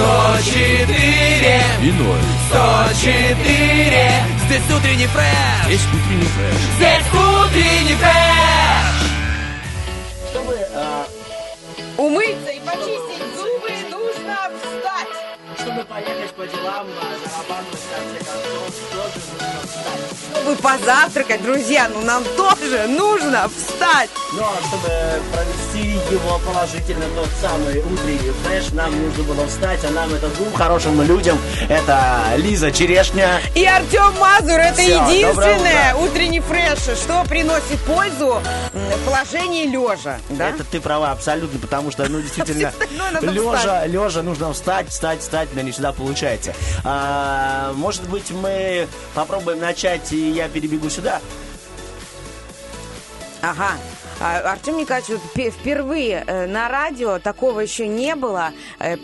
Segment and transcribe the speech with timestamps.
[0.00, 2.18] 104 И ноль.
[2.48, 4.12] 104
[4.46, 6.54] Здесь утренний фреш Есть утренний фреш.
[6.76, 8.96] Здесь утренний фреш
[10.30, 11.06] Чтобы а,
[11.98, 15.60] Умыться и почистить зубы нужно встать.
[15.60, 18.59] чтобы поехать по делам, а, зарабатывать, в конце концов.
[20.34, 24.10] Чтобы позавтракать, друзья, ну нам тоже нужно встать.
[24.32, 24.88] Но чтобы
[25.32, 30.52] провести его положительно, тот самый утренний фреш, нам нужно было встать, а нам это двум
[30.52, 31.38] хорошим людям.
[31.68, 33.40] Это Лиза Черешня.
[33.54, 38.40] И Артем Мазур, это доброе единственное утренний фреш, что приносит пользу
[38.72, 40.18] в положении лежа.
[40.30, 40.48] Да?
[40.48, 42.72] Это ты права абсолютно, потому что, ну, действительно,
[43.18, 43.90] Все лежа, встать.
[43.90, 46.54] лежа нужно встать, встать, встать, но не всегда получается.
[46.84, 51.20] А, может быть, мы попробуем начать, и я перебегу сюда.
[53.42, 53.72] Ага.
[54.22, 55.18] А, Артем Николаевич,
[55.54, 58.52] впервые э, на радио такого еще не было.
[58.78, 58.96] Э,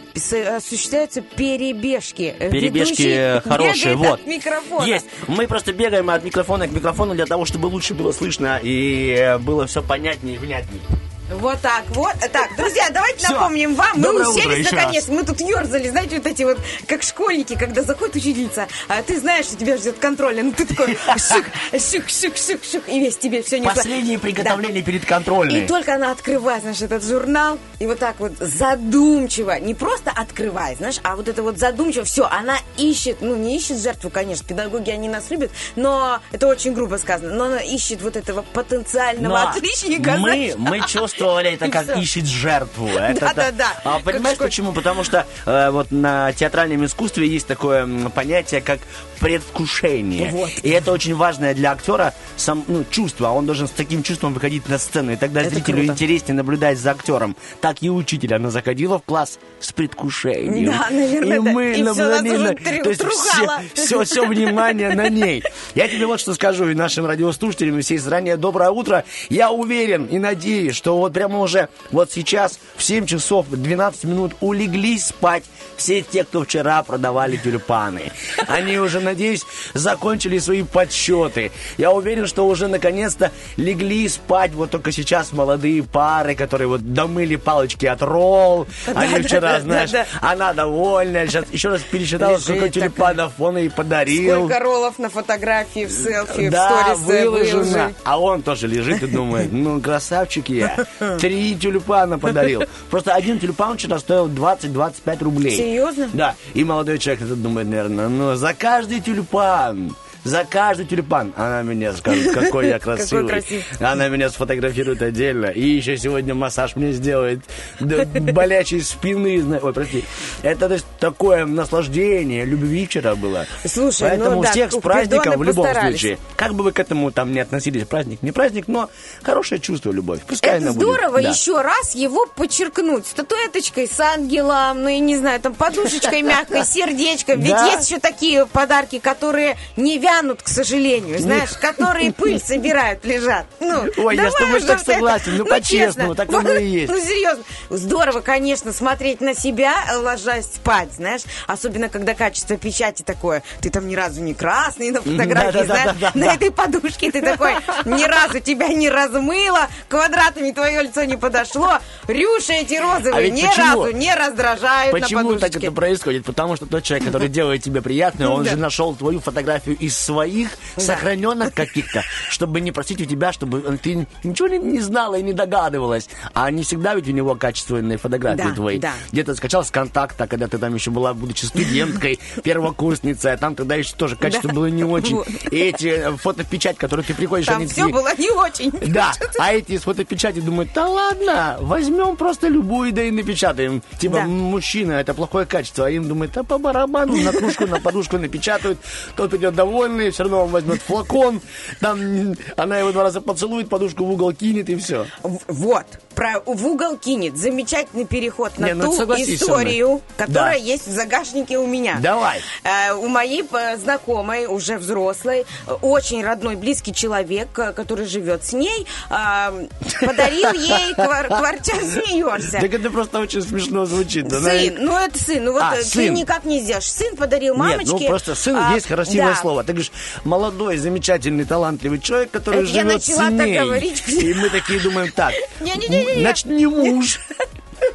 [0.56, 2.34] осуществляются перебежки.
[2.38, 4.20] Э, Перебежки ведущий хорошие, вот.
[4.20, 4.84] от микрофона.
[4.84, 5.06] Есть.
[5.26, 9.66] Мы просто бегаем от микрофона к микрофону для того, чтобы лучше было слышно и было
[9.66, 10.82] все понятнее и внятнее.
[11.30, 12.14] Вот так вот.
[12.32, 13.32] Так, друзья, давайте Всё.
[13.32, 13.96] напомним вам.
[13.96, 15.08] Мы Доброе утро уселись наконец.
[15.08, 19.46] Мы тут ерзали, знаете, вот эти вот, как школьники, когда заходит учительница, а ты знаешь,
[19.46, 20.40] что тебя ждет контроль.
[20.42, 24.82] Ну ты такой шук, шук, шук, шук, шук, и весь тебе все не Последние приготовления
[24.82, 25.64] перед контрольной.
[25.64, 30.78] И только она открывает, знаешь, этот журнал, и вот так вот задумчиво, не просто открывает,
[30.78, 34.90] знаешь, а вот это вот задумчиво, все, она ищет, ну, не ищет жертву, конечно, педагоги,
[34.90, 39.48] они нас любят, но это очень грубо сказано, но она ищет вот этого потенциального Но
[39.48, 40.54] отличника, мы, знаешь.
[40.56, 40.80] мы
[41.16, 42.88] чувствовали это И как ищет жертву.
[42.96, 43.72] Это, Да-да-да.
[43.84, 44.72] А Как понимаешь почему?
[44.72, 48.80] Потому что э, вот на театральном искусстве есть такое понятие, как
[49.20, 50.30] предвкушение.
[50.30, 50.50] Вот.
[50.62, 53.28] И это очень важное для актера сам, ну, чувство.
[53.30, 55.12] Он должен с таким чувством выходить на сцену.
[55.12, 55.92] И тогда Это зрителю круто.
[55.92, 57.36] интереснее наблюдать за актером.
[57.60, 58.34] Так и учитель.
[58.34, 60.70] Она заходила в класс с предвкушением.
[60.72, 61.50] Да, наверное, И да.
[61.50, 63.62] мы И наблюдали на- трю- то есть тругало.
[63.74, 65.42] все, все внимание на ней.
[65.74, 69.04] Я тебе вот что скажу и нашим радиослушателям, и всей заранее доброе утро.
[69.30, 74.32] Я уверен и надеюсь, что вот прямо уже вот сейчас в 7 часов 12 минут
[74.40, 75.44] улеглись спать
[75.76, 78.12] все те, кто вчера продавали тюльпаны.
[78.48, 81.52] Они уже, надеюсь, закончили свои подсчеты.
[81.76, 87.36] Я уверен, что уже наконец-то легли спать вот только сейчас молодые пары, которые вот домыли
[87.36, 88.66] палочки от ролл.
[88.94, 90.06] Они да, вчера, да, знаешь, да.
[90.20, 91.26] она довольна.
[91.26, 94.46] Сейчас еще раз пересчитала, сколько тюльпанов он ей подарил.
[94.46, 97.62] Сколько роллов на фотографии, в селфи, в сторис выложено.
[97.62, 97.94] выложил.
[98.04, 100.76] А он тоже лежит и думает, ну, красавчик я.
[101.20, 102.62] Три тюльпана подарил.
[102.90, 105.56] Просто один тюльпан вчера стоил 20-25 рублей.
[105.56, 106.08] Серьезно?
[106.12, 106.34] Да.
[106.54, 109.94] И молодой человек этот думает, наверное, ну, за каждый тюльпан.
[110.26, 113.28] За каждый тюльпан она меня скажет, какой я красивый.
[113.28, 113.64] красивый.
[113.80, 115.46] Она меня сфотографирует отдельно.
[115.46, 117.40] И еще сегодня массаж мне сделает.
[117.80, 119.58] Болячей спины.
[119.62, 120.04] Ой, прости.
[120.42, 122.44] Это то есть, такое наслаждение.
[122.44, 123.46] Любви вчера было.
[123.64, 126.00] Слушай, Поэтому ну да, всех с праздником в любом постарались.
[126.00, 126.18] случае.
[126.36, 128.90] Как бы вы к этому там не относились, праздник, не праздник, но
[129.22, 130.20] хорошее чувство, любовь.
[130.26, 130.82] Пускай Это она будет.
[130.82, 131.28] здорово Да.
[131.30, 133.06] еще раз его подчеркнуть.
[133.06, 137.40] Статуэточкой с ангелом, ну, я не знаю, там подушечкой мягкой, сердечком.
[137.40, 143.46] Ведь есть еще такие подарки, которые не вянут, к сожалению, знаешь, которые пыль собирают, лежат.
[143.60, 146.14] Ну, Ой, я с тобой так согласен, ну, по-честному, честно.
[146.14, 146.92] так оно и есть.
[146.92, 147.44] Ну, серьезно.
[147.70, 151.22] Здорово, конечно, смотреть на себя, ложась спать, знаешь.
[151.46, 153.42] Особенно, когда качество печати такое.
[153.60, 156.14] Ты там ни разу не красный на фотографии, знаешь.
[156.14, 157.54] На этой подушке ты такой,
[157.84, 161.78] ни разу тебя не размыло, квадратами твое лицо не подошло.
[162.06, 166.24] Рюши эти А розовые ведь ни разу не раздражают Почему так это происходит?
[166.24, 170.50] Потому что тот человек, который делает тебе приятное, он же нашел твою фотографию из своих
[170.76, 175.32] сохраненных каких-то, чтобы не просить у тебя, чтобы ты ничего не, не знала и не
[175.32, 176.08] догадывалась.
[176.34, 178.78] А не всегда ведь у него качественные фотографии Да, твои.
[178.78, 178.92] да.
[179.12, 183.74] Где-то скачал с контакта, когда ты там еще была, будучи студенткой, первокурсницей, а там тогда
[183.74, 184.54] еще тоже качество Да.
[184.54, 185.22] было не очень.
[185.50, 188.70] И эти э, фотопечать, которые ты приходишь, Там они все такие, было не очень.
[188.92, 193.82] да, а эти из фотопечати думают, да ладно, возьмем просто любую, да и напечатаем.
[193.98, 194.26] Типа, Да.
[194.26, 195.86] мужчина, это плохое качество.
[195.86, 198.78] А им думают, да по барабану, на кружку, на подушку напечатают.
[199.16, 199.54] Тот идет
[199.86, 201.40] довольный, все равно он возьмет флакон,
[201.80, 205.06] там она его два раза поцелует, подушку в угол кинет и все.
[205.22, 205.86] Вот.
[206.16, 207.36] Про в угол кинет.
[207.36, 210.64] Замечательный переход на Не, ну ту историю, которая Да.
[210.64, 211.98] есть в загашнике у меня.
[212.02, 212.40] Давай.
[212.64, 218.44] Э, у моей э, знакомой, уже взрослой, э, очень родной, близкий человек, э, который живет
[218.46, 219.66] с ней, э,
[220.00, 222.58] подарил ей квар- квартиру, смеешься.
[222.62, 224.30] Так это просто очень смешно звучит.
[224.30, 224.80] Сын, наверное.
[224.82, 226.14] ну это сын, ну вот А, ты сын.
[226.14, 226.90] никак не сделаешь.
[226.90, 227.92] Сын подарил мамочке.
[227.92, 229.40] Нет, ну просто сын а, есть красивое да.
[229.40, 229.64] слово.
[229.64, 229.92] Ты говоришь,
[230.24, 233.58] молодой, замечательный, талантливый человек, который Это я живет с начала так ней.
[233.60, 234.02] говорить.
[234.08, 236.05] И мы такие думаем, так, Не-не-не-не.
[236.14, 237.20] Значит, не муж,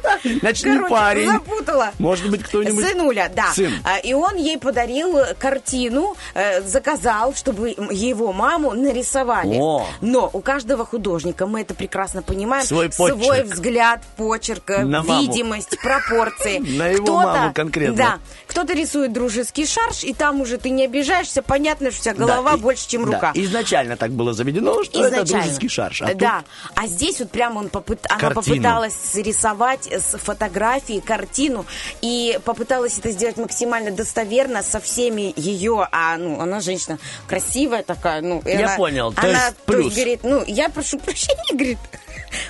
[0.40, 1.30] значит, не Короче, парень.
[1.32, 1.90] запутала.
[1.98, 2.84] Может быть, кто-нибудь...
[2.84, 3.52] Сынуля, да.
[3.52, 3.72] Сын.
[3.84, 9.56] А, И он ей подарил картину, э, заказал, чтобы его маму нарисовали.
[9.58, 9.86] О.
[10.00, 13.22] Но у каждого художника, мы это прекрасно понимаем, Свой почерк.
[13.22, 15.20] свой взгляд, почерк, э, На маму.
[15.22, 16.58] видимость, пропорции.
[16.78, 17.96] На его маму конкретно.
[17.96, 18.18] Да.
[18.46, 22.52] Кто-то рисует дружеский шарж, и там уже ты не обижаешься, понятно, что у тебя голова
[22.52, 23.32] Да, больше, чем да, рука.
[23.34, 26.02] изначально так было заведено, что это дружеский шарж.
[26.02, 26.44] А тут да.
[26.74, 28.00] А здесь вот прям он попыт...
[28.08, 31.66] она попыталась срисовать с фотографии картину
[32.00, 38.20] и попыталась это сделать максимально достоверно со всеми ее, а ну она женщина красивая такая,
[38.22, 39.94] ну Я она- понял, то она, есть плюс.
[39.94, 41.78] говорит, ну я прошу прощения, говорит.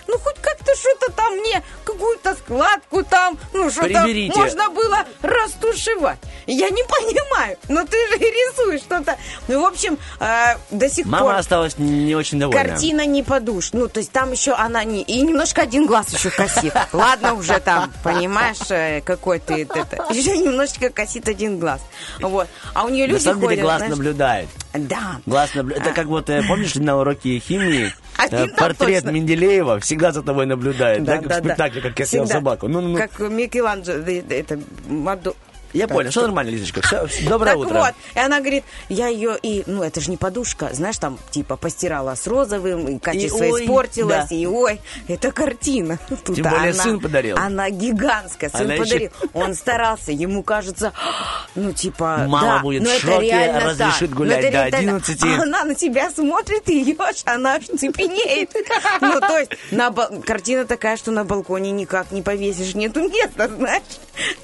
[0.07, 4.07] Ну, хоть как-то что-то там мне, какую-то складку там, ну, что-то
[4.37, 6.19] можно было растушевать.
[6.47, 9.17] Я не понимаю, но ты же рисуешь что-то.
[9.49, 11.35] Ну, в общем, э, до сих Мама пор...
[11.37, 12.63] осталась не очень довольна.
[12.65, 13.73] Картина не подуш.
[13.73, 15.03] Ну, то есть там еще она не...
[15.03, 16.75] И немножко один глаз еще косит.
[16.93, 20.05] Ладно уже там, понимаешь, э, какой ты это...
[20.13, 21.81] Еще немножечко косит один глаз.
[22.21, 22.49] Вот.
[22.75, 24.49] А у нее На люди самом деле ходят, глаз знаешь, наблюдает.
[24.75, 25.21] Да.
[25.27, 25.93] Глаз наблю- Это А.
[25.93, 27.93] как вот, э, помнишь, на уроке химии
[28.57, 29.05] портрет.
[29.05, 32.39] Менделеева всегда за тобой наблюдает, да, как в спектакле, как я съел Всегда.
[32.39, 32.69] собаку.
[32.69, 32.99] Ну, ну, ну.
[32.99, 34.59] Как Микеланджело, э, это,
[35.73, 36.81] Я Так, понял, все что- нормально, Лизочка.
[36.83, 37.79] Всё, доброе так утро.
[37.79, 41.57] вот, и она говорит, я ее и, ну это же не подушка, знаешь, там типа
[41.57, 44.35] постирала с розовым, и качество И ой, испортилось, да.
[44.37, 45.99] и ой, это картина.
[46.25, 47.37] Тут Тем более она- сын подарил.
[47.39, 49.11] Она гигантская, сын Она еще- подарил.
[49.35, 50.93] Он старался, ему кажется,
[51.55, 54.11] ну типа, Мама да, будет ну, в это шоке, реально разрешит так.
[54.11, 55.23] Ну, гулять это до реально- 11.
[55.23, 58.51] А она на тебя смотрит, и аж, она аж цепенеет.
[59.01, 63.83] Ну, то есть, на картина такая, что на балконе никак не повесишь, нету места, знаешь.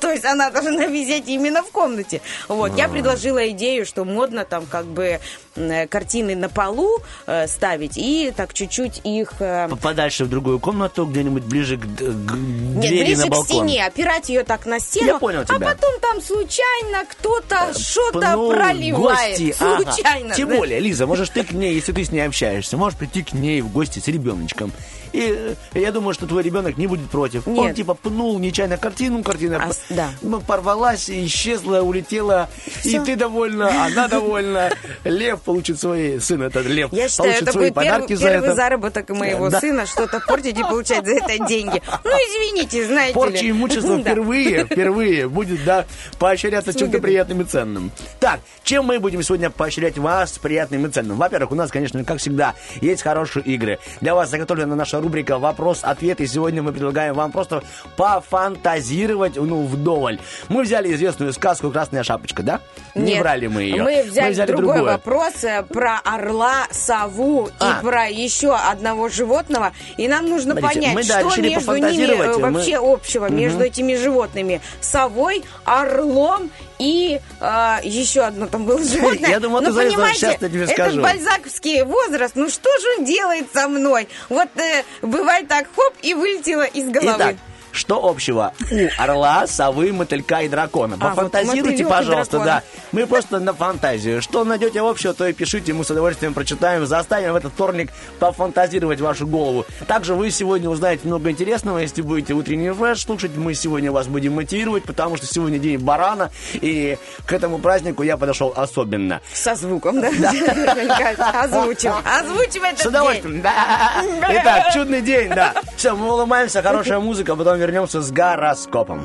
[0.01, 0.87] То есть, она должна
[1.19, 2.21] висеть именно в комнате.
[2.49, 2.77] Вот, А.
[2.77, 5.21] я предложила идею, что модно там как бы
[5.57, 9.33] э, картины на полу э, ставить и так чуть-чуть их...
[9.41, 13.47] э, Подальше в другую комнату, где-нибудь ближе к, к нет, двери ближе на к балкон.
[13.69, 15.07] стене, опирать ее так на стену.
[15.07, 15.59] Я понял А тебя.
[15.75, 19.39] потом там случайно кто-то что-то Ну, проливает.
[19.39, 19.93] гости, ага.
[19.93, 20.35] случайно.
[20.35, 20.61] Тем знаешь.
[20.61, 23.61] более, Лиза, можешь ты к ней, если ты с ней общаешься, можешь прийти к ней
[23.61, 24.73] в гости с ребеночком.
[25.13, 27.47] И э, я думаю, что твой ребенок не будет против.
[27.47, 27.77] Он Нет.
[27.77, 30.11] типа пнул нечаянно картину, картина А, да.
[30.23, 32.49] ну, порвалась, исчезла, улетела.
[32.85, 33.05] И Всё.
[33.05, 34.71] ты довольна, она довольна.
[35.05, 38.29] Лев получит свои, сын этот лев, Я считаю, получит это свои будет первый, подарки за
[38.29, 38.55] первый это.
[38.57, 39.61] заработок моего Да.
[39.61, 41.83] сына, что-то портить и получать за это деньги.
[42.05, 43.51] Ну, извините, знаете Порча ли.
[43.51, 45.85] имущества впервые, впервые будет, да,
[46.19, 47.91] поощряться чем-то приятным и ценным.
[48.21, 51.17] Так, чем мы будем сегодня поощрять вас приятным и ценным?
[51.17, 53.79] Во-первых, у нас, конечно, как всегда, есть хорошие игры.
[54.01, 57.63] Для вас заготовлена наша рубрика «Вопрос-ответ», и сегодня мы предлагаем вам просто
[57.97, 60.19] пофантазировать, ну, вдоволь.
[60.49, 62.61] Мы взяли известную сказку «Красная шапочка», да?
[62.95, 63.83] Не Нет, брали мы ее.
[63.83, 64.93] Мы взяли, другой другое.
[64.93, 67.79] вопрос э, про орла, сову А.
[67.81, 69.73] и про еще одного животного.
[69.97, 73.63] И нам нужно Смотрите, понять, мы, да, что между ними э, мы- вообще общего, между
[73.65, 74.61] этими животными.
[74.81, 79.31] Совой, орлом и э, еще одно там было животное.
[79.31, 81.01] Я думал, Ну, ты знаешь, понимаете, сейчас я тебе это скажу.
[81.03, 82.35] бальзаковский возраст.
[82.37, 84.09] Ну что же он делает со мной?
[84.29, 87.15] Вот э, бывает так, хоп, и вылетело из головы.
[87.17, 87.37] Итак,
[87.79, 90.97] что общего у орла, совы, мотылька и дракона?
[91.01, 92.63] А, вот Пофантазируйте, мотылек и пожалуйста, да.
[92.93, 94.21] Мы просто на фантазию.
[94.23, 99.01] Что найдете общего, то и пишите, мы с удовольствием прочитаем, заставим в этот вторник пофантазировать
[99.01, 99.65] вашу голову.
[99.87, 104.35] Также вы сегодня узнаете много интересного, если будете утренний фреш слушать, мы сегодня вас будем
[104.35, 109.21] мотивировать, потому что сегодня день барана, и к этому празднику я подошел особенно.
[109.33, 110.09] Со звуком, да?
[111.43, 111.93] Озвучим.
[112.05, 113.41] Озвучим этот С удовольствием.
[113.43, 114.03] Да.
[114.29, 115.55] Итак, чудный день, да.
[115.77, 119.02] Все, мы улыбаемся, хорошая музыка, потом вернемся с гороскопом.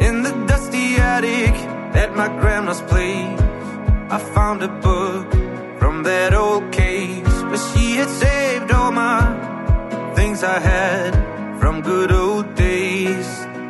[0.00, 1.54] In the dusty attic
[1.94, 3.40] at my grandma's place,
[4.10, 5.30] I found a book
[5.80, 9.20] from that old case where she had saved all my
[10.14, 11.12] things I had
[11.60, 13.28] from good old days.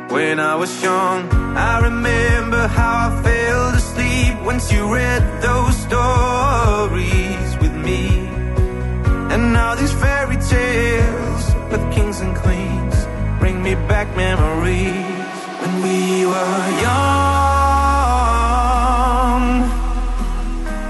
[0.09, 7.18] When I was young, I remember how I fell asleep when she read those stories
[7.90, 8.02] me.
[9.32, 12.96] And now these fairy tales with kings and queens
[13.38, 17.20] bring me back memories when we were young.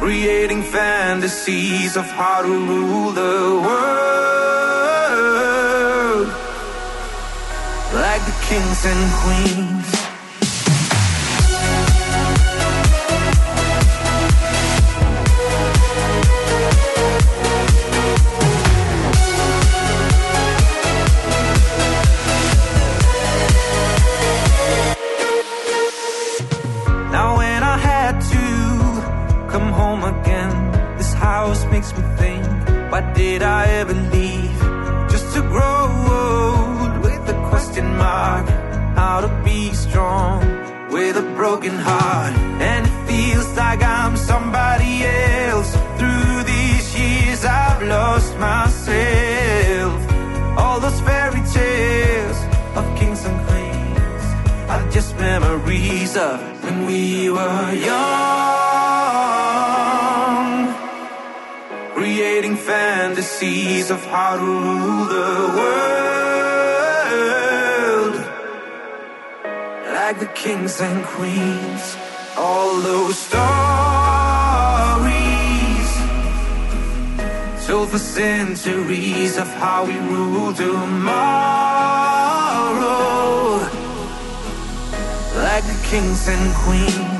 [0.00, 4.70] creating fantasies of how to rule the world
[7.94, 9.69] like the kings and queens.
[41.40, 42.34] Broken heart.
[42.70, 44.94] And it feels like I'm somebody
[45.48, 45.70] else.
[45.98, 49.98] Through these years I've lost myself.
[50.60, 52.38] All those fairy tales
[52.78, 54.24] of kings and queens
[54.72, 58.00] are just memories of when we were young.
[61.96, 66.19] Creating fantasies of how to rule the world
[70.10, 71.96] like the kings and queens.
[72.36, 73.38] All those stories
[77.64, 80.80] told for centuries of how we rule tomorrow
[85.36, 87.19] like the kings and queens.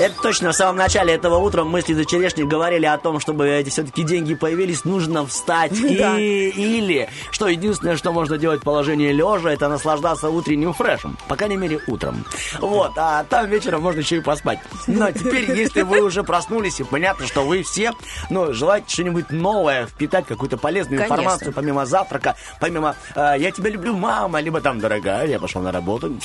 [0.00, 0.52] Это точно.
[0.52, 4.02] В самом начале этого утра мы с Лизой Черешней говорили о том, чтобы эти все-таки
[4.02, 5.72] деньги появились, нужно встать.
[6.00, 6.18] Да.
[6.18, 11.18] И, или, что единственное, что можно делать в положении лежа, это наслаждаться утренним фрешем.
[11.28, 12.24] По крайней мере, утром.
[12.60, 12.92] Вот.
[12.96, 14.60] А там вечером можно еще и поспать.
[14.86, 17.92] Но теперь, если вы уже проснулись, и понятно, что вы все,
[18.30, 21.14] ну, желаете что-нибудь новое, впитать какую-то полезную Конечно.
[21.14, 25.72] информацию, помимо завтрака, помимо э, «я тебя люблю, мама», либо там «дорогая, я пошел на
[25.72, 26.16] работу».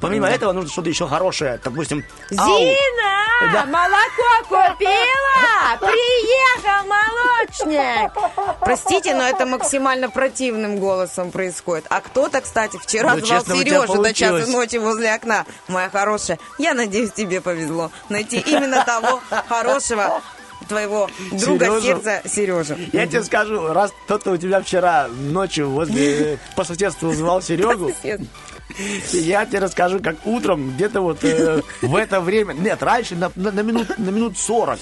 [0.00, 2.04] Помимо этого нужно что-то еще хорошее, допустим...
[2.36, 2.58] «Ау».
[2.98, 3.66] Зина, Да.
[3.66, 5.78] молоко купила?
[5.80, 8.12] Приехал молочник.
[8.60, 11.86] Простите, но это максимально противным голосом происходит.
[11.90, 15.44] А кто-то, кстати, вчера Ну, звал Сережу до часа ночи возле окна.
[15.68, 20.20] Моя хорошая, я надеюсь, тебе повезло найти именно того хорошего
[20.68, 21.80] твоего друга Сережу.
[21.82, 22.76] сердца Сережу.
[22.92, 27.92] Я тебе скажу, раз кто-то у тебя вчера ночью возле по соседству звал Серегу,
[29.12, 33.50] я тебе расскажу, как утром где-то вот э, в это время, нет, раньше на, на-
[33.52, 34.78] на минут на минут 40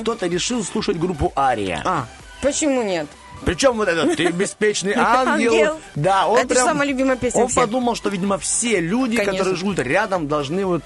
[0.00, 1.80] кто-то решил слушать группу Ария.
[1.84, 2.06] А,
[2.42, 3.06] почему нет?
[3.44, 5.80] Причем вот этот ты беспечный ангел, Ангел.
[5.96, 7.64] да, он Это прям- самая любимая песня Он всех.
[7.64, 9.32] подумал, что, видимо, все люди, Конечно.
[9.38, 10.82] которые живут рядом, должны вот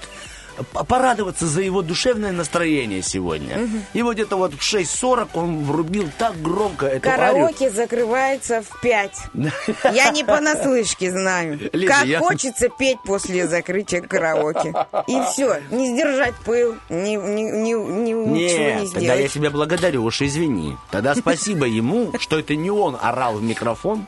[0.87, 3.69] порадоваться за его душевное настроение сегодня.
[3.93, 7.33] И вот где-то вот в 6.40 он врубил так громко эту арию.
[7.33, 9.11] Караоке закрывается в 5.
[9.93, 11.59] Я не понаслышке знаю.
[11.73, 14.73] Лиза, как я- хочется петь после закрытия караоке.
[15.07, 15.61] И все.
[15.71, 19.31] Не сдержать пыл, ничего не Нет, тогда я сделать.
[19.31, 20.77] тебя благодарю, уж извини.
[20.91, 24.05] Тогда спасибо ему, что это не он орал в микрофон,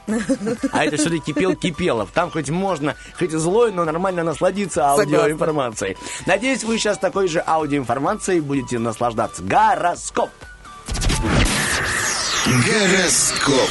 [0.71, 2.11] а это все-таки пел Кипелов.
[2.11, 5.97] Там хоть можно, хоть и злой, но нормально насладиться аудиоинформацией.
[6.39, 9.43] Надеюсь, вы сейчас такой же аудиоинформацией будете наслаждаться.
[9.43, 10.29] Гороскоп.
[12.65, 13.69] Гороскоп.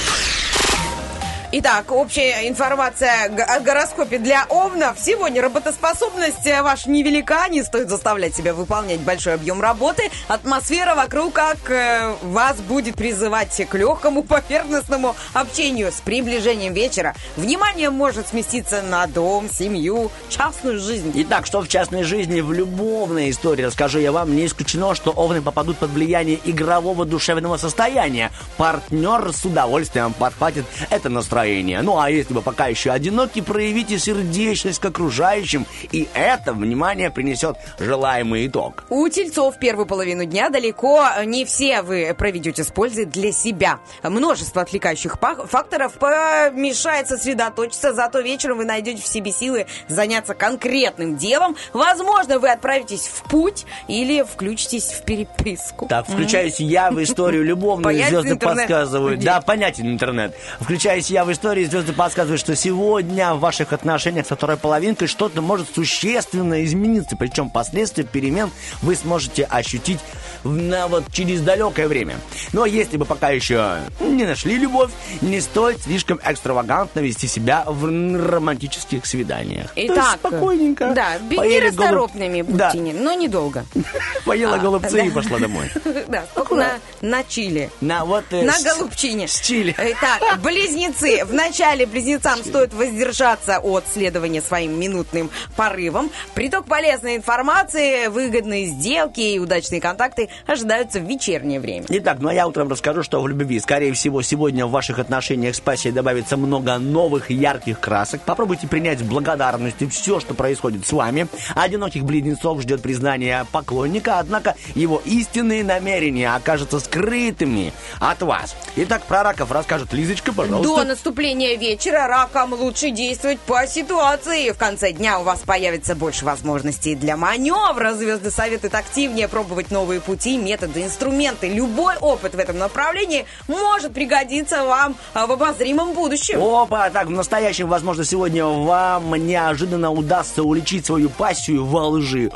[1.51, 4.99] Итак, общая информация о гороскопе для Овнов.
[4.99, 10.11] Сегодня работоспособность э, ваша невелика, не стоит заставлять себя выполнять большой объем работы.
[10.29, 17.15] Атмосфера вокруг как э, вас будет призывать к легкому поверхностному общению с приближением вечера.
[17.37, 21.13] Внимание может сместиться на дом, семью, частную жизнь.
[21.15, 25.41] Итак, что в частной жизни, в любовной истории, расскажу я вам, не исключено, что овны
[25.41, 28.33] попадут под влияние игрового душевного состояния.
[28.59, 31.38] Партнер с удовольствием подхватит это настроение.
[31.83, 37.57] Ну, а если вы пока еще одиноки, проявите сердечность к окружающим, и это, внимание, принесет
[37.79, 38.85] желаемый итог.
[38.89, 43.81] У тельцов первую половину дня далеко не все вы проведете с пользой для себя.
[44.03, 51.57] Множество отвлекающих факторов помешает сосредоточиться, зато вечером вы найдете в себе силы заняться конкретным делом.
[51.73, 55.87] Возможно, вы отправитесь в путь или включитесь в переписку.
[55.87, 59.21] Так, включаюсь я в историю любовную, звезды подсказывают.
[59.21, 60.35] Да, понятен интернет.
[60.61, 65.09] Включаюсь я в в истории звезды подсказывают, что сегодня в ваших отношениях со второй половинкой
[65.09, 67.17] что-то может существенно измениться.
[67.17, 70.01] Причем последствия перемен вы сможете ощутить
[70.43, 72.17] на вот через далекое время.
[72.55, 77.85] Но если вы пока еще не нашли любовь, не стоит слишком экстравагантно вести себя в
[77.85, 79.73] романтических свиданиях.
[79.75, 80.93] То есть Итак, спокойненько.
[80.95, 82.73] Да, беги Поели голуб- расторопными Да.
[82.75, 83.67] но недолго.
[84.25, 85.03] Поела А, голубцы да.
[85.05, 85.71] и пошла домой.
[86.09, 87.71] Да, на, на чили.
[87.83, 89.29] На вот э, На голубчине.
[89.29, 89.75] с чили.
[89.77, 91.18] Итак, близнецы.
[91.25, 96.11] Вначале близнецам стоит воздержаться от следования своим минутным порывам.
[96.35, 101.87] Приток полезной информации, выгодные сделки и удачные контакты ожидаются в вечернее время.
[101.89, 105.55] Итак, ну а я утром расскажу, что в любви, скорее всего, сегодня в ваших отношениях
[105.55, 108.23] с пассией добавится много новых ярких красок.
[108.23, 111.29] Попробуйте принять с благодарностью все, что происходит с вами.
[111.55, 118.57] Одиноких близнецов ждет признание поклонника, однако его истинные намерения окажутся скрытыми от вас.
[118.77, 120.69] Итак, про раков расскажет Лизочка, До пожалуйста.
[121.09, 124.51] Наступления вечера ракам лучше действовать по ситуации.
[124.51, 127.95] В конце дня у вас появится больше возможностей для маневра.
[127.95, 131.49] Звезды советуют активнее пробовать новые пути, методы, инструменты.
[131.49, 136.43] Любой опыт в этом направлении может пригодиться вам в обозримом будущем.
[136.43, 142.31] Опа, так, в настоящем, возможно, сегодня вам неожиданно удастся уличить свою пассию во лжи.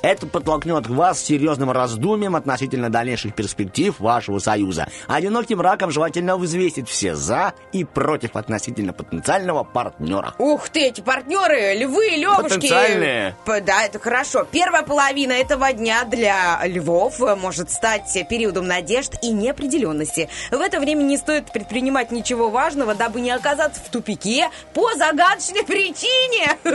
[0.00, 4.88] Это подтолкнет вас серьезным раздумьям относительно дальнейших перспектив вашего союза.
[5.08, 10.34] Одиноким раком желательно взвесить все «за» и «против» относительно потенциального партнера.
[10.38, 12.54] Ух ты, эти партнеры, львы, левушки.
[12.54, 13.36] Потенциальные.
[13.46, 14.46] Да, это хорошо.
[14.50, 20.28] Первая половина этого дня для львов может стать периодом надежд и неопределенности.
[20.50, 25.64] В это время не стоит предпринимать ничего важного, дабы не оказаться в тупике по загадочной
[25.64, 26.58] причине.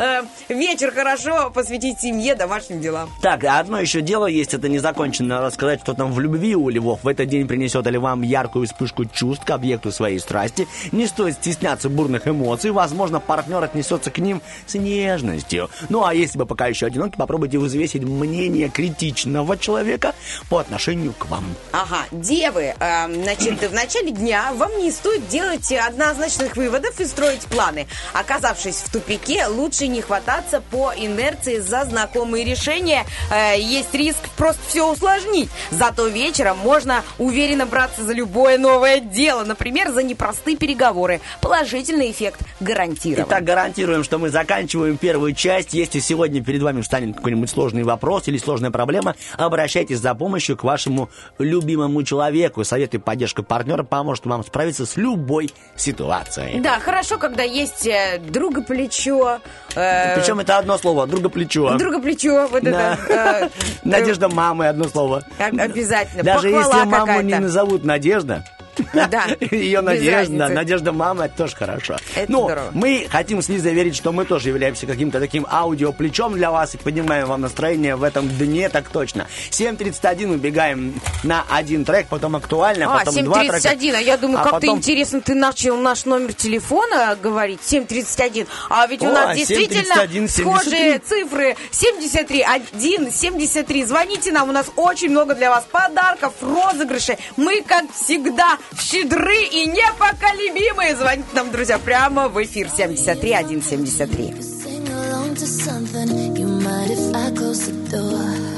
[0.00, 3.10] Э, Вечер хорошо посвятить семье, домашним делам.
[3.22, 6.68] Так, а одно еще дело есть, это не закончено рассказать, что там в любви у
[6.68, 7.00] львов.
[7.02, 10.66] В этот день принесет ли вам яркую вспышку чувств к объекту своей страсти.
[10.92, 12.70] Не стоит стесняться бурных эмоций.
[12.70, 15.70] Возможно, партнер отнесется к ним с нежностью.
[15.88, 20.14] Ну, а если вы пока еще одиноки, попробуйте взвесить мнение критичного человека
[20.48, 21.44] по отношению к вам.
[21.72, 27.42] Ага, девы, э, значит, в начале дня вам не стоит делать однозначных выводов и строить
[27.42, 27.86] планы.
[28.12, 33.04] Оказавшись в тупике, лучше не хвататься по инерции за знакомые решения.
[33.30, 35.50] Э, есть риск просто все усложнить.
[35.70, 39.44] Зато вечером можно уверенно браться за любое новое дело.
[39.44, 41.20] Например, за непростые переговоры.
[41.40, 43.26] Положительный эффект гарантирован.
[43.28, 45.74] Итак, гарантируем, что мы заканчиваем первую часть.
[45.74, 50.62] Если сегодня перед вами встанет какой-нибудь сложный вопрос или сложная проблема, обращайтесь за помощью к
[50.62, 52.62] вашему любимому человеку.
[52.62, 56.60] Совет и поддержка партнера поможет вам справиться с любой ситуацией.
[56.60, 59.38] Да, хорошо, когда есть э, друга плечо.
[59.74, 61.76] э, Причем это одно слово, друга плечо.
[61.78, 62.98] Друга плечо, вот Да.
[63.08, 63.46] это.
[63.46, 63.48] э,
[63.84, 65.24] Надежда мамы, одно слово.
[65.38, 66.22] Обязательно.
[66.22, 68.44] Даже Похвала если маму не назовут Надежда,
[68.92, 69.24] Да.
[69.50, 71.96] Ее надежда, надежда мама, это тоже хорошо.
[72.14, 72.70] Это ну, здорово.
[72.72, 76.78] мы хотим с Лизой верить, что мы тоже являемся каким-то таким аудиоплечом для вас и
[76.78, 79.26] поднимаем вам настроение в этом дне, так точно.
[79.50, 83.60] 7.31 убегаем на один трек, потом актуально, А, потом два трека.
[83.60, 83.94] 731.
[83.94, 87.60] А я думаю, а как-то потом- интересно, ты начал наш номер телефона говорить.
[87.64, 88.46] 731.
[88.68, 90.44] А ведь у нас действительно 731, 73.
[90.44, 91.56] схожие цифры.
[91.70, 93.84] 73, 1, 73.
[93.84, 97.16] Звоните нам, у нас очень много для вас подарков, розыгрышей.
[97.36, 100.96] Мы, как всегда, щедры и непоколебимые.
[100.96, 102.68] Звоните нам, друзья, прямо в эфир.
[102.68, 104.34] 73, 173.
[104.40, 106.36] Sing along to something.
[106.36, 108.50] You mind if I close the door?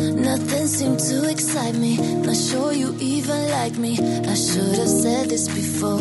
[0.00, 1.96] Nothing seemed to excite me.
[2.22, 3.98] Not sure you even like me.
[4.28, 5.98] I should have said this before.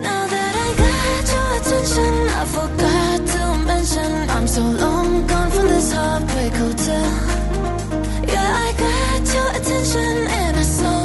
[0.00, 5.68] Now that I got your attention, I forgot to mention I'm so long gone from
[5.68, 7.10] this heartbreak hotel.
[8.26, 10.97] Yeah, I got your attention, and I so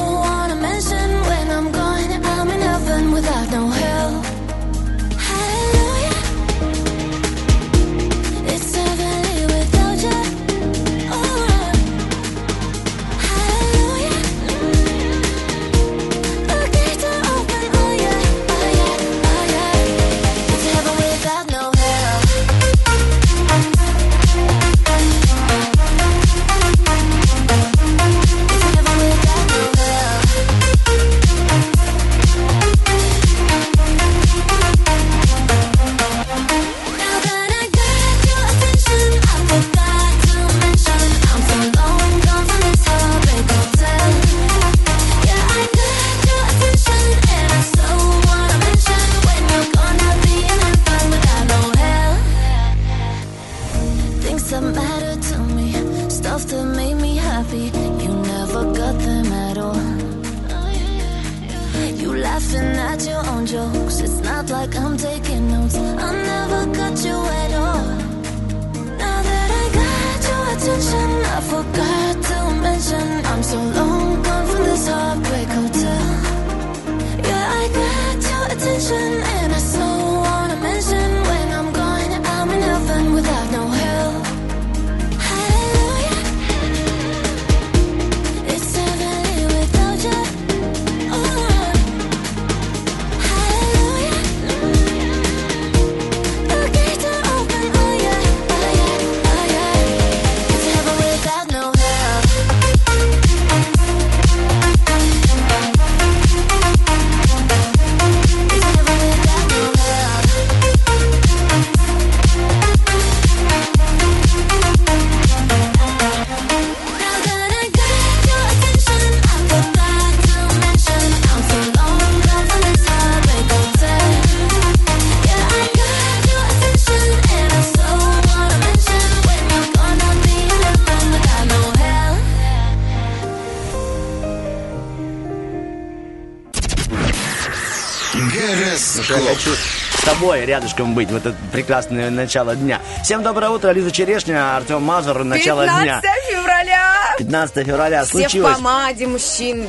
[140.24, 142.80] тобой рядышком быть в это прекрасное начало дня.
[143.04, 146.02] Всем доброе утро, Лиза Черешня, Артем Мазур, начало 15 дня.
[146.32, 146.94] февраля.
[147.18, 148.54] 15 февраля Все случилось.
[148.54, 149.68] в помаде, мужчин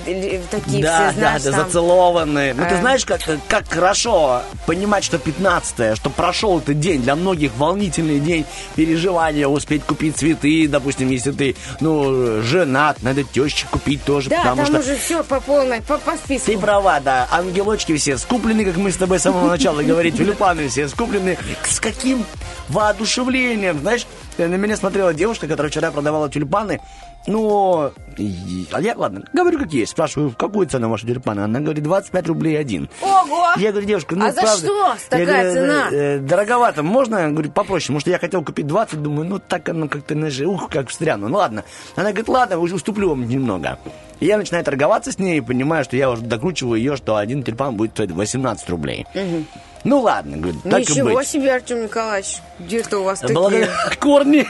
[0.50, 1.66] такие да, все, знаешь, да, да, там.
[1.66, 2.54] зацелованные.
[2.54, 2.80] Ну, ты Э.
[2.80, 7.02] знаешь, как, как хорошо понимать, что 15 что прошел этот день.
[7.02, 13.66] Для многих волнительный день переживания, успеть купить цветы, допустим, если ты, ну, женат, надо теще
[13.70, 14.78] купить тоже, Да, потому там что...
[14.78, 16.52] уже все по полной, по, по списку.
[16.52, 17.28] Ты права, да.
[17.30, 20.16] Ангелочки все скуплены, как мы с тобой с самого начала говорили.
[20.16, 21.38] Тюльпаны все скуплены.
[21.68, 22.24] С каким
[22.68, 23.80] воодушевлением.
[23.80, 24.06] Знаешь,
[24.38, 26.80] на меня смотрела девушка, которая вчера продавала тюльпаны.
[27.26, 29.92] Ну, и- а я, ладно, говорю как есть.
[29.92, 31.40] Спрашиваю, какую цену ваши тюльпаны?
[31.40, 32.90] Она говорит, 25 рублей один.
[33.00, 33.52] Ого!
[33.56, 34.58] Я говорю, девушка, ну А за правда.
[34.58, 35.88] что такая говорю, цена?
[35.90, 36.82] «Э, Дороговато.
[36.82, 37.98] Можно, я говорю, попроще?
[37.98, 40.14] Что я хотел купить 20, думаю, ну так оно как-то,
[40.46, 41.28] ух, как встряну.
[41.28, 41.64] Ну ладно.
[41.96, 43.78] Она говорит, ладно, уже уступлю вам немного.
[44.20, 47.42] И я начинаю торговаться с ней и понимаю, что я уже докручиваю ее, что один
[47.42, 49.06] тюльпан будет стоить 18 рублей.
[49.84, 51.28] Ну ладно, говорю, так и Ничего быть.
[51.28, 52.38] себе, Артем Николаевич.
[52.58, 53.68] Где-то у вас такие Благодаря
[54.24, 54.46] корни.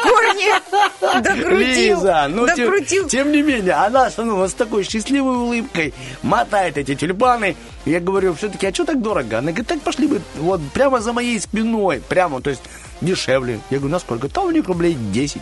[0.00, 1.22] корни.
[1.22, 1.58] Докрутил.
[1.58, 3.08] Лиза, ну тем, Докрутил.
[3.08, 7.56] тем не менее, она становится с такой счастливой улыбкой, мотает эти тюльпаны.
[7.84, 9.38] Я говорю, все-таки, а что так дорого?
[9.38, 12.62] Она говорит, так пошли бы вот прямо за моей спиной, прямо, то есть
[13.00, 13.60] дешевле.
[13.70, 14.28] Я говорю, насколько?
[14.28, 15.40] Там у них рублей 10.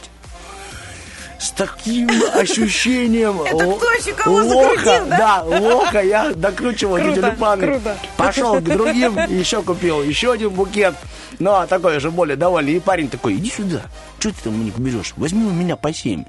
[1.39, 5.19] С таким ощущением Это кто еще кого лоха, закрутил, да?
[5.19, 7.81] Да, лоха, я докручивал эти тюльпаны.
[8.17, 10.95] Пошел к другим, еще купил еще один букет.
[11.39, 12.75] Ну, а такой уже более довольный.
[12.75, 13.83] И парень такой, иди сюда.
[14.19, 15.13] Что ты там у них берешь?
[15.19, 16.25] Возьми у меня по семь.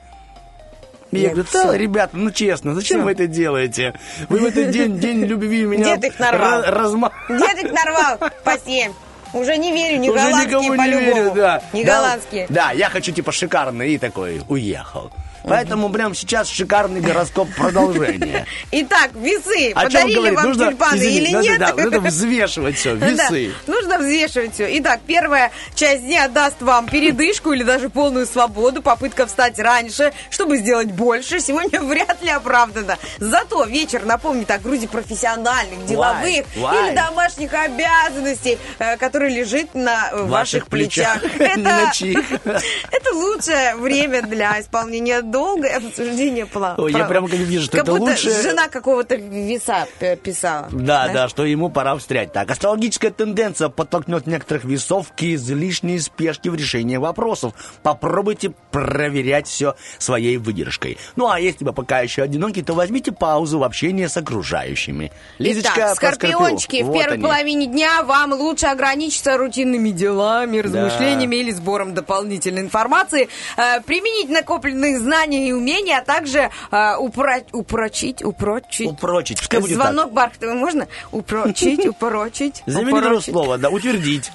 [1.12, 3.98] И я говорю, да, ребята, ну честно, зачем вы это делаете?
[4.28, 6.62] Вы в этот день, день любви меня ты их нарвал?
[6.64, 8.18] ра- разма- ты их нарвал?
[8.44, 8.92] По семь.
[9.34, 11.16] Уже не верю, не Уже голландские никому не по-любому.
[11.24, 11.62] верю, да.
[11.74, 12.46] Не Да, голландские.
[12.50, 15.12] Да, я хочу типа шикарный и такой уехал.
[15.48, 18.46] Поэтому прямо сейчас шикарный гороскоп продолжения.
[18.72, 19.72] Итак, весы.
[19.74, 21.60] О чем Подарили вам Нужно, тюльпаны извини, или надо, нет?
[21.60, 23.54] да, надо взвешивать все, весы.
[23.66, 24.78] Да, нужно взвешивать все.
[24.80, 30.58] Итак, первая часть дня даст вам передышку или даже полную свободу, попытка встать раньше, чтобы
[30.58, 31.40] сделать больше.
[31.40, 32.98] Сегодня вряд ли оправдано.
[33.18, 36.90] Зато вечер напомнит о грузе профессиональных, деловых why?
[36.90, 41.22] или домашних обязанностей, э, которые лежит на э, ваших плечах.
[41.40, 42.20] Не на чьих.
[42.44, 46.76] это лучшее время для исполнения долга и обсуждения плана.
[46.78, 49.88] Ой, я прямо как вижу, что как это будто лучшее- жена какого-то веса
[50.24, 50.68] писала.
[50.72, 52.32] Да, да, что ему пора встрять.
[52.34, 57.54] Так, астрологическая тенденция подтолкнет некоторых весов к излишней спешке в решении вопросов.
[57.84, 60.98] Попробуйте проверять все своей выдержкой.
[61.16, 65.12] Ну, а если вы пока еще одиноки, то возьмите паузу в общении с окружающими.
[65.40, 66.86] Лизочка, Итак, скорпиончики, Скорпион.
[66.86, 67.24] в Вот первой они.
[67.24, 74.98] половине дня вам лучше ограничиться рутинными делами, размышлениями или сбором дополнительной информации, э, применить накопленные
[75.00, 78.88] знания и умения, а также э, упро- упрочить, упрочить.
[78.90, 79.40] Упрочить.
[79.40, 80.88] Пускай будет Звонок Бархатовой можно?
[81.12, 82.64] Упрочить, упрочить.
[82.66, 83.26] Упрочить.
[83.34, 84.32] слово, да, утвердить.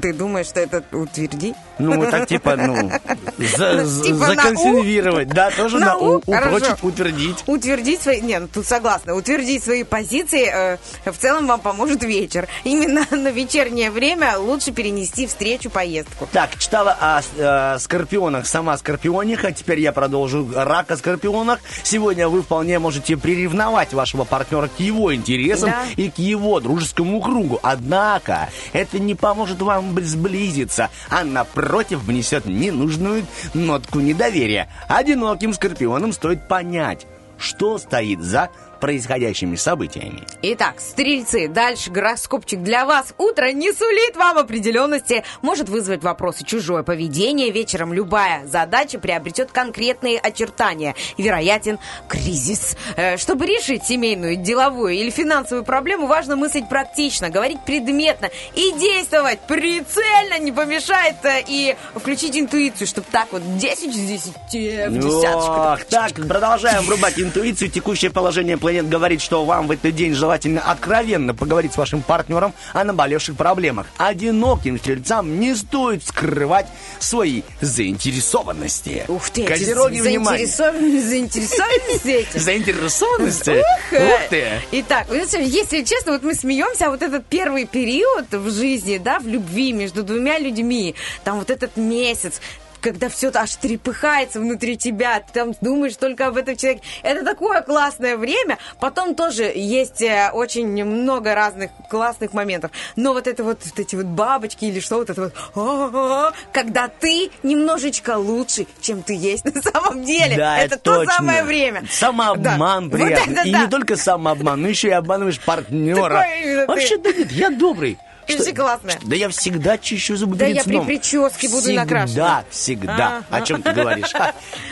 [0.00, 1.54] Ты думаешь, что это утверди?
[1.78, 2.90] Ну, так типа, ну,
[3.38, 7.42] за- Типа на законсервировать, да, тоже На на «у», упрочить, утвердить.
[7.46, 8.20] Утвердить свои...
[8.20, 9.14] Не, ну тут согласна.
[9.14, 10.76] Утвердить свои позиции э,
[11.10, 12.46] в целом вам поможет вечер.
[12.64, 16.28] Именно на вечернее время лучше перенести встречу, поездку.
[16.32, 19.52] Так, читала о э, скорпионах сама скорпиониха.
[19.52, 21.60] Теперь я продолжу рак о скорпионах.
[21.82, 25.82] Сегодня вы вполне можете приревновать вашего партнера к его интересам Да.
[25.96, 27.58] и к его дружескому кругу.
[27.62, 34.68] Однако это не поможет вам сблизиться, а напротив внесет ненужную нотку недоверия.
[34.88, 37.06] Одиноким скорпионам стоит понять,
[37.38, 40.22] что стоит за происходящими событиями.
[40.42, 43.14] Итак, стрельцы, дальше гороскопчик для вас.
[43.18, 47.50] Утро не сулит вам определенности, может вызвать вопросы чужое поведение.
[47.50, 50.94] Вечером любая задача приобретет конкретные очертания.
[51.18, 52.76] Вероятен кризис.
[52.96, 59.40] Э, Чтобы решить семейную, деловую или финансовую проблему, важно мыслить практично, говорить предметно и действовать
[59.40, 64.98] прицельно не помешает э, и включить интуицию, чтобы так вот 10 из 10 э, в
[64.98, 65.52] десяточку.
[65.52, 67.70] Ох, так, продолжаем врубать интуицию.
[67.70, 72.54] Текущее положение планет говорит, что вам в этот день желательно откровенно поговорить с вашим партнером
[72.72, 73.88] о наболевших проблемах.
[73.96, 76.68] Одиноким стрельцам не стоит скрывать
[77.00, 79.06] свои заинтересованности.
[79.08, 82.38] Ух ты, Козероги, заинтересованности, заинтересованности эти.
[82.38, 83.50] Заинтересованности?
[83.60, 84.46] Ух, ты!
[84.70, 89.26] Итак, если честно, вот мы смеемся, а вот этот первый период в жизни, да, в
[89.26, 92.40] любви между двумя людьми, там вот этот месяц,
[92.80, 96.82] когда все аж трепыхается внутри тебя, ты там думаешь только об этом человеке.
[97.02, 98.58] Это такое классное время.
[98.80, 102.70] Потом тоже есть э, очень много разных классных моментов.
[102.96, 107.30] Но вот это вот, вот эти вот бабочки или что, вот это вот, когда ты
[107.42, 110.36] немножечко лучше, чем ты есть на самом деле.
[110.36, 111.14] Да, это то точно.
[111.14, 111.84] самое время.
[111.90, 112.96] Самообман Да.
[112.96, 113.34] приятный.
[113.34, 113.62] Вот это и да.
[113.64, 116.24] не только самообман, но еще и обманываешь партнера.
[116.42, 116.66] Ты.
[116.66, 117.98] Вообще, да нет, я добрый.
[118.34, 118.98] Что- же классная.
[119.02, 122.44] Да я всегда чищу зубы Да я при прическе буду всегда, накрашена.
[122.50, 123.24] Всегда, Ага.
[123.30, 124.12] О чем ты говоришь?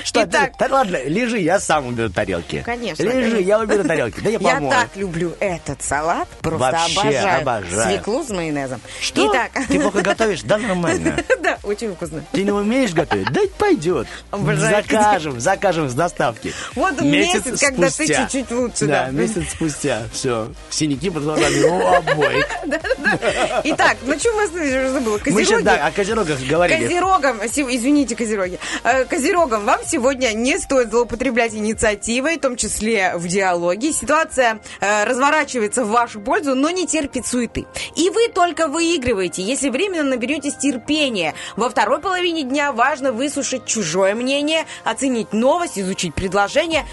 [0.05, 0.53] Что ты?
[0.59, 2.63] Да ладно, лежи, я сам уберу тарелки.
[2.65, 4.21] Конечно, Лежи, я уберу тарелки.
[4.21, 4.71] Да я Я помою.
[4.71, 6.79] так люблю этот салат, просто
[7.41, 7.91] обожаю.
[7.91, 8.81] Свеклу с майонезом.
[9.01, 9.31] Что?
[9.31, 10.43] Итак, Ты плохо готовишь?
[10.43, 11.17] Да, нормально.
[11.43, 12.25] да, очень вкусно.
[12.33, 13.31] Ты не умеешь готовить?
[13.33, 14.07] Да пойдет.
[14.57, 16.53] Закажем, закажем с доставки.
[16.75, 19.11] Вот месяц, когда ты чуть-чуть лучше, Да, да.
[19.11, 20.03] месяц спустя.
[20.13, 20.49] Все.
[20.71, 22.47] Синяки под глазами у обоих.
[23.65, 25.19] Итак, ну что мы остановились, забыла.
[25.19, 25.65] Мы сейчас, Козероги.
[25.65, 26.83] да, о козерогах говорили.
[26.85, 33.27] Козерогам, извините, козероги, Э, козерогам вам сегодня не стоит злоупотреблять инициативой, в том числе в
[33.27, 33.93] диалоге.
[33.93, 37.67] Ситуация э, разворачивается в вашу пользу, но не терпит суеты.
[37.97, 41.35] И вы только выигрываете, если временно наберетесь терпения.
[41.57, 46.87] Во второй половине дня важно выслушать чужое мнение, оценить новость, изучить предложение.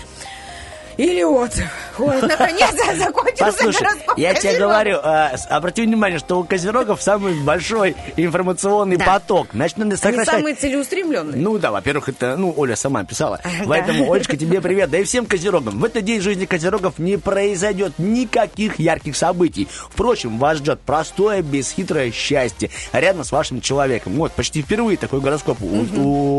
[0.97, 1.67] Или отзыв.
[1.99, 7.95] Ой, наконец-то закончился Послушай, я тебе говорю, э, обрати внимание, что у козерогов самый большой
[8.17, 9.05] информационный Да.
[9.05, 9.47] поток.
[9.53, 10.36] Значит, надо Они сокращать.
[10.36, 11.41] самые целеустремленные.
[11.41, 13.41] Ну да, во-первых, это, ну, Оля сама писала.
[13.67, 14.89] Поэтому, Олечка, тебе привет.
[14.89, 15.79] Да и всем козерогам.
[15.79, 19.67] В этот день жизни козерогов не произойдет никаких ярких событий.
[19.89, 24.13] Впрочем, вас ждет простое, бесхитрое счастье рядом с вашим человеком.
[24.13, 25.86] Вот, почти впервые такой гороскоп у,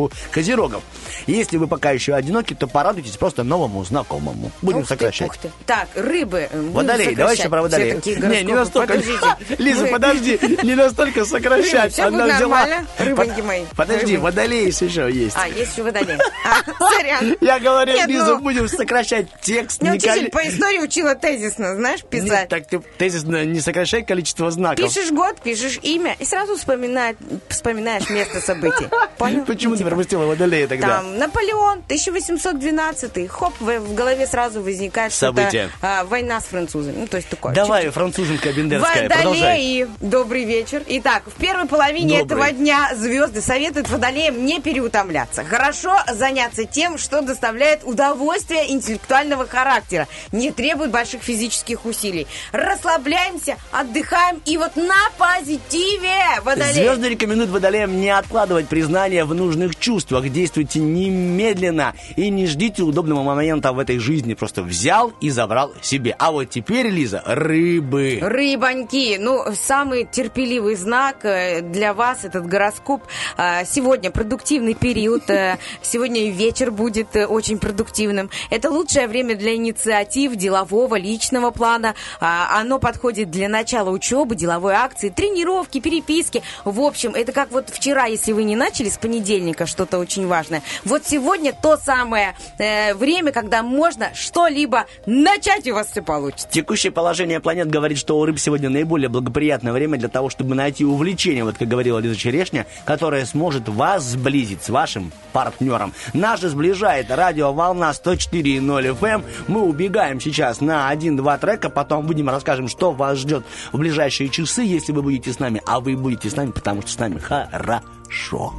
[0.04, 0.82] у козерогов.
[1.26, 4.45] Если вы пока еще одиноки, то порадуйтесь просто новому знакомому.
[4.62, 5.28] Будем Ух ты, сокращать.
[5.28, 5.50] ух ты.
[5.66, 6.48] Так, рыбы.
[6.50, 8.00] э, Водолей, давай еще про водолей.
[8.00, 8.94] Все Не, не настолько.
[8.94, 9.26] Подождите.
[9.58, 11.96] Лиза, подожди, не настолько сокращать.
[11.96, 13.64] Будет Она взяла- нормально, рыбоньки мои.
[13.76, 14.22] Подожди, Рыбоньки.
[14.22, 15.36] водолей еще есть.
[15.36, 16.18] А, есть еще водолей.
[16.44, 17.36] А, сорян.
[17.40, 19.82] Я говорю, Нет, Лиза, ну, будем сокращать текст.
[19.82, 22.48] Не учитель по истории учила тезисно, знаешь, писать.
[22.48, 24.92] так ты тезисно не сокращай количество знаков.
[24.92, 28.88] Пишешь год, пишешь имя, и сразу вспоминаешь место событий.
[29.18, 29.44] Понял?
[29.44, 30.88] Почему Ну, ты типа, пропустила водолея тогда?
[30.98, 35.68] Там Наполеон, 1812, хоп, в, в голове сразу возникает Событие.
[35.68, 37.54] что-то, а, война с французами, ну, то есть такое.
[37.54, 39.08] Давай, француженка бендерская.
[39.08, 40.82] Водолеи, добрый вечер.
[40.86, 42.24] Итак, в первой половине Добрый.
[42.24, 45.42] этого дня звезды советуют водолеям не переутомляться.
[45.42, 52.26] Хорошо заняться тем, что доставляет удовольствие интеллектуального характера, не требует больших физических усилий.
[52.52, 56.74] Расслабляемся, отдыхаем и вот на позитиве, водолеи.
[56.74, 60.28] Звезды рекомендуют водолеям не откладывать признание в нужных чувствах.
[60.28, 64.25] Действуйте немедленно и не ждите удобного момента в этой жизни.
[64.34, 66.14] Просто взял и забрал себе.
[66.18, 68.18] А вот теперь, Лиза, рыбы.
[68.20, 73.02] Рыбоньки, ну, самый терпеливый знак э, для вас этот гороскоп.
[73.36, 78.30] А, Сегодня продуктивный период, э, сегодня вечер будет э, очень продуктивным.
[78.50, 81.94] Это лучшее время для инициатив делового, личного плана.
[82.20, 86.42] А, Оно подходит для начала учебы, деловой акции, тренировки, переписки.
[86.64, 90.62] В общем, это как вот вчера, если вы не начали с понедельника что-то очень важное.
[90.84, 96.48] Вот сегодня то самое время, когда можно что-либо начать, у вас все получится.
[96.50, 100.84] Текущее положение планет говорит, что у рыб сегодня наиболее благоприятное время для того, чтобы найти
[100.84, 105.92] увлечение, вот как говорила Лиза Черешня, которое сможет вас сблизить с вашим партнером.
[106.14, 109.24] Нас же сближает радиоволна 104.0 FM.
[109.48, 114.62] Мы убегаем сейчас на один-два трека, потом будем расскажем, что вас ждет в ближайшие часы,
[114.62, 115.62] если вы будете с нами.
[115.66, 118.54] А вы будете с нами, потому что с нами хорошо.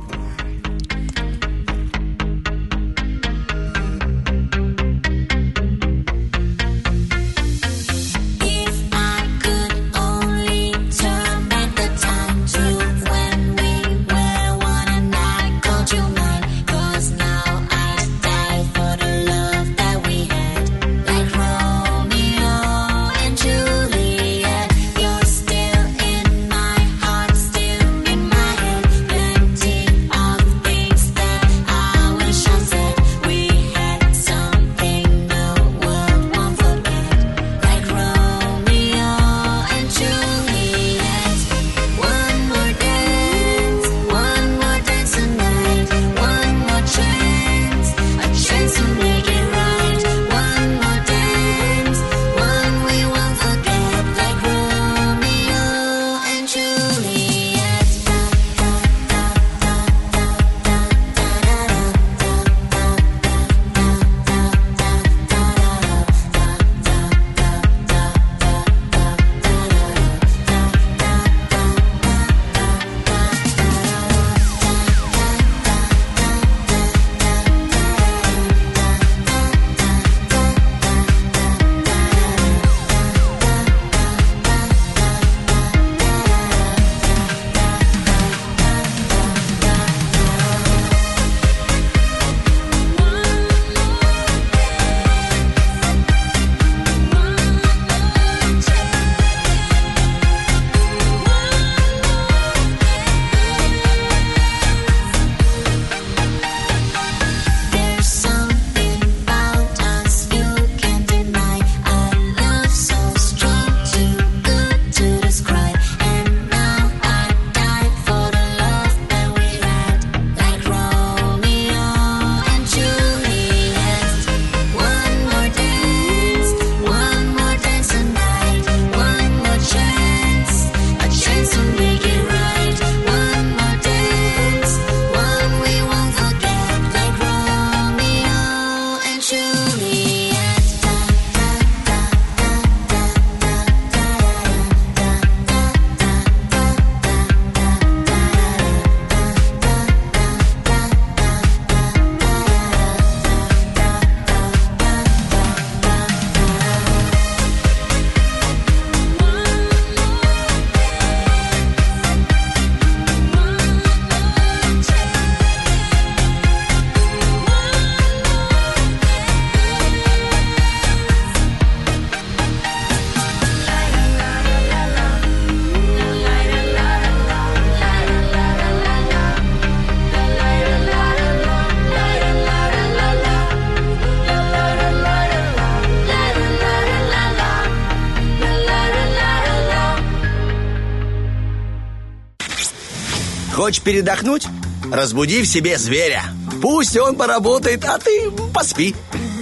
[193.58, 194.46] Хочешь передохнуть?
[194.92, 196.22] Разбуди в себе зверя.
[196.62, 198.94] Пусть он поработает, а ты поспи.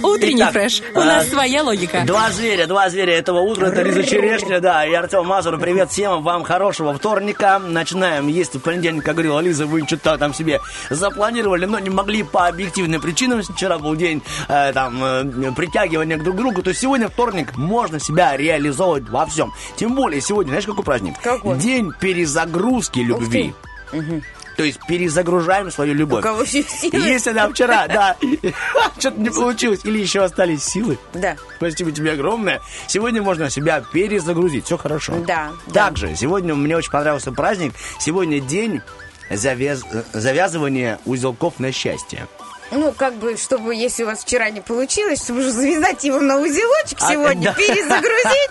[0.02, 0.80] Утренний Итак, фреш.
[0.94, 2.02] У а, нас своя логика.
[2.06, 3.68] Два зверя, два зверя этого утра.
[3.68, 5.58] Это Лиза Черешня, да, и Артем Мазур.
[5.58, 7.58] Привет всем, вам хорошего вторника.
[7.58, 8.28] Начинаем.
[8.28, 12.46] Если в понедельник, как говорила Лиза, вы что-то там себе запланировали, но не могли по
[12.46, 13.42] объективным причинам.
[13.42, 18.34] Вчера был день э, там э, притягивания к друг другу, то сегодня вторник, можно себя
[18.34, 19.52] реализовывать во всем.
[19.76, 21.16] Тем более сегодня, знаешь, какой праздник?
[21.22, 21.58] Какой?
[21.58, 23.52] День перезагрузки любви.
[24.56, 26.22] То есть перезагружаем свою У любовь.
[26.22, 26.96] кого все силы?
[27.06, 28.16] Если она вчера, да,
[28.98, 31.36] что-то не получилось, или еще остались силы, Да.
[31.58, 32.62] Спасибо тебе огромное.
[32.86, 34.64] Сегодня можно себя перезагрузить.
[34.64, 35.14] Все хорошо.
[35.26, 35.86] Да, да.
[35.88, 37.74] Также сегодня мне очень понравился праздник.
[37.98, 38.80] Сегодня день
[39.30, 42.26] завяз- завязывания узелков на счастье.
[42.72, 46.38] Ну, как бы, чтобы, если у вас вчера не получилось, чтобы уже завязать его на
[46.38, 47.52] узелочек А, сегодня, да.
[47.54, 48.50] перезагрузить.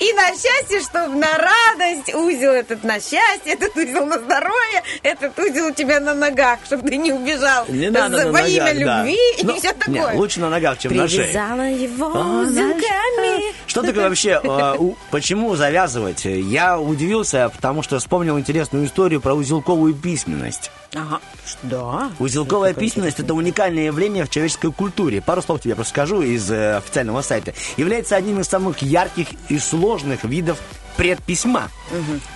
[0.00, 5.38] И на счастье, чтобы на радость, узел этот на счастье, этот узел на здоровье, этот
[5.38, 8.64] узел у тебя на ногах, чтобы ты не убежал Не надо за- на во имя
[8.74, 8.98] ногах, да.
[9.04, 10.14] любви Ну, и все не, такое.
[10.14, 11.24] лучше на ногах, чем на шее.
[11.24, 13.52] Привязала его А, узелками.
[13.66, 14.74] Что такое вообще, э,
[15.10, 16.24] почему завязывать?
[16.24, 20.70] Я удивился, потому что вспомнил интересную историю про узелковую письменность.
[20.94, 21.20] Ага.
[21.62, 22.10] Да.
[22.18, 25.20] Узелковая письменность– это уникальное явление в человеческой культуре.
[25.20, 27.52] Пару слов тебе просто скажу из э, официального сайта.
[27.76, 30.58] Является одним из самых ярких и сложных видов
[30.96, 31.68] предписьма.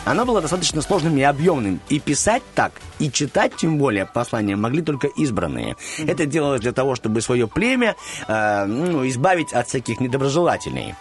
[0.04, 1.80] Оно было достаточно сложным и объемным.
[1.88, 5.76] И писать так, и читать тем более послания могли только избранные.
[5.98, 7.96] Это делалось для того, чтобы свое племя
[8.28, 10.94] э, ну, избавить от всяких недоброжелателей.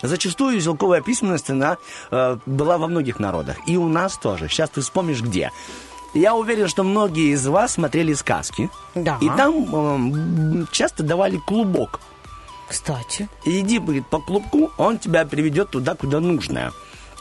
[0.00, 1.78] Зачастую узелковая письменность, она
[2.10, 3.56] э, была во многих народах.
[3.66, 4.48] И у нас тоже.
[4.48, 5.50] Сейчас ты вспомнишь, где.
[6.14, 8.70] Я уверен, что многие из вас смотрели сказки.
[8.94, 9.18] Да.
[9.20, 12.00] И там эм, часто давали клубок.
[12.68, 13.28] Кстати.
[13.44, 16.72] Иди, говорит, по клубку, он тебя приведет туда, куда нужно.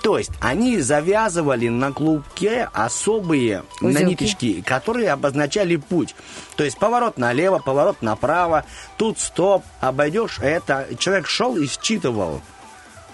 [0.03, 4.05] То есть они завязывали на клубке особые на Узелки.
[4.05, 6.15] ниточки, которые обозначали путь.
[6.55, 8.65] То есть поворот налево, поворот направо,
[8.97, 10.87] тут стоп, обойдешь это.
[10.99, 12.41] Человек шел и считывал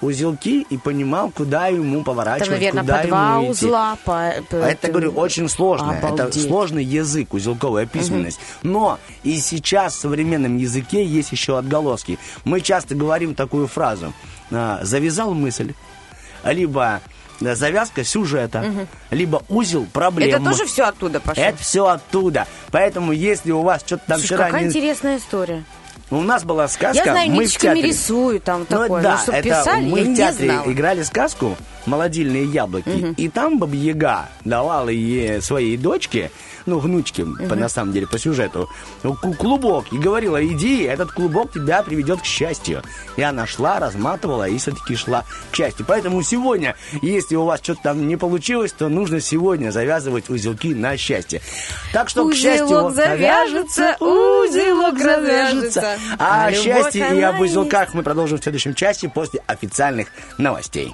[0.04, 3.66] узелки и понимал, куда ему поворачивать, Там, наверное, куда по два ему идти.
[3.66, 3.98] узла.
[4.06, 5.92] По, по- А это, говорю, очень сложно.
[5.94, 6.44] Это Обалдеть.
[6.48, 8.40] сложный язык, узелковая письменность.
[8.62, 12.20] Но и сейчас в современном языке есть еще отголоски.
[12.46, 14.14] Мы часто говорим такую фразу.
[14.52, 15.74] а, Завязал мысль.
[16.44, 17.02] Либо
[17.40, 18.88] завязка сюжета.
[19.12, 20.32] Либо узел проблемы.
[20.34, 21.44] Это тоже все оттуда пошло?
[21.44, 22.48] Это все оттуда.
[22.72, 25.64] Поэтому, если у вас что-то там Слушай, вчера какая не- интересная история.
[26.14, 27.04] У нас была сказка.
[27.04, 29.02] Я знаю, мы в театре- рисуют там ну, такое.
[29.02, 30.72] да, но это писали, мы в театре знала.
[30.72, 33.14] играли сказку «Молодильные яблоки».
[33.18, 36.32] И там Баба Яга давала ей своей дочке,
[36.66, 38.70] ну, внучке, по- на самом деле, по сюжету,
[39.02, 39.86] ку- клубок.
[39.92, 42.84] И говорила, иди, этот клубок тебя приведет к счастью.
[43.18, 45.86] И она шла, разматывала и все-таки шла к счастью.
[45.88, 50.98] Поэтому сегодня, если у вас что-то там не получилось, то нужно сегодня завязывать узелки на
[50.98, 51.42] счастье.
[51.92, 55.98] Так что, к счастью, Узелок завяжется, узелок завяжется.
[56.18, 60.08] А о счастье и об узелках мы продолжим в следующем часе после официальных
[60.38, 60.94] новостей.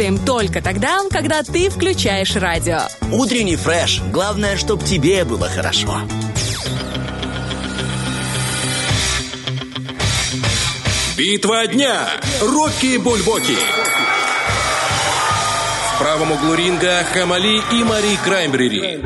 [0.00, 2.80] Работаем только тогда, когда ты включаешь радио.
[3.12, 4.00] Утренний фреш.
[4.10, 5.94] Главное, чтобы тебе было хорошо.
[11.18, 12.08] Битва дня.
[12.40, 13.58] Рокки Бульбоки.
[15.94, 19.02] В правом углу ринга Хамали и Мари Краймбрери.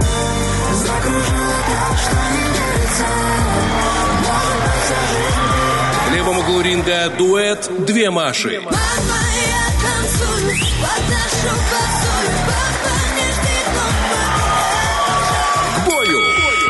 [6.06, 8.60] В левом углу ринга дуэт «Две Маши».
[8.60, 8.78] Мама,
[10.83, 13.02] танцую, подношу посоль,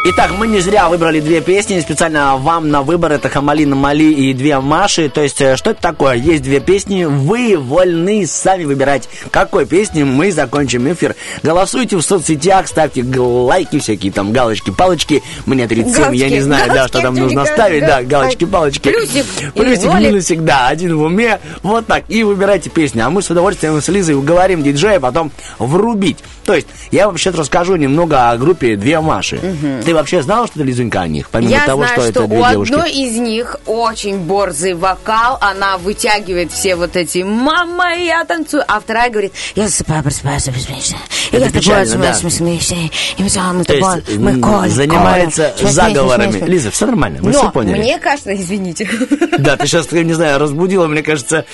[0.06, 1.80] Итак, мы не зря выбрали две песни.
[1.80, 5.08] Специально вам на выбор это Хамалина Мали и две Маши.
[5.08, 6.16] То есть, э, что это такое?
[6.16, 7.04] Есть две песни.
[7.04, 11.16] Вы вольны сами выбирать, какой песни мы закончим эфир.
[11.42, 15.22] Голосуйте в соцсетях, ставьте лайки, всякие там галочки, палочки.
[15.46, 17.80] Мне 37, я не Галочки, знаю, да, галочки, что там нужно Николаевич, ставить.
[17.80, 18.02] Да, да.
[18.02, 18.88] галочки, палочки.
[18.90, 21.40] Плюсик Плюсик, минусик, да, один в уме.
[21.62, 22.04] Вот так.
[22.08, 23.00] И выбирайте песни.
[23.00, 26.18] А мы с удовольствием с Лизой уговорим диджея потом врубить.
[26.44, 29.40] То есть, я вообще расскажу немного о группе «Две Маши».
[29.82, 31.30] Ты вообще знала что-то, Лизунька, о них?
[31.30, 32.72] Помимо Я того, знаю, что, что, это две у девушки.
[32.72, 38.80] одной из них очень борзый вокал, она вытягивает все вот эти «мама, я танцую», а
[38.80, 40.98] вторая говорит «я засыпаю, просыпаюсь, бесконечно».
[41.32, 42.14] И Это печально, да.
[42.14, 42.48] То есть,
[44.18, 46.44] мы занимается заговорами.
[46.44, 47.78] Лиза, все нормально, мы все поняли.
[47.78, 48.88] мне кажется, извините,
[49.38, 51.44] Да, ты сейчас, не знаю, разбудила, мне кажется,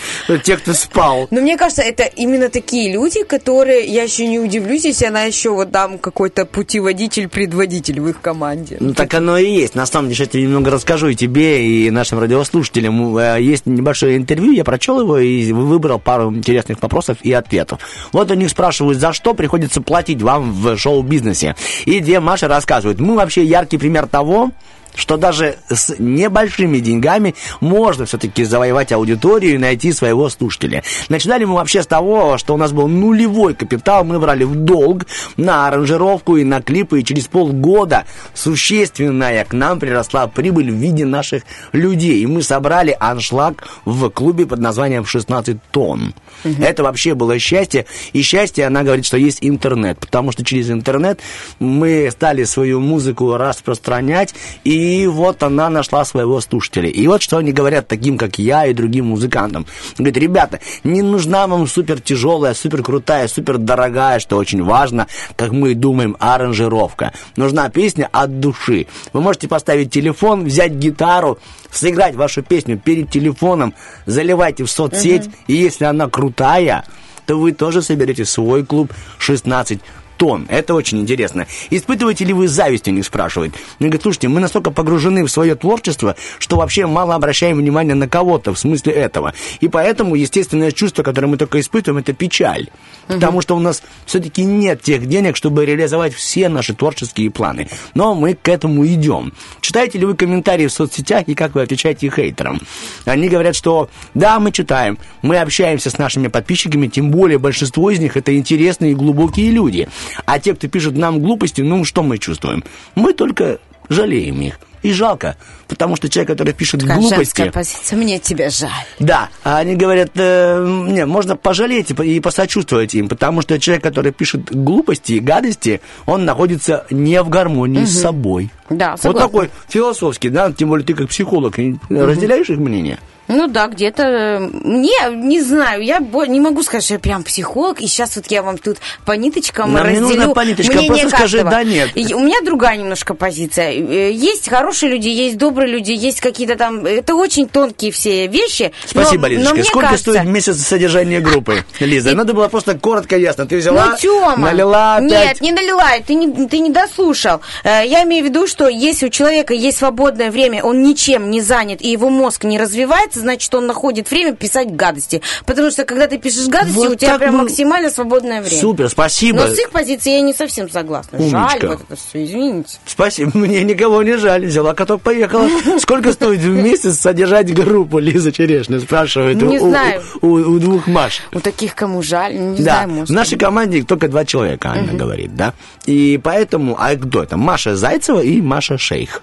[0.45, 1.28] тех, кто спал.
[1.30, 5.51] но мне кажется, это именно такие люди, которые, я еще не удивлюсь, если она еще
[5.51, 8.76] вот там какой-то путеводитель, предводитель в их команде.
[8.81, 9.74] Ну, так оно и есть.
[9.74, 13.16] На самом деле, я немного расскажу и тебе, и нашим радиослушателям.
[13.16, 17.81] Э, Есть небольшое интервью, я прочел его и выбрал пару интересных вопросов и ответов.
[18.12, 21.57] Вот у них спрашивают, за что приходится платить вам в шоу-бизнесе.
[21.87, 23.01] И две Маши рассказывают.
[23.01, 24.51] Мы вообще яркий пример того,
[24.95, 30.82] что даже с небольшими деньгами можно все-таки завоевать аудиторию и найти своего слушателя.
[31.09, 35.07] Начинали мы вообще с того, что у нас был нулевой капитал, мы брали в долг
[35.36, 41.05] на аранжировку и на клипы, и через полгода существенная к нам приросла прибыль в виде
[41.05, 42.22] наших людей.
[42.22, 46.14] И мы собрали аншлаг в клубе под названием «16 тонн».
[46.45, 47.86] Это вообще было счастье.
[48.12, 51.20] И счастье, она говорит, что есть интернет, потому что через интернет
[51.59, 54.34] мы стали свою музыку распространять,
[54.64, 56.88] и вот она нашла своего слушателя.
[56.88, 59.66] И вот что они говорят таким, как я и другим музыкантам.
[59.99, 65.53] Говорят, ребята, не нужна вам супер тяжелая, супер крутая, супер дорогая, что очень важно, как
[65.53, 67.12] мы думаем, аранжировка.
[67.36, 68.86] Нужна песня от души.
[69.12, 71.38] Вы можете поставить телефон, взять гитару,
[71.71, 73.75] сыграть вашу песню перед телефоном,
[74.07, 76.85] заливайте в соцсеть, и если она крутая,
[77.27, 79.81] то вы тоже соберете свой клуб 16
[80.21, 80.47] тонн.
[80.51, 81.47] Это очень интересно.
[81.71, 83.55] Испытываете ли вы зависть, у них спрашивают.
[83.79, 88.07] Они говорят, слушайте, мы настолько погружены в свое творчество, что вообще мало обращаем внимание на
[88.07, 89.33] кого-то в смысле этого.
[89.61, 92.68] И поэтому естественное чувство, которое мы только испытываем, это печаль.
[93.07, 97.68] Потому что у нас все-таки нет тех денег, чтобы реализовать все наши творческие планы.
[97.95, 99.33] Но мы к этому идем.
[99.62, 102.61] Читаете ли вы комментарии в соцсетях и как вы отвечаете хейтерам?
[103.07, 107.99] Они говорят, что да, мы читаем, мы общаемся с нашими подписчиками, тем более большинство из
[108.01, 109.89] них это интересные и глубокие люди.
[110.27, 112.65] А те, кто пишет нам глупости, ну что мы чувствуем?
[112.95, 113.59] Мы только
[113.89, 114.59] жалеем их.
[114.83, 115.37] И жалко,
[115.69, 117.51] потому что человек, который пишет Такая глупости...
[117.51, 118.71] позиция, мне тебя жаль.
[118.99, 123.61] Да, а они говорят, э, не, можно пожалеть и по- и посочувствовать им, потому что
[123.61, 128.49] человек, который пишет глупости и гадости, он находится не в гармонии с собой.
[128.71, 129.29] Да, Вот согласна.
[129.29, 132.99] такой философский, да, тем более ты как психолог, и разделяешь их мнение?
[133.31, 137.81] Ну да, где-то э, мне не знаю, я не могу сказать, что я прям психолог,
[137.81, 140.18] и сейчас вот я вам тут по ниточкам Нам не разделю.
[140.18, 141.51] нужно по ниточкам, мнение просто скажи каждого.
[141.51, 141.91] «да», «нет».
[141.95, 143.70] И у меня другая немножко позиция.
[143.72, 146.85] Э, Есть хорошие люди, есть добрые люди, есть какие-то там.
[146.87, 148.72] Это очень тонкие все вещи.
[148.95, 149.55] но- Спасибо, но Лизочка.
[149.55, 152.14] мне Сколько кажется- стоит месяц содержания группы, Лиза?
[152.14, 153.47] Надо было просто коротко и ясно.
[153.47, 155.11] Ты взяла, Ну, Тёма, налила опять.
[155.11, 157.41] Нет, не налила, ты не, ты не дослушал.
[157.64, 161.41] Э, Я имею в виду, что если у человека есть свободное время, он ничем не
[161.41, 165.23] занят, и его мозг не развивается, значит, он находит время писать гадости.
[165.47, 168.61] Потому что, когда ты пишешь гадости, Вот у тебя прям мы- максимально свободное время.
[168.61, 169.39] Супер, спасибо.
[169.41, 171.18] Но с их позиции я не совсем согласна.
[171.18, 171.49] Умничка.
[171.51, 172.79] Жаль вот это все, извините.
[172.85, 174.47] Спасибо, мне никого не жаль.
[174.47, 175.49] Взяла каток, поехала.
[175.79, 178.81] Сколько стоит в месяц содержать группу, Лиза Черешня?
[178.81, 180.03] Спрашивает Не у, знаю.
[180.23, 181.23] У, у двух Маш.
[181.33, 183.09] У таких, кому жаль, не да, знаю, может.
[183.11, 185.55] в нашей команде только два человека, Анна говорит, да.
[185.87, 187.37] И поэтому, а кто это?
[187.37, 189.23] Маша Зайцева и Маша Шейх.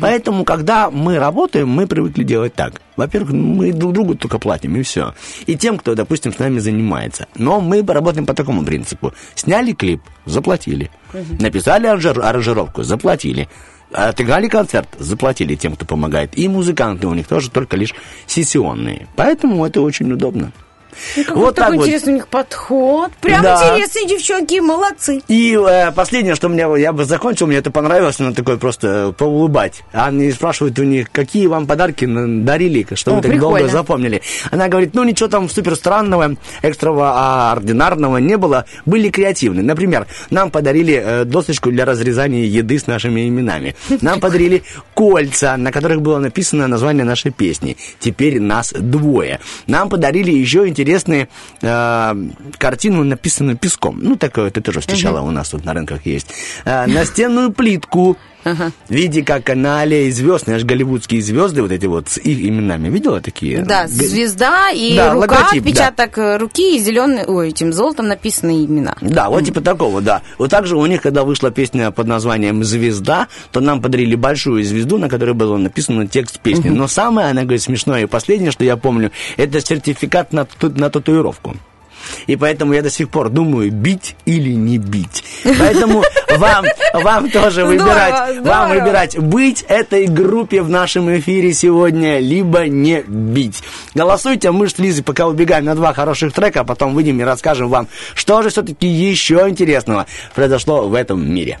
[0.00, 2.80] Поэтому, когда мы работаем, мы привыкли делать так.
[2.96, 5.14] Во-первых, мы друг другу только платим, и все.
[5.46, 7.26] И тем, кто, допустим, с нами занимается.
[7.36, 9.12] Но мы работаем по такому принципу.
[9.34, 10.90] Сняли клип, заплатили.
[11.40, 13.48] Написали аранжир- аранжировку, заплатили.
[13.92, 16.36] Отыграли концерт, заплатили тем, кто помогает.
[16.36, 17.94] И музыканты у них тоже только лишь
[18.26, 19.06] сессионные.
[19.14, 20.52] Поэтому это очень удобно.
[21.16, 21.86] Ну, вот так такой вот.
[21.86, 23.10] интересный у них подход.
[23.20, 23.54] Прям Да.
[23.72, 25.22] интересные девчонки, молодцы.
[25.28, 29.12] И э, последнее, что мне, я бы закончил, мне это понравилось, но такое просто э,
[29.12, 29.82] поулыбать.
[29.92, 33.58] Они спрашивают у них, какие вам подарки дарили, что О, вы так прикольно.
[33.58, 34.22] долго запомнили.
[34.50, 39.62] Она говорит, ну ничего там супер странного, экстраординарного не было, были креативны.
[39.62, 43.76] Например, нам подарили э, досочку для разрезания еды с нашими именами.
[44.00, 44.62] Нам подарили
[44.94, 47.76] кольца, на которых было написано название нашей песни.
[47.98, 49.40] Теперь нас двое.
[49.66, 50.85] Нам подарили еще интересные
[51.62, 52.14] э,
[52.58, 53.98] картину, написанную песком.
[54.00, 56.28] Ну, такое ты тоже встречала у нас тут на рынках есть.
[56.64, 58.16] Э, настенную плитку.
[58.54, 62.88] В виде как на аллее звезд, знаешь, голливудские звезды, вот эти вот с их именами.
[62.88, 63.64] Видела такие?
[63.64, 65.70] Да, звезда и Да, рука, логотип, да.
[65.70, 68.96] отпечаток э, руки и зеленый, ой, этим золотом написаны имена.
[69.00, 70.22] Да, вот типа такого, да.
[70.38, 74.98] Вот также у них, когда вышла песня под названием «Звезда», то нам подарили большую звезду,
[74.98, 76.68] на которой был написан текст песни.
[76.68, 81.56] Но самое, она говорит, смешное и последнее, что я помню, это сертификат на, на татуировку.
[82.26, 85.24] И поэтому я до сих пор думаю, бить или не бить.
[85.58, 86.02] Поэтому
[86.36, 88.74] вам, вам тоже Здорово, выбирать, вам здорово.
[88.74, 93.62] выбирать, быть этой группе в нашем эфире сегодня, либо не бить.
[93.94, 97.68] Голосуйте, мы с Лизой пока убегаем на два хороших трека, а потом выйдем и расскажем
[97.68, 101.58] вам, что же все-таки еще интересного произошло в этом мире.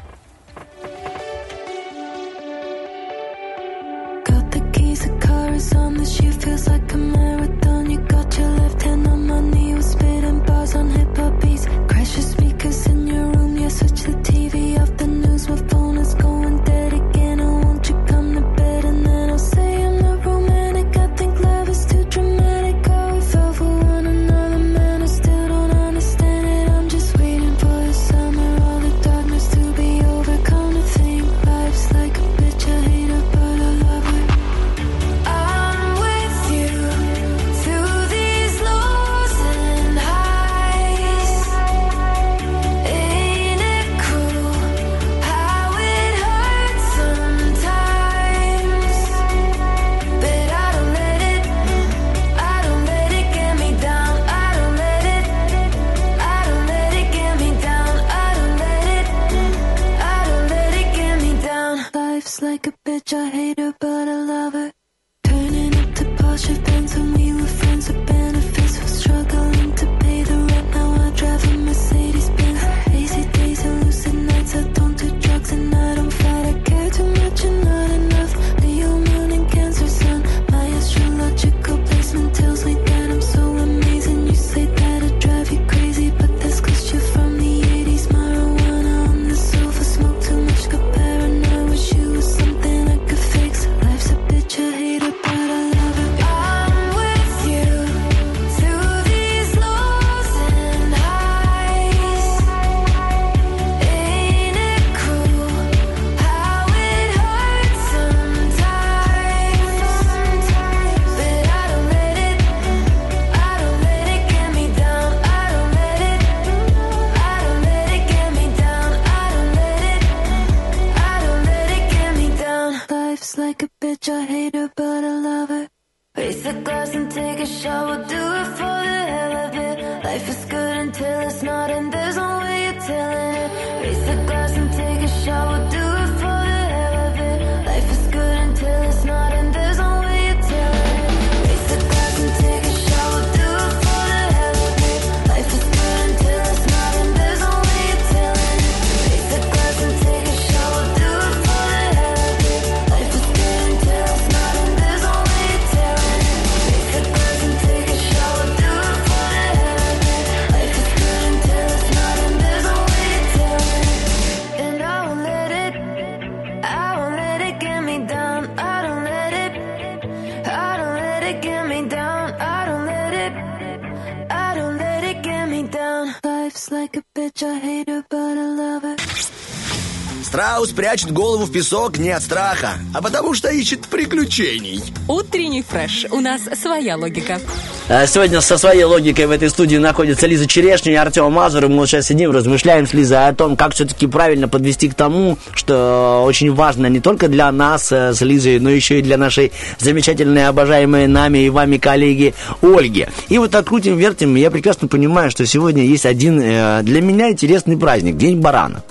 [180.76, 184.82] Прячет голову в песок не от страха, а потому что ищет приключений.
[185.08, 186.06] Утренний фреш.
[186.10, 187.40] У нас своя логика.
[187.88, 191.64] А Сегодня со своей логикой в этой студии находится Лиза Черешня и Артем Мазур.
[191.64, 195.38] И мы сейчас сидим, размышляем с Лизой о том, как все-таки правильно подвести к тому,
[195.54, 199.52] что очень важно не только для нас э, с Лизой, но еще и для нашей
[199.78, 203.06] замечательной, обожаемой нами и вами коллеги Ольги.
[203.28, 207.30] И вот так крутим, вертим, я прекрасно понимаю, что сегодня есть один э, для меня
[207.30, 208.82] интересный праздник, День барана.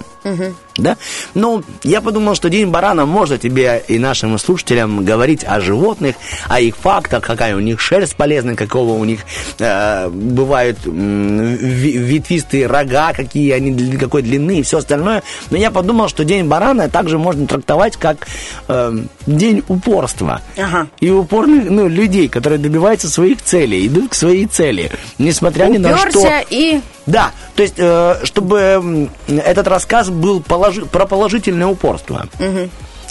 [0.77, 0.97] Да?
[1.33, 6.15] Ну, я подумал, что День барана можно тебе и нашим слушателям говорить о животных,
[6.49, 9.21] о их фактах, какая у них шерсть полезная, какого у них
[9.59, 15.23] э, бывают ви- ветвистые рога, какие они, какой длины и все остальное.
[15.49, 18.27] Но я подумал, что День барана также можно трактовать как
[18.67, 20.41] э, День упорства.
[20.57, 20.87] Ага.
[20.99, 25.97] И упорных ну, людей, которые добиваются своих целей, идут к своей цели, несмотря ни на
[25.97, 26.19] что.
[26.19, 26.81] Уперся и...
[27.05, 32.27] Да, то есть, э, чтобы этот рассказ был положи- про положительное упорство.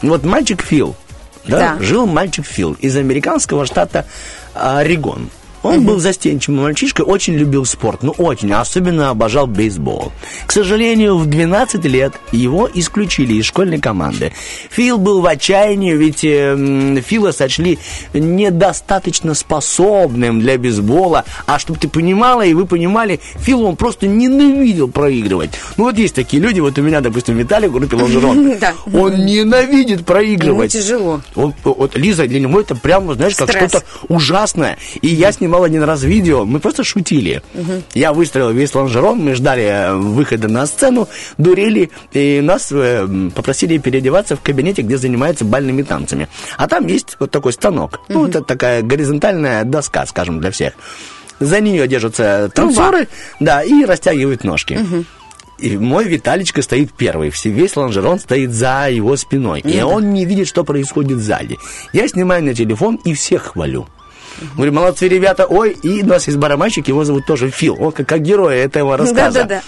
[0.02, 0.96] Вот мальчик Фил,
[1.46, 1.82] да, Да.
[1.82, 4.04] жил мальчик Фил из американского штата
[4.54, 5.30] Орегон.
[5.64, 10.12] Он был застенчивым мальчишкой, очень любил спорт, ну очень, особенно обожал бейсбол.
[10.46, 14.32] К сожалению, в 12 лет его исключили из школьной команды.
[14.70, 17.78] Фил был в отчаянии, ведь э, Фила сочли
[18.12, 21.24] недостаточно способным для бейсбола.
[21.46, 25.50] А чтобы ты понимала, и вы понимали, Фил он просто ненавидел проигрывать.
[25.76, 28.54] Ну вот есть такие люди, вот у меня, допустим, Виталий группе Лонжерон.
[28.94, 30.74] Он ненавидит проигрывать.
[30.74, 31.20] Ему тяжело.
[31.34, 34.78] Вот Лиза, для него это прямо, знаешь, как что-то ужасное.
[35.00, 37.42] И я снимал один раз видео, мы просто шутили.
[37.94, 43.78] Я выстроил весь лонжерон, мы ждали э, выхода на сцену, дурили, и нас э, попросили
[43.78, 46.28] переодеваться в кабинете, где занимаются бальными танцами.
[46.56, 48.00] А там есть вот такой станок.
[48.08, 50.72] Ну, это такая горизонтальная доска, скажем, для всех.
[51.40, 53.06] За нее держатся танцоры,
[53.40, 54.78] да, и растягивают ножки.
[55.58, 57.32] И мой Виталичка стоит первый.
[57.44, 59.60] Весь лонжерон стоит за его спиной.
[59.60, 61.58] И он не видит, что происходит сзади.
[61.92, 63.86] Я снимаю на телефон и всех хвалю.
[64.56, 67.76] Говорю, молодцы ребята, ой, и у нас есть барабанщик, его зовут тоже Фил.
[67.80, 69.40] Он как, как герой этого рассказа.
[69.44, 69.62] Да-да-да.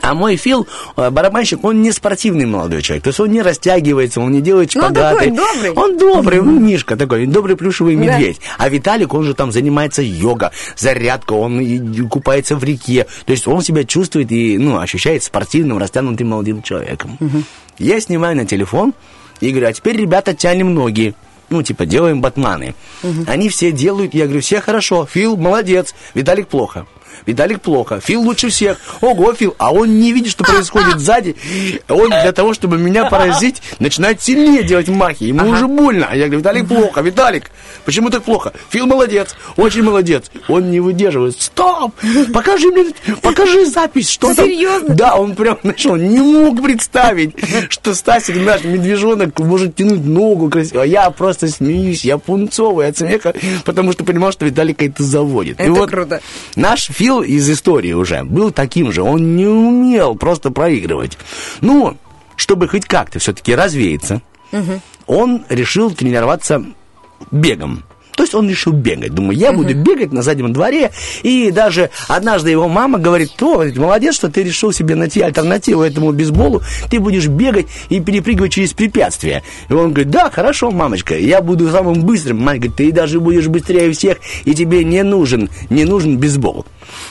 [0.00, 0.66] А мой Фил,
[0.96, 3.04] э, барабанщик, он не спортивный молодой человек.
[3.04, 5.16] То есть он не растягивается, он не делает Ну, он шпагаты.
[5.18, 5.70] такой добрый.
[5.72, 8.40] Он добрый, ну, Мишка такой, добрый плюшевый медведь.
[8.58, 13.06] А Виталик, он же там занимается йога, зарядка, он купается в реке.
[13.26, 17.18] То есть он себя чувствует и, ну, ощущает спортивным, растянутым молодым человеком.
[17.78, 18.94] Я снимаю на телефон
[19.40, 21.14] и говорю, а теперь, ребята, тянем ноги.
[21.52, 22.74] Ну, типа, делаем батманы.
[23.26, 26.86] Они все делают, я говорю, все хорошо, Фил молодец, Виталик плохо.
[27.26, 28.78] Виталик плохо, Фил лучше всех.
[29.00, 31.36] Ого, Фил, а он не видит, что происходит сзади.
[31.88, 35.24] Он для того, чтобы меня поразить, начинает сильнее делать махи.
[35.24, 36.08] Ему уже больно.
[36.10, 37.50] А я говорю, Виталик плохо, Виталик,
[37.84, 38.52] почему так плохо?
[38.70, 40.30] Фил молодец, очень молодец.
[40.48, 41.40] Он не выдерживает.
[41.40, 41.94] Стоп!
[42.32, 44.46] Покажи мне, покажи запись, что там.
[44.46, 44.94] Серьезно?
[44.94, 47.34] Да, он прям, знаешь, он не мог представить,
[47.68, 50.82] что Стасик наш медвежонок может тянуть ногу красиво.
[50.82, 53.34] А я просто смеюсь, я пунцовый от смеха,
[53.64, 55.60] потому что понимал, что Виталика это заводит.
[55.60, 56.20] И Это вот круто.
[56.56, 59.02] Наш Фил из истории уже был таким же.
[59.02, 61.18] Он не умел просто проигрывать.
[61.60, 61.96] Ну,
[62.36, 64.22] чтобы хоть как-то все-таки развеяться,
[65.08, 66.64] он решил тренироваться
[67.32, 67.82] бегом.
[68.16, 69.14] То есть он решил бегать.
[69.14, 70.90] Думаю, я буду бегать на заднем дворе.
[71.22, 76.12] И даже однажды его мама говорит, о, молодец, что ты решил себе найти альтернативу этому
[76.12, 76.62] бейсболу.
[76.90, 79.42] Ты будешь бегать и перепрыгивать через препятствия.
[79.68, 82.38] И он говорит, да, хорошо, мамочка, я буду самым быстрым.
[82.38, 86.66] Мать говорит, ты даже будешь быстрее всех, и тебе не нужен, не нужен бейсбол.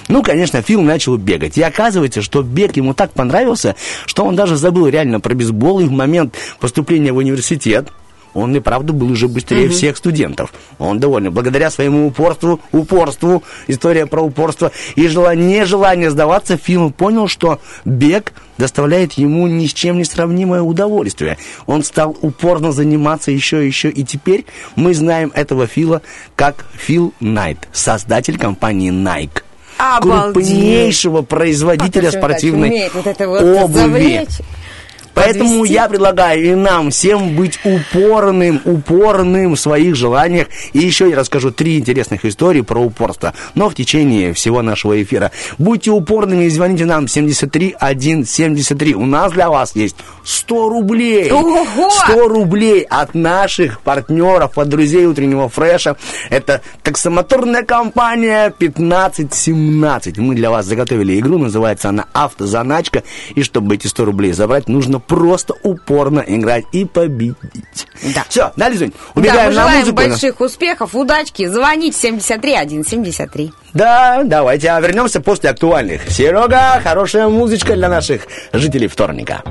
[0.08, 1.58] Ну, конечно, Фил начал бегать.
[1.58, 3.76] И оказывается, что бег ему так понравился,
[4.06, 5.80] что он даже забыл реально про бейсбол.
[5.80, 7.88] И в момент поступления в университет
[8.34, 10.54] он и правда был уже быстрее всех студентов.
[10.80, 11.32] Он доволен.
[11.32, 18.34] Благодаря своему упорству, упорству, история про упорство и желание, нежелание сдаваться, Фил понял, что бег
[18.58, 21.38] доставляет ему ни с чем не сравнимое удовольствие.
[21.66, 26.02] Он стал упорно заниматься еще и еще, и теперь мы знаем этого Фила
[26.36, 29.44] как Фил Найт, создатель компании Nike.
[29.78, 30.34] Обалдеть.
[30.34, 33.80] Крупнейшего производителя это спортивной вот это вот обуви.
[33.80, 34.38] завлечь.
[35.14, 35.74] Поэтому подвести.
[35.74, 40.47] я предлагаю и нам всем быть упорным, упорным в своих желаниях.
[40.74, 45.32] И еще я расскажу три интересных истории про упорство, но в течение всего нашего эфира.
[45.57, 48.95] Будьте упорными и звоните нам 73 173.
[48.95, 51.32] У нас для вас есть 100 рублей.
[51.32, 51.89] Ого!
[51.89, 55.97] 100 рублей от наших партнеров, от друзей утреннего фреша.
[56.30, 60.18] Это таксомоторная компания 1517.
[60.18, 63.03] Мы для вас заготовили игру, называется она «Автозаначка».
[63.36, 67.88] И чтобы эти 100 рублей забрать, нужно просто упорно играть и победить.
[68.16, 68.26] Да.
[68.30, 69.95] Все, да, Лизунь, Да, убегаем мы на музыку.
[69.95, 71.45] больших успехов, удачки.
[71.47, 73.52] Звоните 73 173.
[73.74, 76.10] Да, давайте, а вернемся после актуальных.
[76.10, 79.43] Серега, хорошая музычка для наших жителей вторника.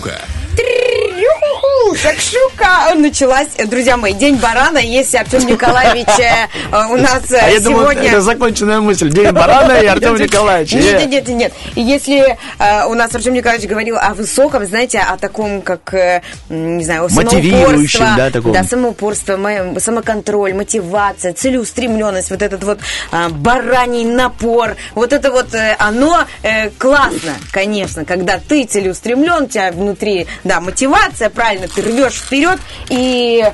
[0.00, 0.20] Шакшука.
[1.96, 3.48] Шакшука началась.
[3.66, 4.78] Друзья мои, День барана.
[4.78, 6.46] Если Артем Николаевич э,
[6.90, 8.08] у нас э, А я думал, сегодня...
[8.08, 9.10] это законченная мысль.
[9.10, 10.72] День барана и Артем Николаевич.
[10.72, 11.52] Нет, нет, нет, нет.
[11.80, 16.84] Если э, у нас Артем Николаевич говорил о высоком, знаете, о таком, как, э, не
[16.84, 18.06] знаю, самоупорство.
[18.16, 18.52] да, таком.
[18.52, 22.78] Да, самоупорство, мо- самоконтроль, мотивация, целеустремленность, вот этот вот
[23.10, 29.46] а, бараний напор, вот это вот, э, оно э, классно, конечно, когда ты целеустремлен, у
[29.46, 32.58] тебя внутри, да, мотивация, правильно, ты рвешь вперед
[32.88, 33.44] и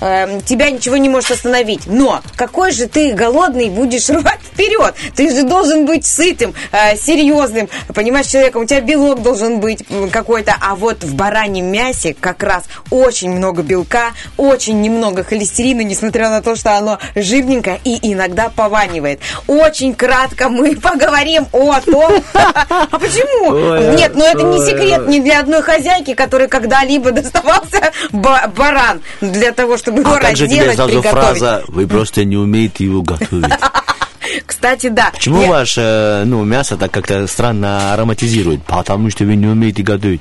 [0.00, 1.86] э, тебя ничего не может остановить.
[1.86, 4.94] Но какой же ты голодный будешь рвать вперед?
[5.14, 8.62] Ты же должен быть сытым, э, серьезным, понимаешь, человеком.
[8.62, 10.54] У тебя белок должен быть какой-то.
[10.60, 16.42] А вот в бараньем мясе как раз очень много белка, очень немного холестерина, несмотря на
[16.42, 19.20] то, что оно жирненькое и иногда пованивает.
[19.46, 22.22] Очень кратко мы поговорим о том...
[22.68, 23.96] А почему?
[23.96, 29.52] Нет, ну это не секрет ни для одной хозяйки, которой когда-либо доставался ба- баран для
[29.52, 31.38] того, чтобы его А как же тебе разделать, сразу приготовить.
[31.38, 33.46] фраза «Вы просто не умеете его готовить».
[34.44, 35.10] Кстати, да.
[35.12, 38.62] Почему Я- ваше ну, мясо так как-то странно ароматизирует?
[38.64, 40.20] Потому что вы не умеете готовить.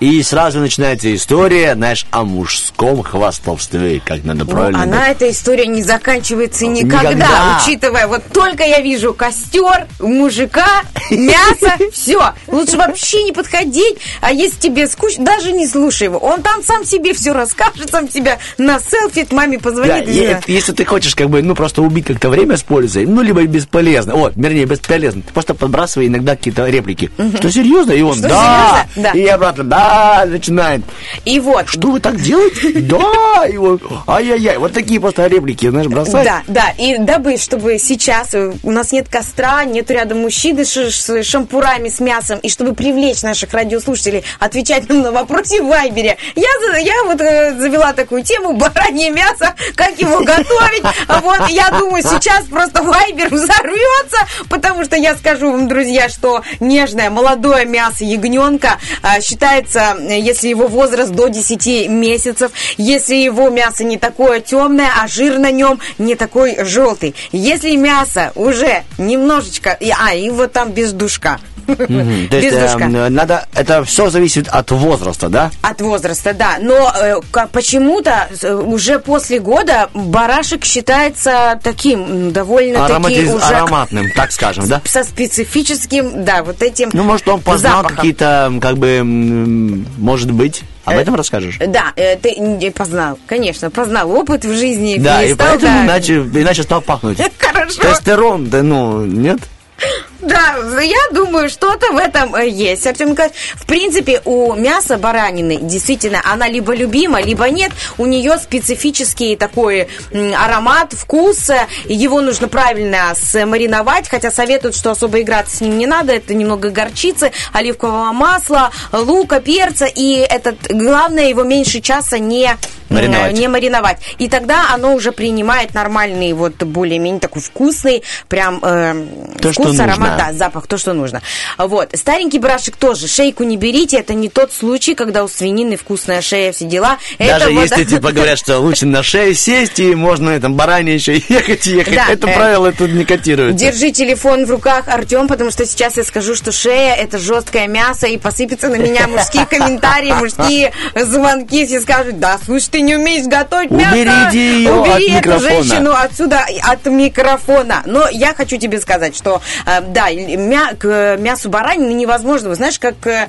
[0.00, 5.66] И сразу начинается история, знаешь, о мужском хвастовстве, как надо Ну, правильно она, эта история
[5.66, 7.60] не заканчивается никогда, Никогда.
[7.62, 10.66] учитывая, вот только я вижу костер, мужика,
[11.10, 12.32] мясо, все.
[12.46, 16.16] Лучше вообще не подходить, а если тебе скучно, даже не слушай его.
[16.16, 20.08] Он там сам себе все расскажет, сам себя на селфи маме Да, позвонит.
[20.08, 20.40] все.
[20.46, 24.14] если ты хочешь как бы, ну, просто убить как-то время с пользой, ну, либо бесполезно,
[24.14, 27.10] о, вернее, бесполезно, ты просто подбрасывай иногда какие-то реплики.
[27.36, 27.92] Что, серьезно?
[27.92, 29.12] И он, Что, да, серьезно?
[29.12, 29.18] Да.
[29.18, 30.82] и обратно, да, начинает.
[31.24, 32.80] И вот, Что вы так делаете?
[32.80, 36.24] Да, и вот, ай-яй-яй, вот такие просто реплики, знаешь, бросать.
[36.24, 36.70] Да, да.
[36.78, 42.38] И дабы, чтобы сейчас у нас нет костра, нет рядом мужчины с, шампурами, с мясом,
[42.38, 47.58] и чтобы привлечь наших радиослушателей отвечать нам на вопросы в Вайбере, я, я вот э,
[47.58, 50.82] завела такую тему баранье мясо, как его готовить.
[51.22, 54.18] Вот, я думаю, сейчас просто Вайбер взорвется,
[54.48, 60.48] потому что я скажу вам, друзья, что нежное молодое мясо ягненка а, считается, э, если
[60.48, 65.80] его возраст до 10 месяцев, если его мясо не такое темное, а жир на нем
[65.98, 67.14] не такой желтый.
[67.32, 71.40] Если мясо уже немножечко, а, и вот там без душка.
[71.66, 75.50] То есть эм, надо, это все зависит от возраста, да?
[75.62, 76.56] От возраста, да.
[76.60, 77.16] Но э,
[77.52, 84.68] почему-то э, уже после года барашек считается таким м, довольно-таки Ароматиз- уже Ароматным, так скажем,
[84.68, 84.80] да?
[84.84, 87.96] со специфическим, да, вот этим Ну, может, он познал запахом.
[87.96, 91.58] какие-то, как бы, может быть, об этом расскажешь?
[91.58, 94.96] Да, э, ты не познал, конечно, познал опыт в жизни.
[94.98, 95.84] Да, и перестал, поэтому да.
[95.84, 97.18] иначе, иначе стал пахнуть.
[97.38, 97.82] Хорошо.
[97.82, 99.38] Тестерон, да ну, нет?
[100.22, 102.86] Да, я думаю, что-то в этом э, есть.
[102.86, 107.72] Артем Николаевич, в принципе, у мяса баранины действительно она либо любима, либо нет.
[107.96, 111.48] У нее специфический такой аромат, вкус.
[111.50, 116.12] э, Его нужно правильно смариновать, хотя советуют, что особо играться с ним не надо.
[116.12, 119.86] Это немного горчицы, оливкового масла, лука, перца.
[119.86, 122.58] И этот, главное, его меньше часа не м,
[122.96, 123.32] Мариновать.
[123.32, 123.98] не мариновать.
[124.18, 129.06] И тогда оно уже принимает нормальный, вот более-менее такой вкусный, прям э,
[129.40, 129.84] То, что вкус, нужно.
[129.84, 131.22] аромат, да, запах, то, что нужно.
[131.58, 131.90] Вот.
[131.94, 133.08] Старенький барашек тоже.
[133.08, 136.98] Шейку не берите, это не тот случай, когда у свинины вкусная шея, все дела.
[137.18, 140.94] Даже это вот- если типа говорят, что лучше на шею сесть, и можно этом баране
[140.94, 141.94] еще ехать ехать.
[141.94, 143.58] Да, это э, правило тут не котируется.
[143.58, 148.06] Держи телефон в руках, Артем, потому что сейчас я скажу, что шея это жесткое мясо,
[148.06, 153.26] и посыпятся на меня мужские комментарии, мужские звонки, все скажут, да, слушай, ты не умеешь
[153.26, 153.94] готовить мясо.
[153.94, 155.62] Уберите ее Убери от эту микрофона».
[155.62, 157.82] женщину отсюда, от микрофона.
[157.86, 162.78] Но я хочу тебе сказать, что, э, да, мя- к мясу баранины невозможно, вы знаешь,
[162.78, 162.94] как...
[163.06, 163.28] э,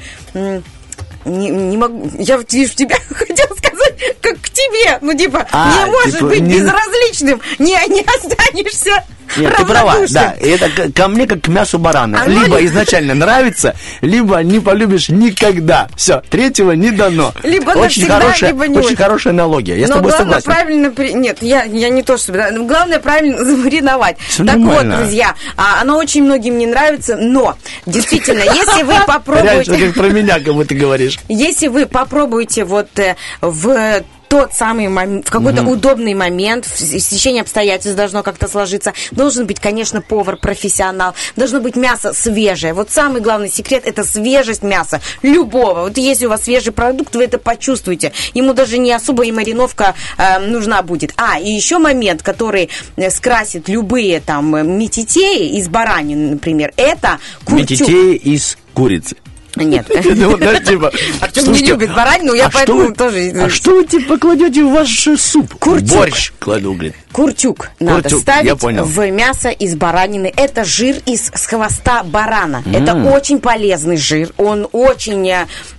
[1.23, 5.91] не, не могу, я вижу тебя, хотела сказать, как к тебе, ну типа, А, не
[5.91, 9.03] можешь типа, быть не- безразличным, не, не останешься
[9.37, 10.35] Нет, ты права, да.
[10.39, 12.21] Это ко мне как к мясу барана.
[12.23, 15.87] Оно либо изначально нравится, либо не полюбишь никогда.
[15.95, 17.33] Все, третьего не дано.
[17.43, 19.77] Либо очень хорошая, либо не очень хорошая аналогия.
[19.77, 20.45] Я с тобой главное согласен.
[20.45, 21.19] правильно...
[21.19, 22.39] Нет, я, я не то, чтобы...
[22.51, 24.17] Главное правильно замариновать.
[24.37, 29.85] Так вот, друзья, а, оно очень многим не нравится, но действительно, если вы Реально, попробуете...
[29.85, 31.19] как про меня, как будто говоришь.
[31.29, 37.07] Если вы попробуете вот э, в тот самый момент, в какой-то удобный момент, в с-
[37.09, 38.93] течение обстоятельств должно как-то сложиться.
[39.11, 41.15] Должен быть, конечно, повар, профессионал.
[41.35, 42.73] Должно быть мясо свежее.
[42.73, 45.01] Вот самый главный секрет– это свежесть мяса.
[45.21, 45.81] Любого.
[45.81, 48.13] Вот если у вас свежий продукт, вы это почувствуете.
[48.33, 51.13] Ему даже не особо и мариновка э, нужна будет.
[51.17, 57.19] А, и еще момент, который э, скрасит любые там э, метитеи из баранины, например, это
[57.43, 57.69] куртюк.
[57.81, 59.17] Метитеи из курицы.
[59.55, 59.87] Нет.
[60.15, 63.31] Ну, да, типа, Артем не слушайте, любит баранину, я а что поэтому вы- тоже...
[63.35, 65.53] А что вы, типа, кладете в ваш э, суп?
[65.55, 65.89] Куртюк.
[65.97, 66.95] Борщ кладу, говорит.
[67.11, 70.31] Куртюк надо Куртюк, ставить в мясо из баранины.
[70.35, 72.63] Это жир из хвоста барана.
[72.73, 74.29] Это очень полезный жир.
[74.37, 75.29] Он очень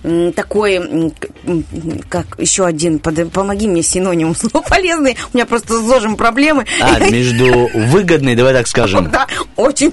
[0.03, 1.11] э, такой, м,
[2.09, 5.17] как еще один, под- помоги мне синоним слова полезный.
[5.33, 6.65] У меня просто с ЗОЖем проблемы.
[6.79, 9.91] А, между выгодный, давай так скажем, Да, очень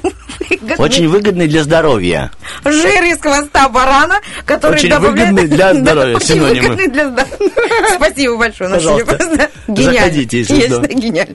[0.51, 0.77] выгодный.
[0.79, 2.31] очень выгодный для здоровья.
[2.65, 5.31] Жир из хвоста барана, который Очень добавляет...
[5.31, 6.61] выгодный для Да, здоровья, очень синонимы.
[6.69, 7.57] выгодный для здоровья.
[7.97, 8.71] Спасибо большое.
[8.71, 9.07] Пожалуйста.
[9.17, 9.99] просто Гениально.
[10.01, 10.81] Заходите, если Есть, что.
[10.81, 11.35] да, гениально.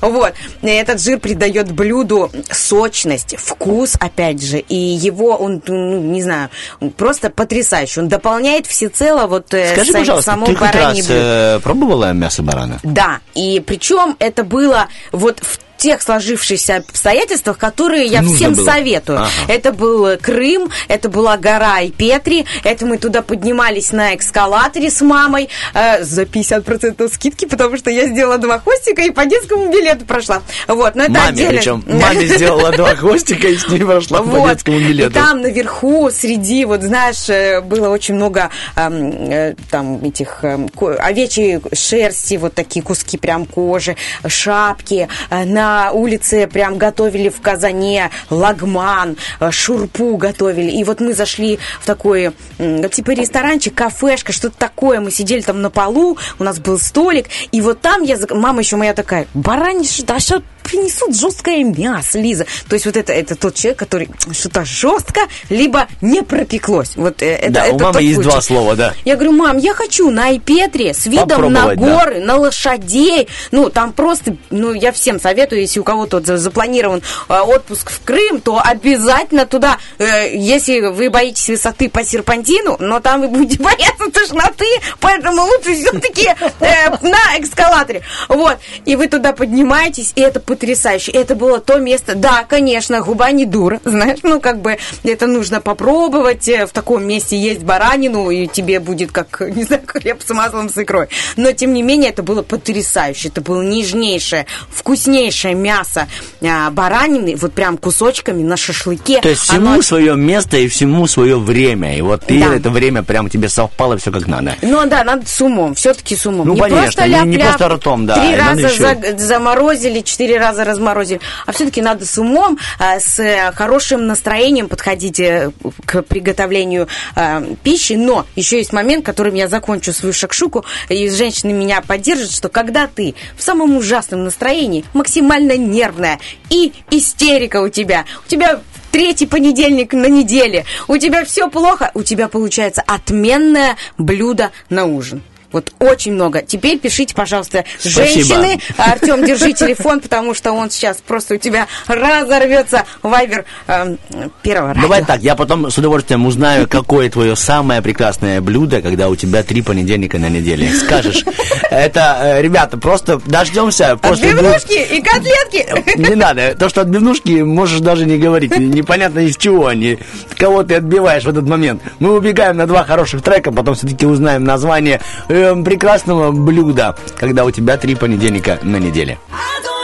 [0.00, 0.32] Вот.
[0.62, 4.58] Этот жир придает блюду сочность, вкус, опять же.
[4.58, 6.50] И его, он, ну, не знаю,
[6.96, 8.00] просто потрясающий.
[8.00, 11.08] Он дополняет всецело вот э, Скажи, сам- пожалуйста, само ты хоть раз блюдо.
[11.56, 12.78] э, пробовала мясо барана?
[12.82, 18.64] Да, и причем это было вот в тех сложившихся обстоятельствах, которые я Нужно всем было.
[18.64, 19.18] советую.
[19.20, 19.28] Ага.
[19.48, 25.00] Это был Крым, это была гора и Петри, это мы туда поднимались на эскалаторе с
[25.00, 30.04] мамой э, за 50% скидки, потому что я сделала два хвостика и по детскому билету
[30.04, 30.42] прошла.
[30.66, 31.50] Вот, но это Маме, отдельно.
[31.52, 35.12] причем маме сделала два хвостика и с ней прошла по детскому И билету.
[35.14, 40.68] там наверху, среди, вот знаешь, э, было очень много эм, э, там этих эм,
[40.98, 45.08] овечьей шерсти, вот такие куски прям кожи, шапки.
[45.30, 45.44] Э,
[45.92, 50.70] Улице прям готовили в казане лагман, э, шурпу готовили.
[50.70, 55.00] И вот мы зашли в такой, типа ресторанчик, кафешка, что-то такое.
[55.00, 57.26] Мы сидели там на полу, у нас был столик.
[57.52, 62.46] И вот там я, мама еще моя такая, бараниш, да что принесут жесткое мясо, Лиза.
[62.68, 66.92] То есть вот это, это тот человек, который что-то жестко, либо не пропеклось.
[66.96, 68.30] Вот э, это, Да, это у мамы есть случай.
[68.30, 68.94] два слова, да.
[69.04, 71.86] Я говорю, мам, я хочу на Айпетре с видом на Попробовать, да.
[71.86, 73.28] горы, на лошадей.
[73.50, 78.40] Ну, там просто, ну, я всем советую, если у кого-то запланирован э, отпуск в Крым,
[78.40, 84.10] то обязательно туда, э, если вы боитесь высоты по серпантину, но там вы будете бояться
[84.12, 84.66] тошноты,
[85.00, 86.28] поэтому лучше все-таки
[86.60, 88.02] на эскалаторе.
[88.28, 88.58] Вот.
[88.84, 91.12] И вы туда поднимаетесь, и это потрясающе.
[91.12, 95.60] Это было то место, да, конечно, губа не дура, знаешь, ну, как бы это нужно
[95.60, 96.48] попробовать.
[96.48, 100.68] э, В таком месте есть баранину, и тебе будет как, не знаю, хлеб с маслом,
[100.68, 101.08] с икрой.
[101.36, 103.28] Но, тем не менее, это было потрясающе.
[103.28, 106.08] Это было нежнейшее, вкуснейшее мясо
[106.42, 109.20] а, баранины, вот прям кусочками на шашлыке.
[109.20, 111.96] То есть всему Оно- свое место и всему свое время.
[111.96, 112.54] И вот ты Да.
[112.54, 114.56] это время прям тебе совпало все как надо.
[114.62, 116.48] Ну да, надо с умом, все-таки с умом.
[116.48, 120.00] Ну, не конечно, просто не- не ляп-ляп, просто ртом, да, Три раза еще- за- заморозили,
[120.00, 121.20] четыре раза разморозили.
[121.46, 125.50] А все-таки надо с умом, а, с э, хорошим настроением подходить э,
[125.84, 127.94] к приготовлению э, пищи.
[127.94, 132.86] Но еще есть момент, которым я закончу свою шакшуку, и женщины меня поддержат, что когда
[132.86, 136.20] ты в самом ужасном настроении, максимально нервная
[136.50, 142.02] и истерика у тебя, у тебя третий понедельник на неделе, у тебя все плохо, у
[142.02, 145.22] тебя получается отменное блюдо на ужин.
[145.50, 146.42] Вот очень много.
[146.42, 148.06] Теперь пишите, пожалуйста, Спасибо.
[148.06, 148.60] женщины.
[148.76, 153.98] Артем, держи телефон, потому что он сейчас просто у тебя разорвется вайбер эм,
[154.42, 154.82] первого радио.
[154.82, 159.42] Давай так, я потом с удовольствием узнаю, какое твое самое прекрасное блюдо, когда у тебя
[159.42, 160.70] три понедельника на неделе.
[160.70, 161.24] Скажешь.
[161.70, 164.30] Это, э, ребята, просто дождемся после.
[164.30, 165.98] Отбивнушки и котлетки.
[165.98, 166.54] Не надо.
[166.56, 168.56] То, что отбивнушки, можешь даже не говорить.
[168.56, 169.98] Непонятно из чего они.
[170.36, 171.82] Кого ты отбиваешь в этот момент.
[172.00, 175.00] Мы убегаем на два хороших трека, потом все-таки узнаем название
[175.38, 179.18] э, прекрасного блюда, когда у тебя три понедельника на неделе.
[179.30, 179.77] I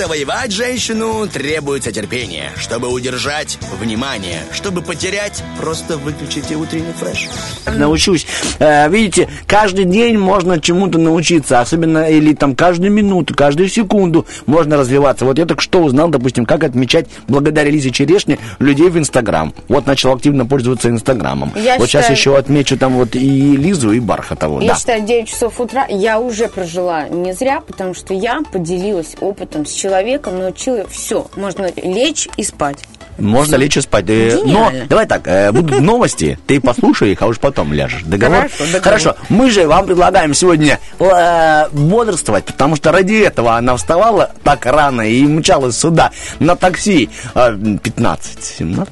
[0.00, 2.52] завоевать женщину, требуется терпение.
[2.56, 4.38] Чтобы удержать– внимание.
[4.50, 7.28] Чтобы потерять– просто выключите утренний фреш.
[7.76, 8.26] Научусь.
[8.60, 11.60] Э, Видите, каждый день можно чему-то научиться.
[11.60, 15.26] Особенно, или там каждую минуту, каждую секунду можно развиваться.
[15.26, 19.52] Вот я только что узнал, допустим, как отмечать благодаря Лизе Черешне людей в Инстаграм.
[19.68, 21.52] Вот начал активно пользоваться Инстаграмом.
[21.56, 24.60] Я вот сейчас считаю- еще отмечу там вот и Лизу, и Бархатову.
[24.62, 24.78] Я да.
[24.78, 29.72] считаю, 9 часов утра я уже прожила не зря, потому что я поделилась опытом с
[29.72, 29.89] человеком,
[30.38, 31.26] научила все.
[31.36, 32.84] Можно лечь и спать.
[33.20, 34.04] Можно лечь и спать.
[34.08, 38.02] Э, Но давай так, э, будут новости, ты послушай их, а уж потом ляжешь.
[38.02, 38.48] Договор?
[38.82, 39.16] Хорошо.
[39.28, 45.02] Мы же вам предлагаем сегодня э, бодрствовать, потому что ради этого она вставала так рано
[45.02, 48.88] и мчалась сюда на такси э, 15-17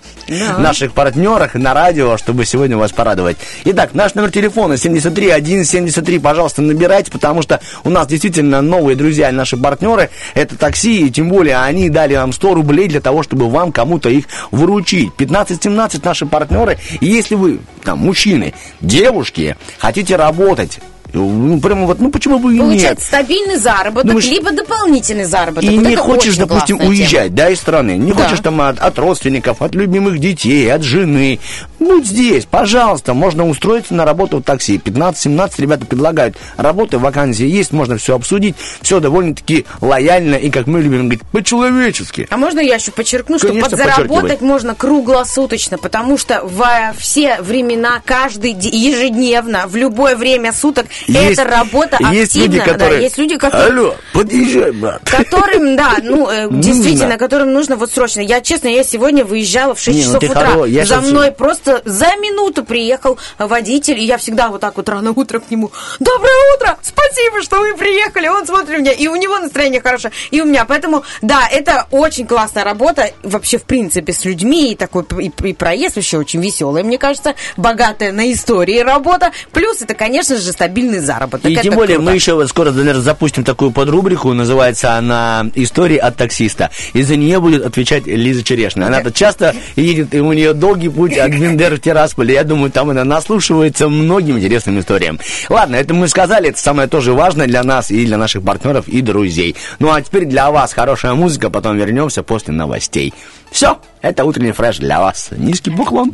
[0.59, 3.39] наших партнерах на радио, чтобы сегодня вас порадовать.
[3.65, 9.33] Итак, наш номер телефона 73 173, пожалуйста, набирайте, потому что у нас действительно новые друзья,
[9.33, 13.49] наши партнеры, это такси, и тем более они дали нам 100 рублей для того, чтобы
[13.49, 15.12] вам кому-то их вручить.
[15.16, 20.81] 15-17 наши партнеры, и если вы, там, мужчины, девушки, хотите работать,
[21.12, 23.02] ну, прямо вот, ну, почему бы и Получать нет?
[23.02, 25.64] стабильный заработок, Думаешь, либо дополнительный заработок.
[25.70, 27.09] И Вот не хочешь, допустим, классная тема.
[27.09, 27.97] уезжать, да, из страны.
[27.97, 28.24] Не Да.
[28.24, 31.39] хочешь там от, от родственников, от любимых детей, от жены.
[31.78, 33.14] Будь здесь, пожалуйста.
[33.14, 34.78] Можно устроиться на работу в такси.
[34.78, 38.55] 15-17 ребята предлагают работы, вакансии есть, можно все обсудить.
[38.82, 42.26] Все довольно-таки лояльно и, как мы любим говорить, по-человечески.
[42.30, 44.48] А можно я еще подчеркну, что Конечно, подзаработать подчеркивай.
[44.48, 51.39] можно круглосуточно, потому что во все времена, каждый де- ежедневно, в любое время суток Есть-
[51.39, 52.45] эта работа есть активна.
[52.55, 52.91] люди, которые...
[52.99, 53.69] Да, есть люди, которые...
[53.70, 55.03] Алло, подъезжай, брат.
[55.09, 58.20] Которым, да, ну, э, действительно, которым нужно вот срочно.
[58.20, 60.49] Я, честно, я сегодня выезжала в 6 Не, ну часов утра.
[60.51, 64.89] хоро- я За мной просто за минуту приехал водитель, и я всегда вот так вот
[64.89, 65.70] рано утром к нему.
[66.01, 66.79] Доброе утро!
[66.83, 68.29] Спасибо, что вы приехали.
[68.29, 70.65] Он смотрит меня, и у него настроение хорошее, и у меня.
[70.65, 73.11] Поэтому, да, это очень классная работа.
[73.23, 77.35] Вообще, в принципе, с людьми, и такой и, и проезд вообще очень веселый, мне кажется,
[77.57, 79.31] богатая на истории работа.
[79.53, 80.53] Плюс это, конечно же,
[80.89, 81.51] стабильный заработок.
[81.51, 82.10] И Это тем более круто.
[82.10, 86.70] мы еще вот скоро, наверное, запустим такую подрубрику, называется она «Истории от таксиста».
[86.93, 88.86] И за нее будет отвечать Лиза Черешна.
[88.86, 92.32] Она тут часто едет, и у нее долгий путь от Гвиндер в Тирасполь.
[92.32, 95.19] Я думаю, там она наслушивается многим интересным историям.
[95.48, 99.01] Ладно, это мы сказали, это самое тоже важное для нас и для наших партнеров и
[99.01, 99.56] друзей.
[99.78, 103.12] Ну а теперь для вас хорошая музыка, потом вернемся после новостей.
[103.51, 105.28] Все, это утренний фреш для вас.
[105.31, 106.12] Низкий поклон.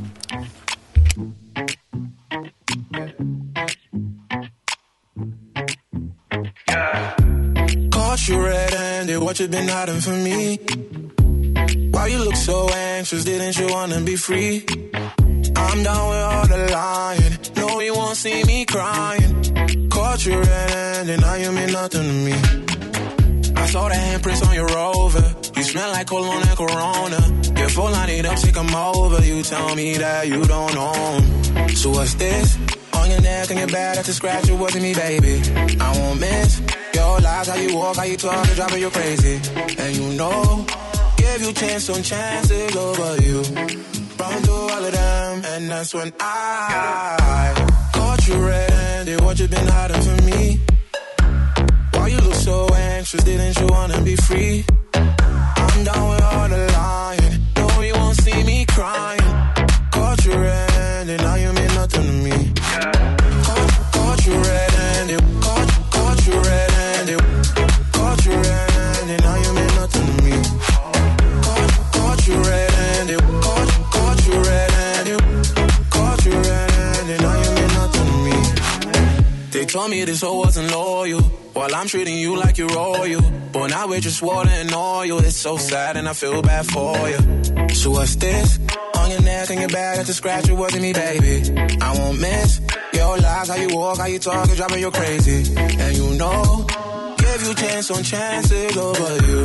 [7.90, 10.58] Caught you red-handed, what you been hiding from me?
[11.90, 14.64] Why you look so anxious, didn't you wanna be free?
[15.56, 19.88] I'm down with all the lying, no you won't see me crying.
[19.88, 22.34] Caught you red-handed, now you mean nothing to me.
[23.56, 25.24] I saw the handprints on your rover,
[25.56, 27.20] you smell like cologne and Corona.
[27.58, 31.76] Your full line it up, take 'em over, you tell me that you don't 'em.
[31.76, 32.58] So what's this?
[33.04, 35.42] On your neck and your back, that's a scratch, it wasn't me, baby.
[35.78, 36.62] I won't miss
[36.94, 39.34] your lies, how you walk, how you talk, it's driving you crazy.
[39.76, 40.64] And you know,
[41.18, 43.42] give you chance on chances over you.
[44.18, 47.52] Run through all of them, and that's when I
[47.92, 49.20] caught you red-handed.
[49.20, 50.60] What you been hiding from me?
[51.90, 53.22] Why you look so anxious?
[53.22, 54.64] Didn't you wanna be free?
[54.94, 57.38] I'm down with all the lying.
[57.56, 59.20] No, you won't see me crying.
[59.90, 61.52] Caught you red-handed, now you
[61.96, 62.52] nothing to me.
[63.92, 65.43] Caught you red-handed,
[79.84, 81.20] Told me this hoe wasn't loyal.
[81.52, 83.20] While I'm treating you like you're royal.
[83.52, 85.18] But now we're just water and oil.
[85.18, 87.74] It's so sad and I feel bad for you.
[87.74, 88.58] So what's this?
[88.96, 91.42] On your neck and your back, it's a scratch, it wasn't me, baby.
[91.82, 92.62] I won't miss
[92.94, 95.54] your lies, how you walk, how you talk, it's driving you crazy.
[95.54, 96.64] And you know,
[97.18, 99.42] give you chance on chances over you.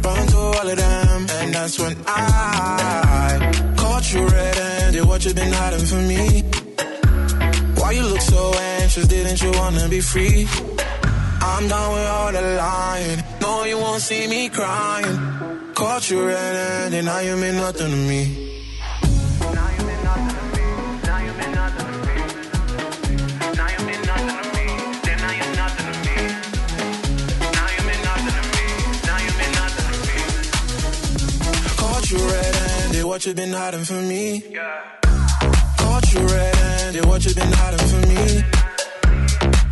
[0.00, 5.04] Run all of them, and that's when I caught you red-handed.
[5.04, 6.67] What you been hiding from me?
[7.88, 9.06] Why you look so anxious?
[9.06, 10.46] Didn't you wanna be free?
[11.40, 13.24] I'm done with all the lying.
[13.40, 15.18] No, you won't see me crying.
[15.74, 18.22] Caught you red-handed, now you mean nothing to me.
[19.40, 20.66] Now you mean nothing to me.
[21.08, 22.16] Now you mean nothing to me.
[23.56, 24.56] Now you mean nothing to me.
[27.56, 28.02] Now you mean
[29.60, 30.18] nothing to me.
[31.80, 34.24] Caught you red-handed, what you been hiding from me?
[35.80, 38.42] Caught you red-handed, did what you've been hiding from me.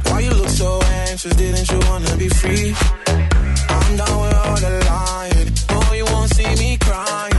[0.05, 1.34] Why you look so anxious?
[1.34, 2.74] Didn't you wanna be free?
[3.70, 5.48] I'm down with all the lying.
[5.70, 7.32] No, you won't see me crying.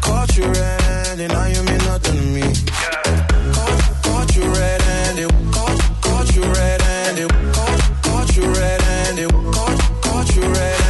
[0.00, 2.42] Caught you red-handed, now you mean nothing to me.
[3.54, 10.42] Caught, caught you red-handed, caught, caught you red-handed, caught, caught you red-handed, caught, caught you
[10.42, 10.83] red-handed.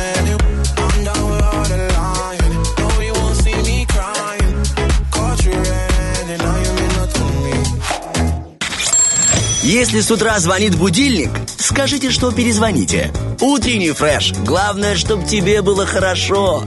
[9.64, 13.10] Если с утра звонит будильник, скажите, что перезвоните.
[13.40, 14.34] Утренний фреш.
[14.44, 16.64] Главное, чтобы тебе было хорошо.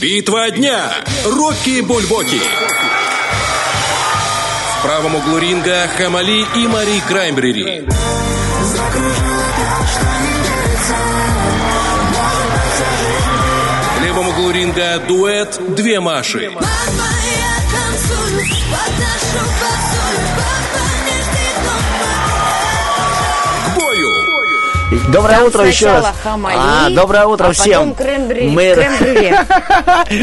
[0.00, 0.94] Битва дня.
[1.26, 2.40] Рокки Бульбоки.
[4.78, 7.86] В правом углу ринга Хамали и Мари Краймбрери.
[13.98, 16.50] В левом углу ринга дуэт «Две Маши».
[18.10, 19.89] К
[25.12, 26.12] Доброе Там утро еще раз.
[26.24, 27.94] Хамали, а, доброе утро а всем.
[27.94, 28.16] потом.
[28.54, 28.74] Мы-.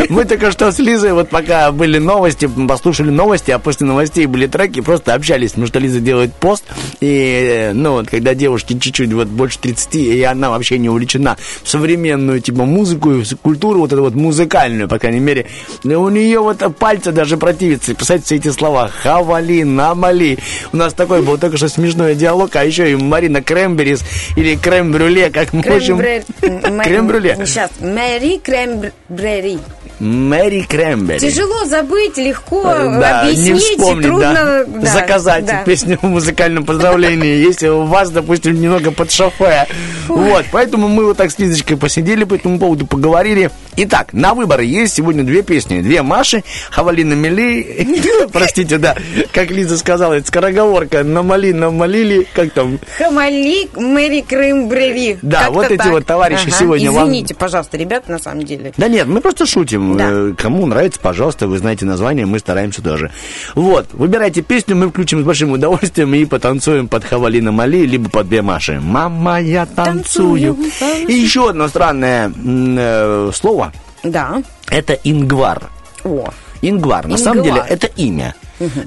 [0.09, 4.45] Мы только что с Лизой, вот пока были новости, послушали новости, а после новостей были
[4.45, 6.65] треки, просто общались, потому что Лиза делает пост,
[6.99, 11.37] и, э, ну, вот, когда девушке чуть-чуть, вот, больше 30, и она вообще не увлечена
[11.63, 15.45] в современную, типа, музыку, и культуру, вот эту вот музыкальную, по крайней мере,
[15.85, 20.39] у нее вот пальцы даже противятся, писать все эти слова, хавали, намали.
[20.73, 24.03] У нас такой был только что смешной диалог, а еще и Марина Кремберис,
[24.35, 25.99] или крем-брюле, как можем...
[25.99, 26.83] Крем-брюле.
[26.83, 27.45] Крем-брюле.
[27.45, 27.71] Сейчас.
[27.79, 29.59] Мэри Крем-брюле.
[29.99, 31.19] Мэри Крэмбери.
[31.19, 34.65] Тяжело забыть, легко Да, не объяснить, и вспомнить, трудно да.
[34.65, 35.63] да, заказать да.
[35.63, 39.67] песню в музыкальном поздравлении, если у вас, допустим, немного под шофе.
[40.07, 43.49] Вот, поэтому мы вот так с Лизочкой посидели по этому поводу, поговорили.
[43.75, 45.81] Итак, на выбор есть сегодня две песни.
[45.81, 47.87] Две Маши, Хавалина Мели,
[48.33, 48.95] простите, да,
[49.33, 55.19] как Лиза сказала, это скороговорка, намали, намолили, как там, Хамали, Мэри Крем-брюле.
[55.21, 55.91] Да, Как-то вот эти так.
[55.91, 58.73] вот товарищи сегодня вам- Извините, пожалуйста, ребята, на самом деле.
[58.77, 59.97] Да нет, мы просто шутим.
[59.97, 60.05] Да.
[60.09, 63.11] Э, Кому нравится, пожалуйста, вы знаете название, мы стараемся тоже.
[63.55, 68.27] Вот, выбирайте песню, мы включим с большим удовольствием и потанцуем под Хавалина Мали, либо под
[68.29, 68.79] две Маши.
[68.81, 70.55] Мама, я танцую.
[70.55, 73.71] Танцую, И еще одно странное м, э, слово.
[74.03, 74.41] Да.
[74.69, 75.63] Это ингвар.
[76.03, 76.29] О.
[76.61, 77.07] Ингвар.
[77.07, 77.67] На самом деле Ингвар.
[77.71, 78.35] это имя.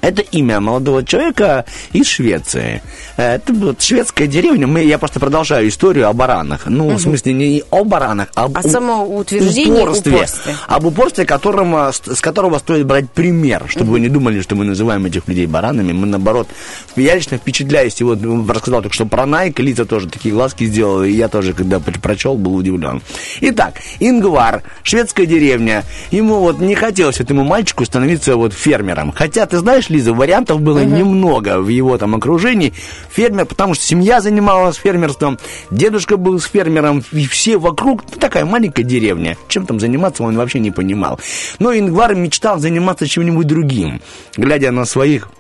[0.01, 2.83] Это имя молодого человека из Швеции.
[3.17, 4.67] Э, Это вот шведская деревня.
[4.67, 6.67] Мы, я просто продолжаю историю о баранах.
[6.67, 10.27] Ну, в смысле, не о баранах, а об О самоутверждении, упорстве.
[10.67, 13.65] Об упорстве, которым, э, с которого стоит брать пример.
[13.69, 15.93] Чтобы вы не думали, что мы называем этих людей баранами.
[15.93, 16.49] Мы, наоборот,
[16.97, 18.01] я лично впечатляюсь.
[18.01, 18.19] И вот
[18.49, 19.59] рассказал только что про Найк.
[19.61, 21.05] Лиза тоже такие глазки сделала.
[21.05, 23.03] И я тоже, когда про- прочел, был удивлен.
[23.41, 25.85] Итак, Ингвар, шведская деревня.
[26.11, 29.13] Ему вот не хотелось этому мальчику становиться вот фермером.
[29.13, 32.73] Хотя, ты знаешь, Лиза, вариантов было немного в его там окружении.
[33.11, 35.39] Фермер, потому что семья занималась фермерством,
[35.71, 39.37] дедушка был с фермером, и все вокруг, ну, такая маленькая деревня.
[39.49, 41.21] Чем там заниматься, он вообще не понимал.
[41.59, 44.01] Но Ингвар мечтал заниматься чем-нибудь другим.
[44.37, 45.31] Глядя на своих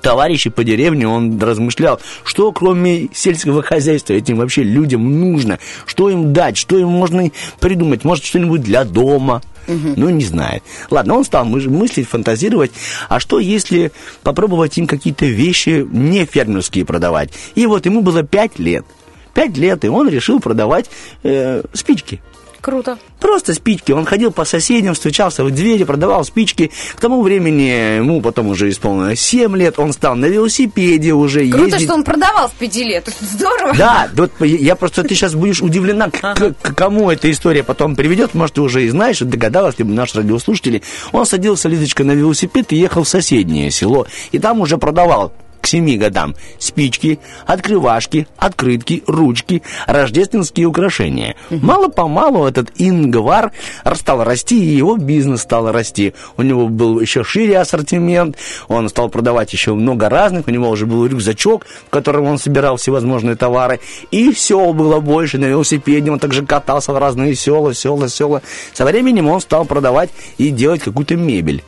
[0.00, 6.32] товарищей по деревне, он размышлял, что кроме сельского хозяйства этим вообще людям нужно, что им
[6.32, 7.30] дать, что им можно
[7.60, 10.62] придумать, может что-нибудь для дома, ну не знает.
[10.90, 12.72] Ладно, он стал мыс- мыслить, фантазировать,
[13.08, 13.92] а что если
[14.22, 17.30] попробовать им какие-то вещи не фермерские продавать?
[17.54, 18.84] И вот ему было пять лет.
[19.32, 20.90] Пять лет, и он решил продавать
[21.24, 22.22] э, спички.
[22.64, 22.98] Круто.
[23.20, 23.92] Просто спички.
[23.92, 26.70] Он ходил по соседям, стучался в двери, продавал спички.
[26.94, 29.78] К тому времени ему потом уже исполнилось 7 лет.
[29.78, 31.82] Он стал на велосипеде уже Круто, ездить.
[31.84, 33.06] что он продавал с пяти лет.
[33.06, 33.74] Это здорово.
[33.76, 37.96] Да, вот я просто, ты сейчас будешь удивлена, к, к- к кому эта история потом
[37.96, 38.32] приведет.
[38.32, 40.80] Может, ты уже и знаешь, и догадалась, либо наши радиослушатели.
[41.12, 44.06] Он садился, Лизочка, на велосипед и ехал в соседнее село.
[44.32, 45.34] И там уже продавал
[45.64, 51.36] к семи годам спички, открывашки, открытки, ручки, рождественские украшения.
[51.48, 53.50] Мало-помалу этот Ингвар
[53.94, 56.12] стал расти, и его бизнес стал расти.
[56.36, 58.36] У него был еще шире ассортимент,
[58.68, 62.76] он стал продавать еще много разных, у него уже был рюкзачок, в котором он собирал
[62.76, 63.80] всевозможные товары,
[64.10, 68.42] и сел было больше на велосипеде, он также катался в разные села, села, села.
[68.74, 71.64] Со временем он стал продавать и делать какую-то мебель.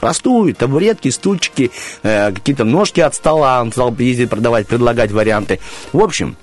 [0.00, 1.70] Простую, табуретки, стульчики,
[2.02, 5.60] э, какие-то ножки от стола, он стал ездить продавать, предлагать варианты.
[5.92, 6.36] В общем,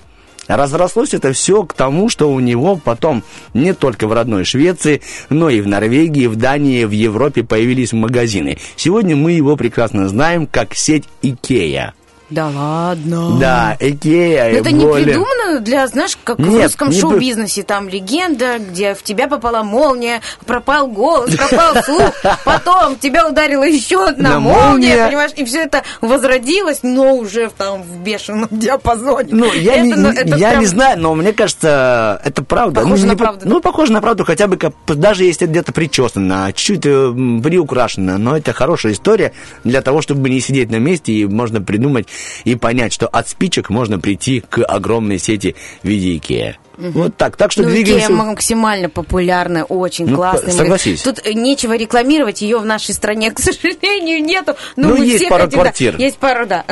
[0.48, 5.50] Разрослось это все к тому, что у него потом не только в родной Швеции, но
[5.50, 8.58] и в Норвегии, в Дании, в Европе появились магазины.
[8.76, 11.94] Сегодня мы его прекрасно знаем как сеть Икея.
[12.28, 13.38] Да ладно.
[13.38, 14.50] Да, Икея.
[14.52, 17.62] Но это не более- придумано для, знаешь, как в Нет, русском не шоу-бизнесе.
[17.62, 22.12] Там легенда, где в тебя попала молния, пропал голос, пропал слух,
[22.44, 27.52] потом тебя ударила еще одна На молния, понимаешь, и все это возродилось, но уже в,
[27.52, 29.28] там в бешеном диапазоне.
[29.30, 32.80] Ну, я, не, ну, я не знаю, но мне кажется, это правда.
[32.80, 33.48] Похоже ну, на не правду?
[33.48, 34.58] Ну, похоже на правду, хотя бы
[34.88, 38.18] даже если где-то причесано, чуть-чуть э, приукрашено.
[38.18, 39.32] Но это хорошая история
[39.62, 42.08] для того, чтобы не сидеть на месте, и можно придумать
[42.44, 46.56] и понять, что от спичек можно прийти к огромной сети в виде Икея.
[46.78, 47.36] Вот так.
[47.36, 48.06] Так что ну, двигаемся.
[48.06, 50.52] Икея максимально популярная, очень Ну, классная.
[50.52, 51.00] согласись.
[51.02, 54.56] Тут э, нечего рекламировать, ее в нашей стране, к сожалению, нету.
[54.76, 55.62] Но Ну, мы есть пара хотим, да.
[55.64, 55.96] квартир.
[55.96, 56.64] Есть пара, да.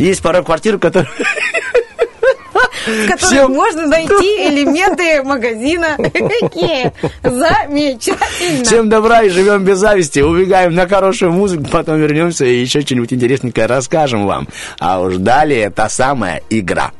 [0.00, 1.08] Есть пара квартир, которые...
[2.86, 6.92] В которых можно найти элементы магазина Икея.
[7.22, 8.64] Замечательно.
[8.64, 10.20] Всем добра и живем без зависти.
[10.20, 14.48] Убегаем на хорошую музыку, потом вернемся и еще что-нибудь интересненькое расскажем вам.
[14.78, 16.92] А уж далее та самая игра.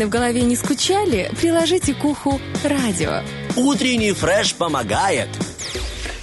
[0.00, 3.20] Тараканы в голове не скучали, приложите к уху радио.
[3.56, 5.28] Утренний фреш помогает.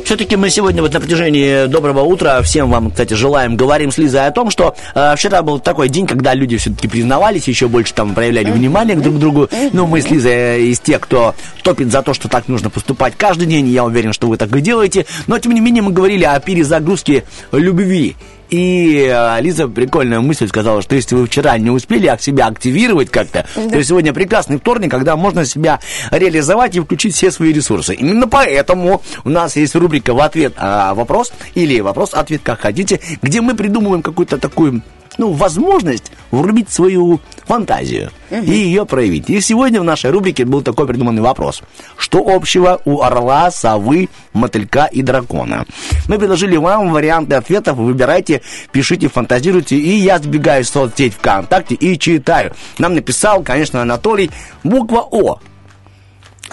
[0.04, 4.26] Все-таки мы сегодня вот на протяжении доброго утра всем вам, кстати, желаем, говорим с Лизой
[4.26, 8.16] о том, что э, вчера был такой день, когда люди все-таки признавались, еще больше там
[8.16, 9.50] проявляли внимание к друг другу.
[9.74, 13.16] Ну, мы с Лизой э, из тех, кто топит за то, что так нужно поступать
[13.18, 15.06] каждый день, и я уверен, что вы так и делаете.
[15.28, 18.16] Но, тем не менее, мы говорили о перезагрузке любви.
[18.50, 23.46] И э, Лиза прикольную мысль сказала, что если вы вчера не успели себя активировать как-то,
[23.54, 25.80] то сегодня прекрасный вторник, когда можно себя
[26.12, 27.96] реализовать и включить все свои ресурсы.
[27.96, 33.42] Именно поэтому у нас есть рубрика в ответ а, вопрос или вопрос-ответ, как хотите, где
[33.42, 34.84] мы придумываем какую-то такую
[35.18, 39.28] ну, возможность врубить свою фантазию и ее проявить.
[39.32, 41.64] И сегодня в нашей рубрике был такой придуманный вопрос.
[41.98, 45.66] Что общего у орла, совы, мотылька и дракона?
[46.08, 51.98] Мы предложили вам варианты ответов, выбирайте, пишите, фантазируйте, и я сбегаю в соцсеть ВКонтакте и
[51.98, 52.54] читаю.
[52.78, 54.30] Нам написал, конечно, Анатолий,
[54.64, 55.40] буква О.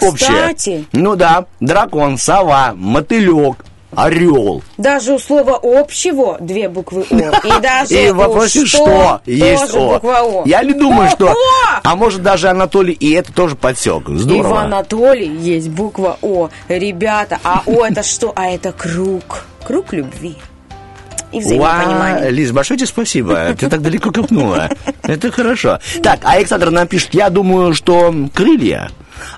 [0.01, 0.55] Общая.
[0.55, 0.85] Кстати.
[0.91, 3.63] Ну да, дракон, сова, мотылек,
[3.95, 4.63] орел.
[4.77, 7.15] Даже у слова общего две буквы О.
[7.15, 9.93] И даже И в вопросе что, что, есть О.
[9.93, 10.43] буква О.
[10.45, 11.33] Я не думаю, что...
[11.83, 14.09] А может даже Анатолий и это тоже подсек.
[14.09, 14.61] И в Здорово.
[14.61, 16.49] Анатолии есть буква О.
[16.67, 18.33] Ребята, а О это что?
[18.35, 19.45] А это круг.
[19.65, 20.35] Круг любви.
[21.31, 22.29] И Уа.
[22.29, 23.53] Лиз, большое тебе спасибо.
[23.59, 24.69] Ты так далеко копнула.
[25.03, 25.79] Это хорошо.
[26.01, 28.89] Так, Александр нам пишет, я думаю, что крылья.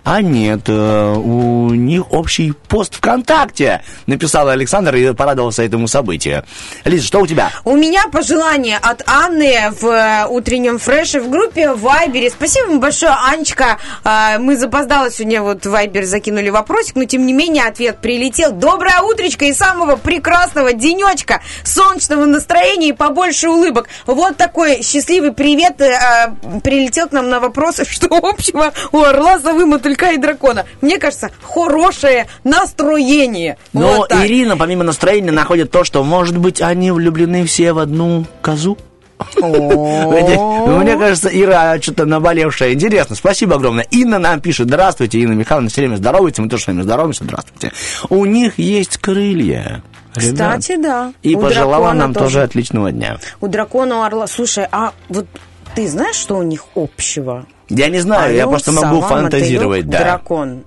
[0.04, 6.44] А нет, э, у них общий пост ВКонтакте, написал Александр и порадовался этому событию.
[6.86, 7.52] Лиз, что у тебя?
[7.64, 12.30] У меня пожелание от Анны в э, утреннем фреше в группе Вайбере.
[12.30, 13.78] Спасибо вам большое, Анечка.
[14.04, 18.52] А, Мы запоздало сегодня вот в Вайбер закинули вопросик, но тем не менее ответ прилетел.
[18.52, 23.88] Доброе утречко и самого прекрасного денечка, солнечного настроения и побольше улыбок.
[24.06, 26.32] Вот такой счастливый привет э,
[26.64, 30.66] прилетел к нам на вопрос, что общего у орла, совы, мотылька и дракона.
[30.82, 33.58] Мне кажется, хорошее настроение.
[33.74, 34.26] Но Вот так.
[34.26, 38.78] Ирина, помимо настроения, находит то, что, может быть, они влюблены все в одну козу?
[39.36, 42.74] Мне кажется, Ира что-то наболевшая.
[42.74, 43.86] Интересно, спасибо огромное.
[43.90, 47.72] Инна нам пишет, здравствуйте, Инна Михайловна, все время здоровается, мы тоже с вами здороваемся, здравствуйте.
[48.10, 49.84] У них есть крылья.
[50.16, 50.34] Ребят.
[50.62, 51.14] Кстати, да.
[51.22, 53.18] И У пожелала нам тоже отличного дня.
[53.40, 54.28] У дракона у орла.
[54.28, 55.28] Слушай, а вот
[55.76, 57.46] ты знаешь, что у них общего?
[57.70, 60.00] Я не знаю, я Орел, просто могу фантазировать, да.
[60.00, 60.64] Дракон.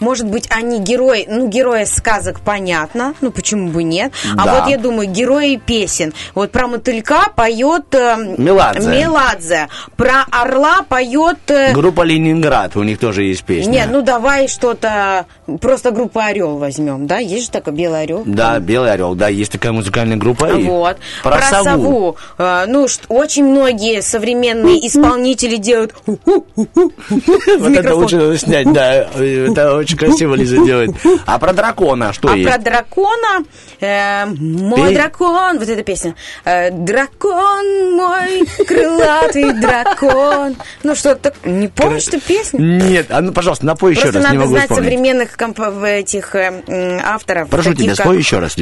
[0.00, 4.12] Может быть, они герои, ну, герои сказок понятно, ну, почему бы нет.
[4.36, 4.60] А Да.
[4.60, 6.12] вот я думаю, герои песен.
[6.34, 8.88] Вот про мотылька поет э, Меладзе.
[8.88, 9.68] Меладзе.
[9.96, 11.38] Про орла поет...
[11.48, 13.70] э, Группа Ленинград, у них тоже есть песня.
[13.70, 15.26] Нет, ну давай что-то,
[15.60, 17.18] просто группу Орел возьмем, да?
[17.18, 18.22] Есть же такой белый орел.
[18.24, 20.46] Да, Белый орел, да, есть такая музыкальная группа.
[20.46, 20.96] и Вот.
[21.22, 22.16] Про, сову.
[22.38, 29.08] Э, ну, очень многие современные исполнители делают Вот это лучше надо снять, да.
[29.14, 30.90] Это очень красиво Лиза делает.
[31.26, 32.48] А про дракона что а есть?
[32.48, 33.44] про дракона,
[33.80, 36.14] э, мой дракон, вот эта песня.
[36.44, 40.56] Э, дракон мой, крылатый дракон.
[40.82, 42.60] Ну что, так, не помнишь ты песню?
[42.60, 45.36] Нет, а ну, пожалуйста, напой еще раз, не надо могу знать современных
[45.84, 47.48] этих э, авторов.
[47.48, 48.56] Прошу тебя, спой еще раз,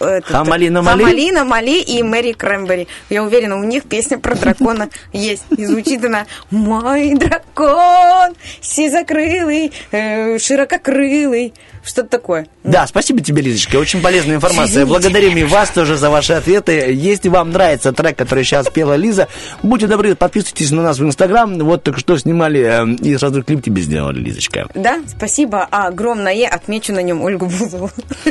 [0.00, 1.02] этот, Хамалина Мали?
[1.02, 2.88] Хамалина Мали и Мэри Крэмбери.
[3.08, 5.44] Я уверена, у них песня про дракона есть.
[5.56, 11.54] И звучит она «Мой дракон, сизокрылый, э, ширококрылый».
[11.84, 12.46] Что-то такое.
[12.62, 14.84] Да, спасибо тебе, Лизочка, очень полезная информация.
[14.84, 14.90] Извините.
[14.90, 16.92] Благодарим и вас тоже за ваши ответы.
[16.92, 19.28] Если вам нравится трек, который сейчас пела Лиза,
[19.62, 21.58] будьте добры, подписывайтесь на нас в Инстаграм.
[21.58, 24.66] Вот только что снимали э, и сразу клип тебе сделали, Лизочка.
[24.74, 26.30] Да, спасибо огромное.
[26.48, 27.90] Отмечу на нем Ольгу Бузову.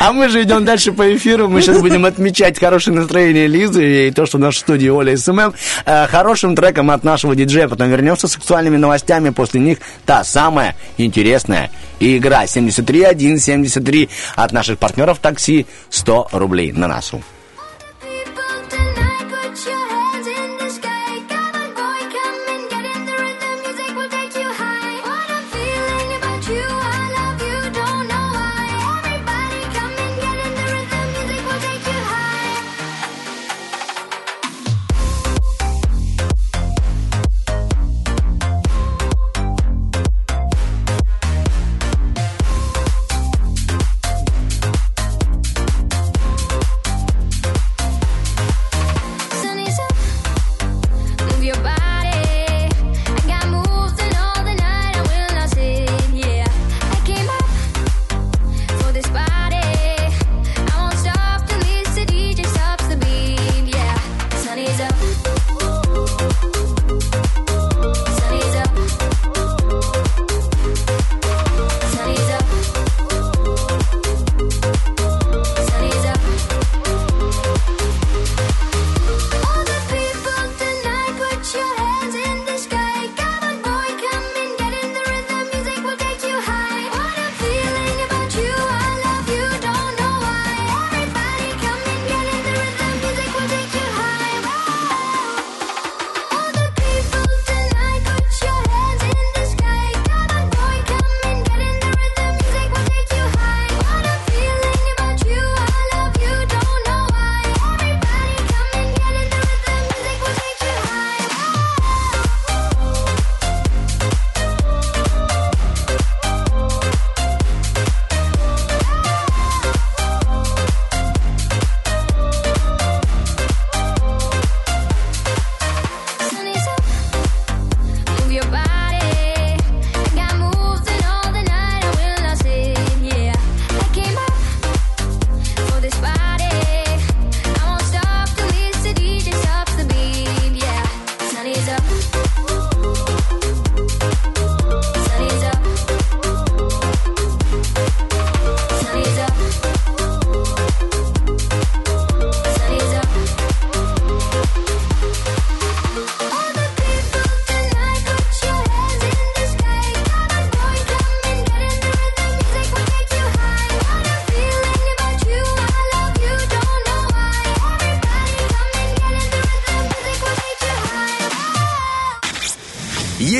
[0.00, 1.48] А мы же идем дальше по эфиру.
[1.48, 5.54] Мы сейчас будем отмечать хорошее настроение Лизы и то, что в нашей студии Оля SMM.
[5.86, 7.68] э, Хорошим треком от нашего диджея.
[7.68, 9.30] Потом вернемся с сексуальными новостями.
[9.30, 11.70] После них та самая интересная
[12.00, 17.22] игра 73173 от наших партнеров такси 100 рублей на носу.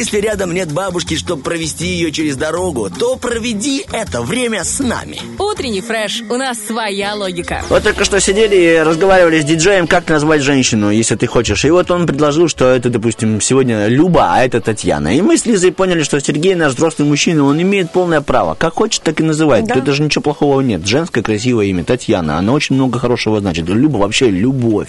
[0.09, 5.21] Если рядом нет бабушки, чтобы провести ее через дорогу, то проведи это время с нами.
[5.39, 6.23] Утренний фреш.
[6.31, 7.63] У нас своя логика.
[7.69, 11.63] Вот только что сидели и разговаривали с диджеем, как назвать женщину, если ты хочешь.
[11.67, 15.15] И вот он предложил, что это, допустим, сегодня Люба, а это Татьяна.
[15.15, 18.55] И мы с Лизой поняли, что Сергей наш взрослый мужчина, он имеет полное право.
[18.55, 19.67] Как хочет, так и называет.
[19.67, 19.75] Да.
[19.75, 20.87] Тут даже ничего плохого нет.
[20.87, 22.39] Женское красивое имя Татьяна.
[22.39, 23.69] Она очень много хорошего значит.
[23.69, 24.89] Люба вообще любовь.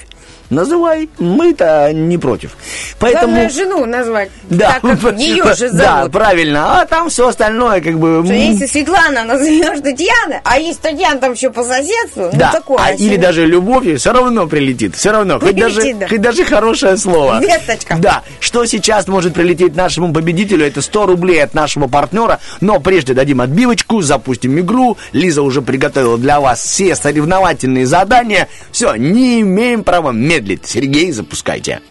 [0.49, 2.57] Называй, мы-то не против.
[2.99, 3.33] Поэтому...
[3.33, 6.11] Главное, жену назвать, Да, так как ее же Да, зовут.
[6.11, 6.81] правильно.
[6.81, 8.23] А там все остальное, как бы...
[8.25, 12.77] Что если Светлана назовешь Татьяна, а есть Татьяна там еще по соседству, Да, ну такое.
[12.79, 14.95] а, или даже любовью, все равно прилетит.
[14.95, 16.07] Все равно, хоть Прилетит, даже, да.
[16.07, 17.39] хоть даже хорошее слово.
[17.41, 17.97] Весточка.
[17.99, 22.39] Да, что сейчас может прилететь нашему победителю, это 100 рублей от нашего партнера.
[22.59, 24.97] Но прежде дадим отбивочку, запустим игру.
[25.13, 28.47] Лиза уже приготовила для вас все соревновательные задания.
[28.71, 30.65] Все, не имеем права медлить.
[30.65, 31.81] Сергей, запускайте.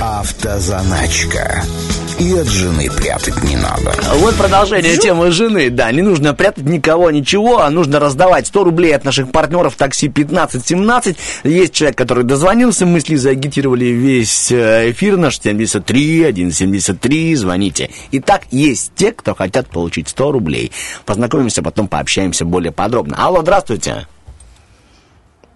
[0.00, 1.62] Автозаначка.
[2.18, 3.94] И от жены прятать не надо.
[4.16, 5.70] Вот продолжение темы жены.
[5.70, 10.08] Да, не нужно прятать никого, ничего, а нужно раздавать 100 рублей от наших партнеров такси
[10.08, 11.16] 1517.
[11.44, 17.90] Есть человек, который дозвонился, мы с Лизой агитировали весь э, эфир наш 73 173, звоните.
[18.12, 20.72] Итак, есть те, кто хотят получить 100 рублей.
[21.06, 23.16] Познакомимся, потом пообщаемся более подробно.
[23.18, 24.06] Алло, здравствуйте.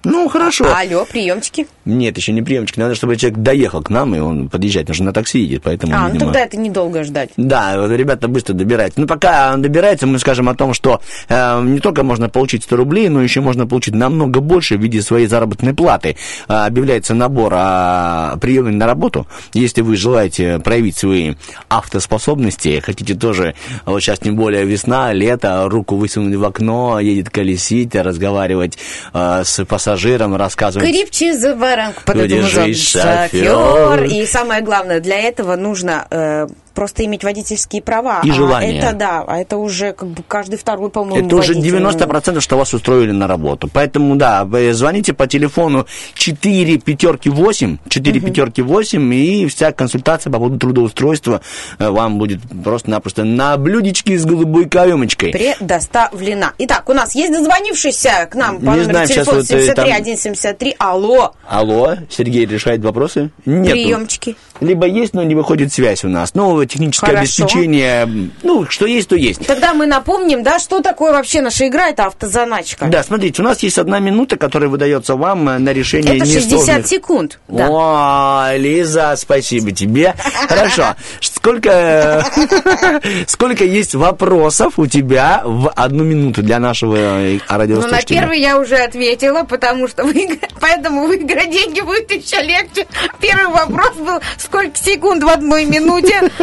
[0.07, 0.67] Ну, хорошо.
[0.73, 1.67] Алло, приемчики.
[1.85, 2.77] Нет, еще не приемчик.
[2.77, 4.87] Надо, чтобы человек доехал к нам, и он подъезжать.
[4.95, 6.27] Же на такси едет, поэтому, А, ну видимо...
[6.27, 7.31] тогда это недолго ждать.
[7.37, 9.01] Да, вот ребята быстро добираются.
[9.01, 12.77] Ну, пока он добирается, мы скажем о том, что э, не только можно получить 100
[12.77, 16.17] рублей, но еще можно получить намного больше в виде своей заработной платы.
[16.47, 19.27] А, объявляется набор а, приемный на работу.
[19.55, 21.35] Если вы желаете проявить свои
[21.69, 23.55] автоспособности, хотите тоже,
[23.85, 28.79] вот сейчас тем более весна, лето, руку высунули в окно, едет колесить, разговаривать
[29.13, 29.65] э, с
[29.97, 30.89] пассажиром, рассказывать...
[30.89, 33.09] Крепче за баранку эту Держись, музыку.
[33.09, 34.05] шофер.
[34.05, 36.47] И самое главное, для этого нужно э,
[36.77, 38.21] просто иметь водительские права.
[38.23, 38.79] И а желание.
[38.79, 41.79] это, да, а это уже как бы каждый второй, по-моему, Это уже водитель.
[41.79, 43.69] 90%, что вас устроили на работу.
[43.73, 50.31] Поэтому, да, вы звоните по телефону 4 пятерки 8, 4 пятерки 8, и вся консультация
[50.31, 51.41] по поводу трудоустройства
[51.79, 55.33] э, вам будет просто-напросто на блюдечке с голубой каемочкой.
[55.33, 56.53] предоставлена.
[56.59, 59.75] Итак, у нас есть дозвонившийся к нам по Не номеру сейчас телефона вот, э, 73
[59.75, 60.75] там- 173.
[60.79, 63.31] Алло, Алло, Сергей решает вопросы?
[63.47, 63.73] Нет.
[63.73, 64.37] приемчики.
[64.61, 66.35] Либо есть, но не выходит связь у нас.
[66.35, 67.23] Ну, техническое Хорошо.
[67.45, 69.47] обеспечение, ну, что есть, то есть.
[69.47, 72.87] Тогда мы напомним, да, что такое вообще наша игра, это автозаначка.
[72.87, 76.51] Да, смотрите, у нас есть одна минута, которая выдается вам э, на решение Это 60
[76.53, 77.39] несложных секунд.
[77.49, 77.69] Да.
[77.71, 80.15] О, Лиза, спасибо тебе.
[80.49, 80.95] Хорошо.
[81.21, 82.25] Сколько,
[83.27, 88.21] сколько есть вопросов у тебя в одну минуту для нашего э, Ну, на радиослушателя?
[88.21, 92.87] первый я уже ответила, потому что выигра- поэтому выиграть деньги будет еще легче.
[93.21, 96.31] Первый вопрос был, сколько секунд в одной минуте?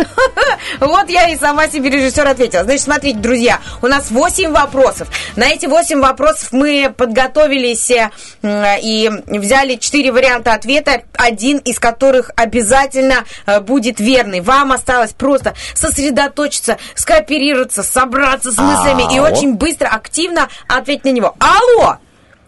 [0.80, 2.64] Вот я и сама себе режиссер ответила.
[2.64, 5.08] Значит, смотрите, друзья, у нас 8 вопросов.
[5.36, 8.10] На эти 8 вопросов мы подготовились э,
[8.82, 14.42] и взяли 4 варианта ответа, один из которых обязательно э, будет верный.
[14.42, 21.36] Вам осталось просто сосредоточиться, скооперироваться, собраться с мыслями и очень быстро, активно ответить на него.
[21.40, 21.98] Алло!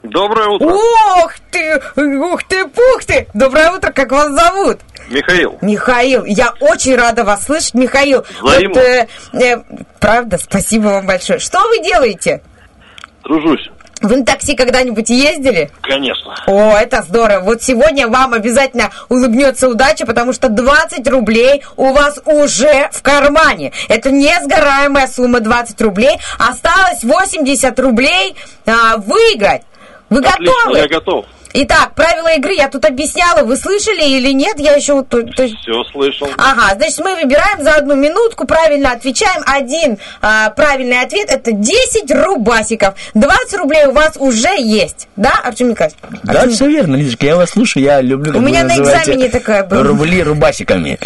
[0.10, 1.82] Доброе утро, Ох ты!
[1.96, 3.28] Ух ты, пух ты!
[3.34, 4.80] Доброе утро, как вас зовут?
[5.10, 5.58] Михаил.
[5.62, 8.26] Михаил, я очень рада вас слышать, Михаил.
[8.42, 8.80] Взаимно.
[8.80, 9.58] э, э,
[10.00, 11.40] правда, спасибо вам большое.
[11.40, 12.42] Что вы делаете?
[13.24, 13.70] Тружусь.
[14.02, 15.72] Вы на такси когда-нибудь ездили?
[15.82, 16.36] Конечно.
[16.48, 17.40] О, это здорово.
[17.42, 23.72] Вот сегодня вам обязательно улыбнется удача, потому что 20 рублей у вас уже в кармане.
[23.88, 26.18] Это несгораемая сумма 20 рублей.
[26.38, 29.64] Осталось 80 рублей а, выиграть.
[30.10, 30.78] Вы Отлично, готовы?
[30.78, 31.26] я готов.
[31.58, 33.44] Итак, правила игры я тут объясняла.
[33.46, 34.60] Вы слышали или нет?
[34.60, 34.94] Я еще...
[34.96, 36.28] вот тут- то есть- Все слышал.
[36.38, 39.42] Ага, значит, мы выбираем за одну минутку, правильно отвечаем.
[39.46, 42.96] Один а, правильный ответ– это 10 рубасиков.
[43.14, 45.08] 20 рублей у вас уже есть.
[45.16, 45.98] Да, Артем Николаевич?
[46.24, 49.64] Да, Артем- все верно, Лизочка, я вас слушаю, я люблю, У меня на экзамене такая
[49.64, 49.82] была.
[49.84, 51.00] Рубли рубасиками.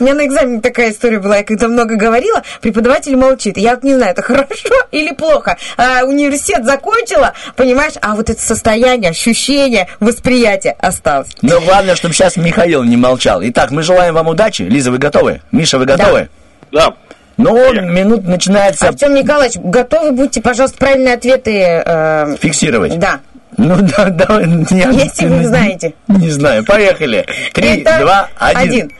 [0.00, 1.36] У меня на экзамене такая история была.
[1.36, 3.56] Я когда много говорила, преподаватель молчит.
[3.56, 5.56] Я вот не знаю, это хорошо или плохо.
[5.76, 11.28] А, университет закончила, понимаешь, а вот это состояние, ощущение, восприятие осталось.
[11.42, 13.40] Но главное, чтобы сейчас Михаил не молчал.
[13.42, 14.62] Итак, мы желаем вам удачи.
[14.62, 15.40] Лиза, вы готовы?
[15.50, 16.28] Миша, вы готовы?
[16.70, 16.94] Да.
[17.36, 21.82] Ну, минут начинается Артем Николаевич, готовы будьте, пожалуйста, правильные ответы.
[21.84, 22.98] э, фиксировать.
[22.98, 23.20] Да.
[23.56, 24.40] Ну да, да,
[24.70, 25.94] я Если вы знаете.
[26.08, 27.26] Не знаю, поехали.
[27.52, 28.90] Три, Это два, один.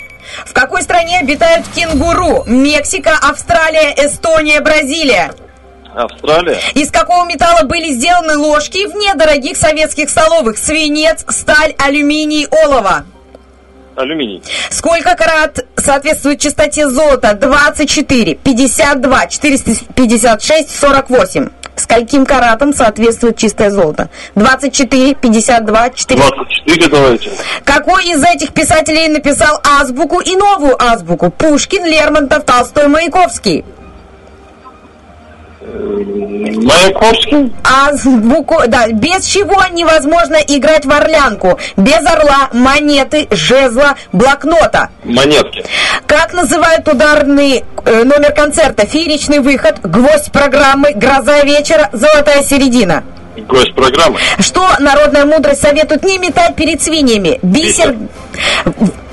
[0.47, 2.45] В какой стране обитают кенгуру?
[2.47, 5.33] Мексика, Австралия, Эстония, Бразилия.
[5.95, 6.59] Австралия.
[6.75, 10.59] Из какого металла были сделаны ложки в недорогих советских столовых?
[10.59, 13.05] Свинец, сталь, алюминий, олово.
[13.95, 14.43] Алюминий.
[14.71, 17.35] Сколько карат соответствует частоте золота?
[17.35, 21.49] 24, 52, 456, 48.
[21.77, 24.09] Скольким каратам соответствует чистое золото?
[24.35, 26.21] 24, 52, 4...
[26.21, 27.31] 24 давайте.
[27.65, 31.31] Какой из этих писателей написал азбуку и новую азбуку?
[31.31, 33.65] Пушкин, Лермонтов, Толстой, Маяковский.
[35.73, 37.53] Маяковский?
[37.65, 41.59] Азбуку, да, без чего невозможно играть в орлянку?
[41.77, 44.91] Без орла, монеты, жезла, блокнота.
[45.05, 45.65] Монетки.
[46.07, 48.87] Как называют ударный э, номер концерта?
[48.87, 53.05] Фееричный выход, гвоздь программы, гроза вечера, золотая середина.
[53.49, 54.19] Гость программы.
[54.41, 57.39] Что народная мудрость советует не метать перед свиньями?
[57.43, 57.97] Бисер.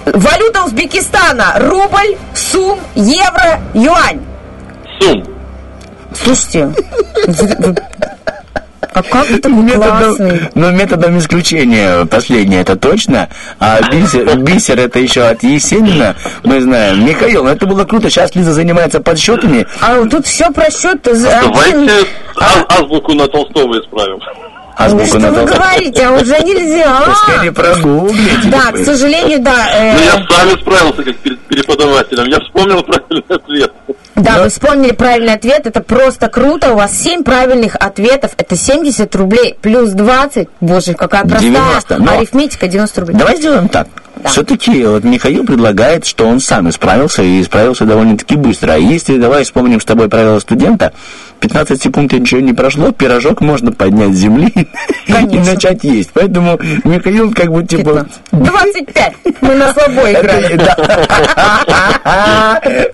[0.06, 1.54] Валюта Узбекистана.
[1.58, 4.20] Рубль, сум, евро, юань.
[5.00, 5.39] Сум.
[6.14, 6.74] Слушайте,
[8.92, 10.42] а как вы такой классный?
[10.56, 13.30] Ну, методом исключения последнее, это точно.
[13.60, 17.06] А бисер, бисер это еще от Есенина, мы знаем.
[17.06, 18.10] Михаил, ну это было круто.
[18.10, 19.68] Сейчас Лиза занимается подсчетами.
[19.82, 21.00] А тут все про счет.
[21.04, 22.06] Давайте
[22.36, 24.20] а- азбуку на Толстого исправим.
[24.76, 25.58] Азбуку Что на вы Толстого.
[25.60, 27.02] говорите, а уже нельзя.
[27.06, 28.48] Пускай прогуглите.
[28.50, 29.68] Да, к сожалению, да.
[29.74, 32.26] э, Ну, я сам справился как перед преподавателем.
[32.28, 33.72] Я вспомнил правильный ответ.
[34.20, 35.66] Да, вы вспомнили правильный ответ.
[35.66, 36.74] Это просто круто.
[36.74, 38.32] У вас 7 правильных ответов.
[38.38, 40.50] Это 70 рублей плюс 20.
[40.62, 42.68] Боже, какая простая 90, но- арифметика.
[42.68, 43.18] 90 рублей.
[43.18, 43.88] Давай сделаем так.
[44.26, 48.74] Все-таки вот Михаил предлагает, что он сам исправился и исправился довольно-таки быстро.
[48.74, 50.92] А если давай вспомним с тобой правила студента,
[51.40, 54.52] 15 секунд ничего не прошло, пирожок можно поднять с земли
[55.08, 56.10] и начать есть.
[56.14, 58.08] Поэтому Михаил как бы типа...
[58.32, 59.14] 25.
[59.40, 60.60] Мы на слабо играли.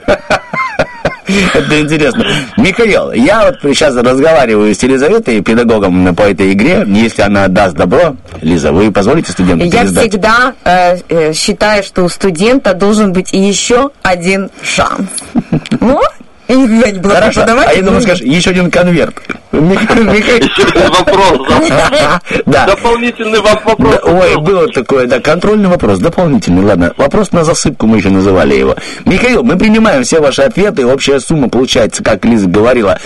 [1.54, 2.26] Это интересно.
[2.58, 6.84] Михаил, я вот сейчас разговариваю с Елизаветой, педагогом по этой игре.
[6.88, 10.10] Если она даст добро, Лиза, вы позволите студенту Я пересдать?
[10.10, 15.08] всегда э, э, считаю, что у студента должен быть еще один шанс.
[15.80, 16.02] Ну,
[16.48, 17.86] я никогда не была Хорошо, а я преподавателем.
[17.86, 19.16] думаю, скажешь, еще один конверт.
[19.52, 21.48] Михаил, Вопрос.
[22.46, 22.66] Да.
[22.66, 24.00] Дополнительный вопрос.
[24.04, 26.94] Ой, было такое, да, контрольный вопрос, дополнительный, ладно.
[26.98, 28.76] Вопрос на засыпку мы еще называли его.
[29.06, 33.00] Михаил, мы принимаем все ваши ответы, общая сумма получается, как Лиза говорила,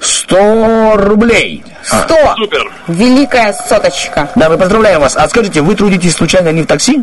[0.00, 1.64] 100 рублей.
[1.90, 2.34] А, Сто.
[2.36, 2.70] Супер.
[2.86, 4.28] Великая соточка.
[4.34, 5.16] Да, мы поздравляем вас.
[5.16, 7.02] А скажите, вы трудитесь случайно не в такси?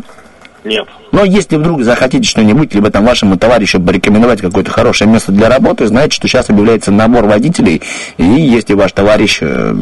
[0.66, 0.88] Нет.
[1.12, 5.86] Но если вдруг захотите что-нибудь, либо там вашему товарищу порекомендовать какое-то хорошее место для работы,
[5.86, 7.82] знаете, что сейчас объявляется набор водителей,
[8.18, 9.74] и если ваш товарищ э,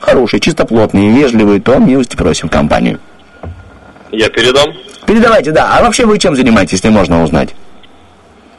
[0.00, 3.00] хороший, чистоплотный, вежливый, то милости просим в компанию.
[4.12, 4.68] Я передам.
[5.06, 5.76] Передавайте, да.
[5.76, 7.56] А вообще вы чем занимаетесь, если можно узнать?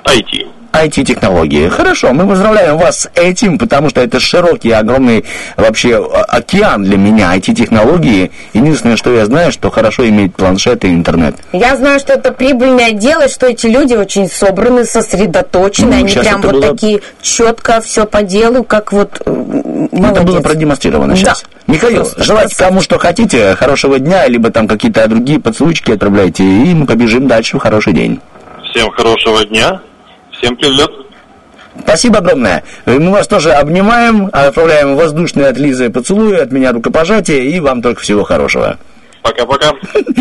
[0.03, 0.47] IT.
[0.73, 1.67] IT-технологии.
[1.69, 5.25] Хорошо, мы поздравляем вас с этим, потому что это широкий, огромный
[5.57, 8.31] вообще о- океан для меня IT-технологии.
[8.53, 11.35] Единственное, что я знаю, что хорошо иметь планшет и интернет.
[11.53, 16.41] Я знаю, что это прибыльное дело, что эти люди очень собраны, сосредоточены, Ну, они прям
[16.41, 20.11] вот было- такие четко все по делу, как вот молодец.
[20.11, 21.19] Это было продемонстрировано Да.
[21.19, 21.43] сейчас.
[21.67, 26.85] Михаил, желайте кому что хотите, хорошего дня, либо там какие-то другие поцелуйчики отправляйте, и мы
[26.85, 28.19] побежим дальше в хороший день.
[28.71, 29.81] Всем хорошего дня.
[30.39, 30.89] Всем привет.
[31.83, 32.63] Спасибо огромное.
[32.85, 37.81] Э, Мы вас тоже обнимаем, отправляем воздушные от Лизы поцелуи, от меня рукопожатия, и вам
[37.81, 38.77] только всего хорошего.
[39.21, 39.73] Пока-пока.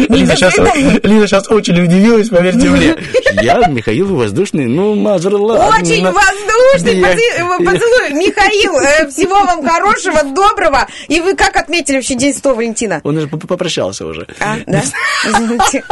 [0.09, 0.57] Лиза сейчас,
[1.03, 2.97] Лиза сейчас очень удивилась, поверьте мне.
[3.43, 5.69] Я, Михаил, воздушный, ну, мазерла.
[5.69, 8.11] Очень воздушный поцелуй, поцелуй.
[8.13, 10.87] Михаил, э, всего вам хорошего, доброго.
[11.09, 13.01] И вы как отметили вообще День Святого Валентина?
[13.05, 14.27] Он уже попрощался уже.
[14.41, 14.83] А, да?
[15.25, 15.85] Извините.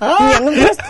[0.00, 0.84] Не, ну просто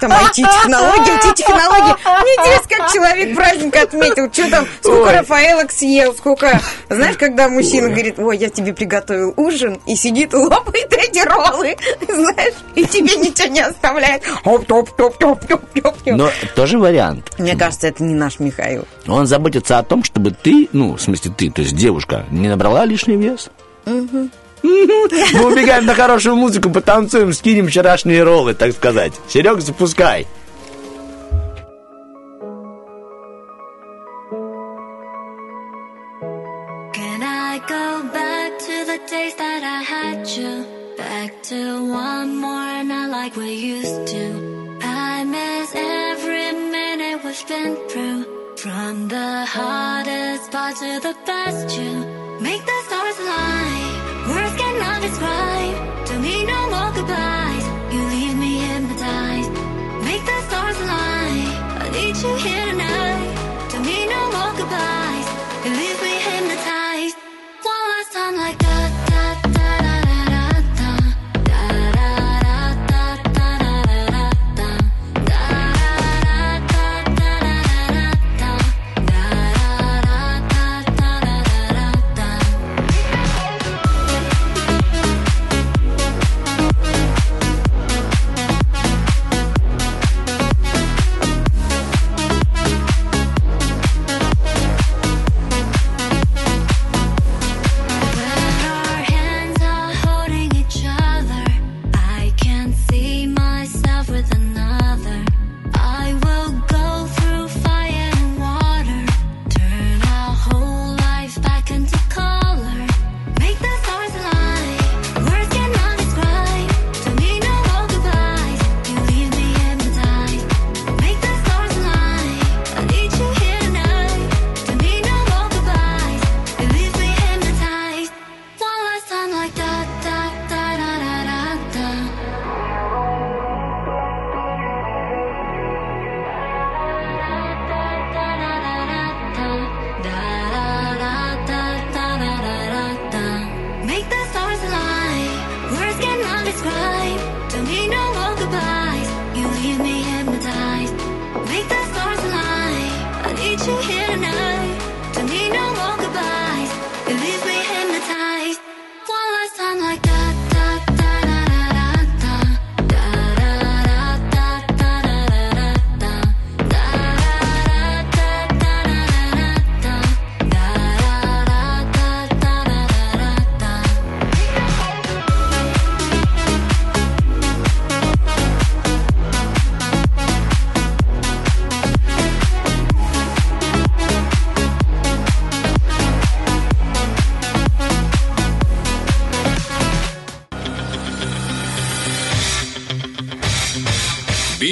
[0.00, 1.96] там IT-технологии, IT-технологии.
[2.22, 4.32] Мне интересно, как человек праздник отметил.
[4.32, 5.16] Что там, сколько Ой.
[5.18, 6.60] Рафаэлок съел, сколько...
[6.88, 11.76] Знаешь, когда мужчина говорит, ой, я тебе приготовил ужин, и сидит, лопает эти роллы,
[12.08, 14.22] знаешь, и тебе ничего не оставляет.
[14.44, 16.06] Оп, топ, топ, топ, топ, топ, топ.
[16.06, 17.32] Но тоже вариант.
[17.38, 18.84] Мне кажется, это не наш Михаил.
[19.06, 22.84] Он заботится о том, чтобы ты, ну, в смысле ты, то есть девушка, не набрала
[22.84, 23.50] лишний вес.
[24.62, 29.14] Мы убегаем на хорошую музыку, потанцуем, скинем вчерашние роллы, так сказать.
[29.28, 30.26] Серега, запускай.
[41.50, 44.78] To one more night like we used to.
[44.82, 48.22] I miss every minute we've been through.
[48.56, 51.90] From the hardest part to the best you
[52.38, 53.90] make the stars align.
[54.30, 56.06] Words cannot describe.
[56.10, 57.66] To me, no more goodbyes.
[57.94, 59.50] You leave me hypnotized.
[60.06, 61.50] Make the stars align.
[61.82, 63.70] I need you here tonight.
[63.72, 65.26] To me, no more goodbyes.
[65.64, 67.16] You leave me hypnotized.
[67.64, 68.69] One last time, like da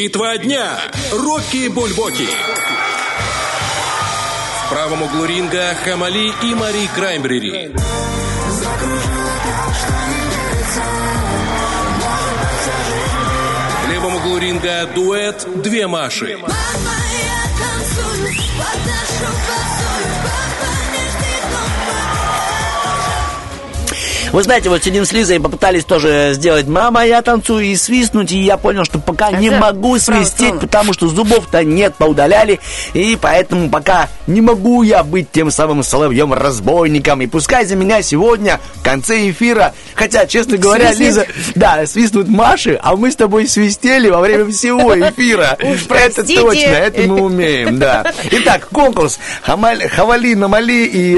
[0.08, 0.80] Битва дня.
[1.12, 2.26] Рокки Бульбоки.
[4.64, 7.74] В правом углу ринга Хамали и Мари Краймбрери.
[13.84, 16.38] В левом углу ринга дуэт «Две Маши».
[24.32, 28.38] Вы знаете, вот сидим с Лизой попытались тоже сделать «Мама, я танцую» и свистнуть, и
[28.38, 32.60] я понял, что пока не Это могу свистеть, потому что зубов-то нет, поудаляли,
[32.92, 37.22] и поэтому пока не могу я быть тем самым соловьем-разбойником.
[37.22, 41.08] И пускай за меня сегодня в конце эфира, хотя, честно говоря, Свистнет?
[41.08, 45.56] Лиза, да, свистнут Маши, а мы с тобой свистели во время всего эфира.
[45.62, 48.12] Уж Это точно, это мы умеем, да.
[48.30, 51.16] Итак, конкурс Хавали, Намали и...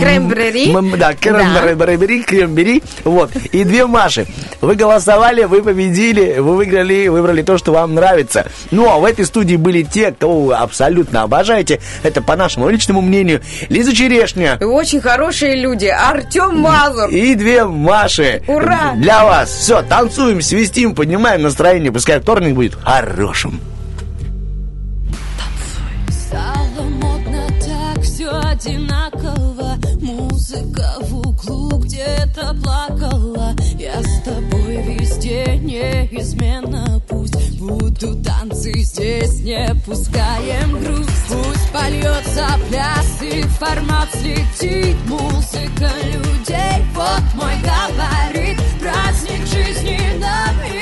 [0.00, 0.96] Крэмбрери.
[0.96, 2.82] Да, крэмбрери, крэмбери.
[3.04, 3.30] Вот.
[3.52, 4.26] И две Маши.
[4.60, 8.46] Вы голосовали, вы победили, вы выиграли, выбрали то, что вам нравится.
[8.70, 11.80] Ну, а в этой студии были те, кого вы абсолютно обожаете.
[12.02, 13.42] Это по нашему личному мнению.
[13.68, 14.56] Лиза Черешня.
[14.58, 15.84] Очень хорошие люди.
[15.84, 17.10] Артем Мазур.
[17.10, 18.42] И две Маши.
[18.48, 18.94] Ура!
[18.96, 19.50] Для вас.
[19.50, 21.92] Все, танцуем, свистим, поднимаем настроение.
[21.92, 23.60] Пускай вторник будет хорошим.
[28.64, 29.76] Одинаково.
[30.00, 33.54] Музыка в углу где-то плакала.
[33.78, 41.10] Я с тобой везде неизменно Пусть будут танцы здесь, не пускаем грусть.
[41.28, 44.96] Пусть польется пляс и формат слетит.
[45.06, 50.81] Музыка людей, вот мой габарит Праздник жизни нам и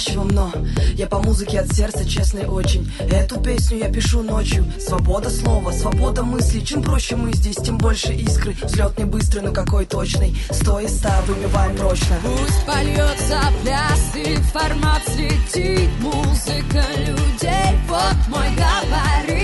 [0.00, 0.52] формате навязчивом, но
[0.94, 2.90] я по музыке от сердца честный очень.
[2.98, 4.64] Эту песню я пишу ночью.
[4.78, 6.60] Свобода слова, свобода мысли.
[6.60, 8.56] Чем проще мы здесь, тем больше искры.
[8.62, 10.36] Взлет не быстрый, но какой точный.
[10.50, 12.16] Сто из ста выбиваем прочно.
[12.22, 19.39] Пусть польется пляс и формат слетит Музыка людей, вот мой габарит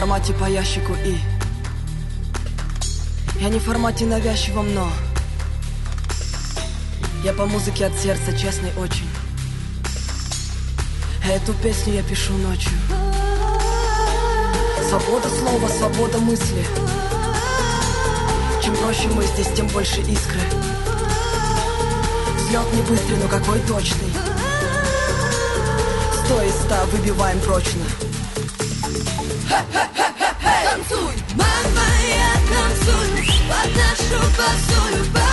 [0.00, 1.35] формате по ящику и
[3.46, 4.90] я не в формате навязчивом, но
[7.22, 9.08] я по музыке от сердца честный очень.
[11.24, 12.72] Эту песню я пишу ночью.
[14.88, 16.66] Свобода слова, свобода мысли.
[18.64, 20.40] Чем проще мы здесь, тем больше искры.
[22.38, 24.12] Взлет не быстрый, но какой точный.
[26.24, 27.84] Сто из ста выбиваем прочно.
[30.64, 31.75] Танцуй, мама,
[32.08, 35.25] я танцую Под нашу басую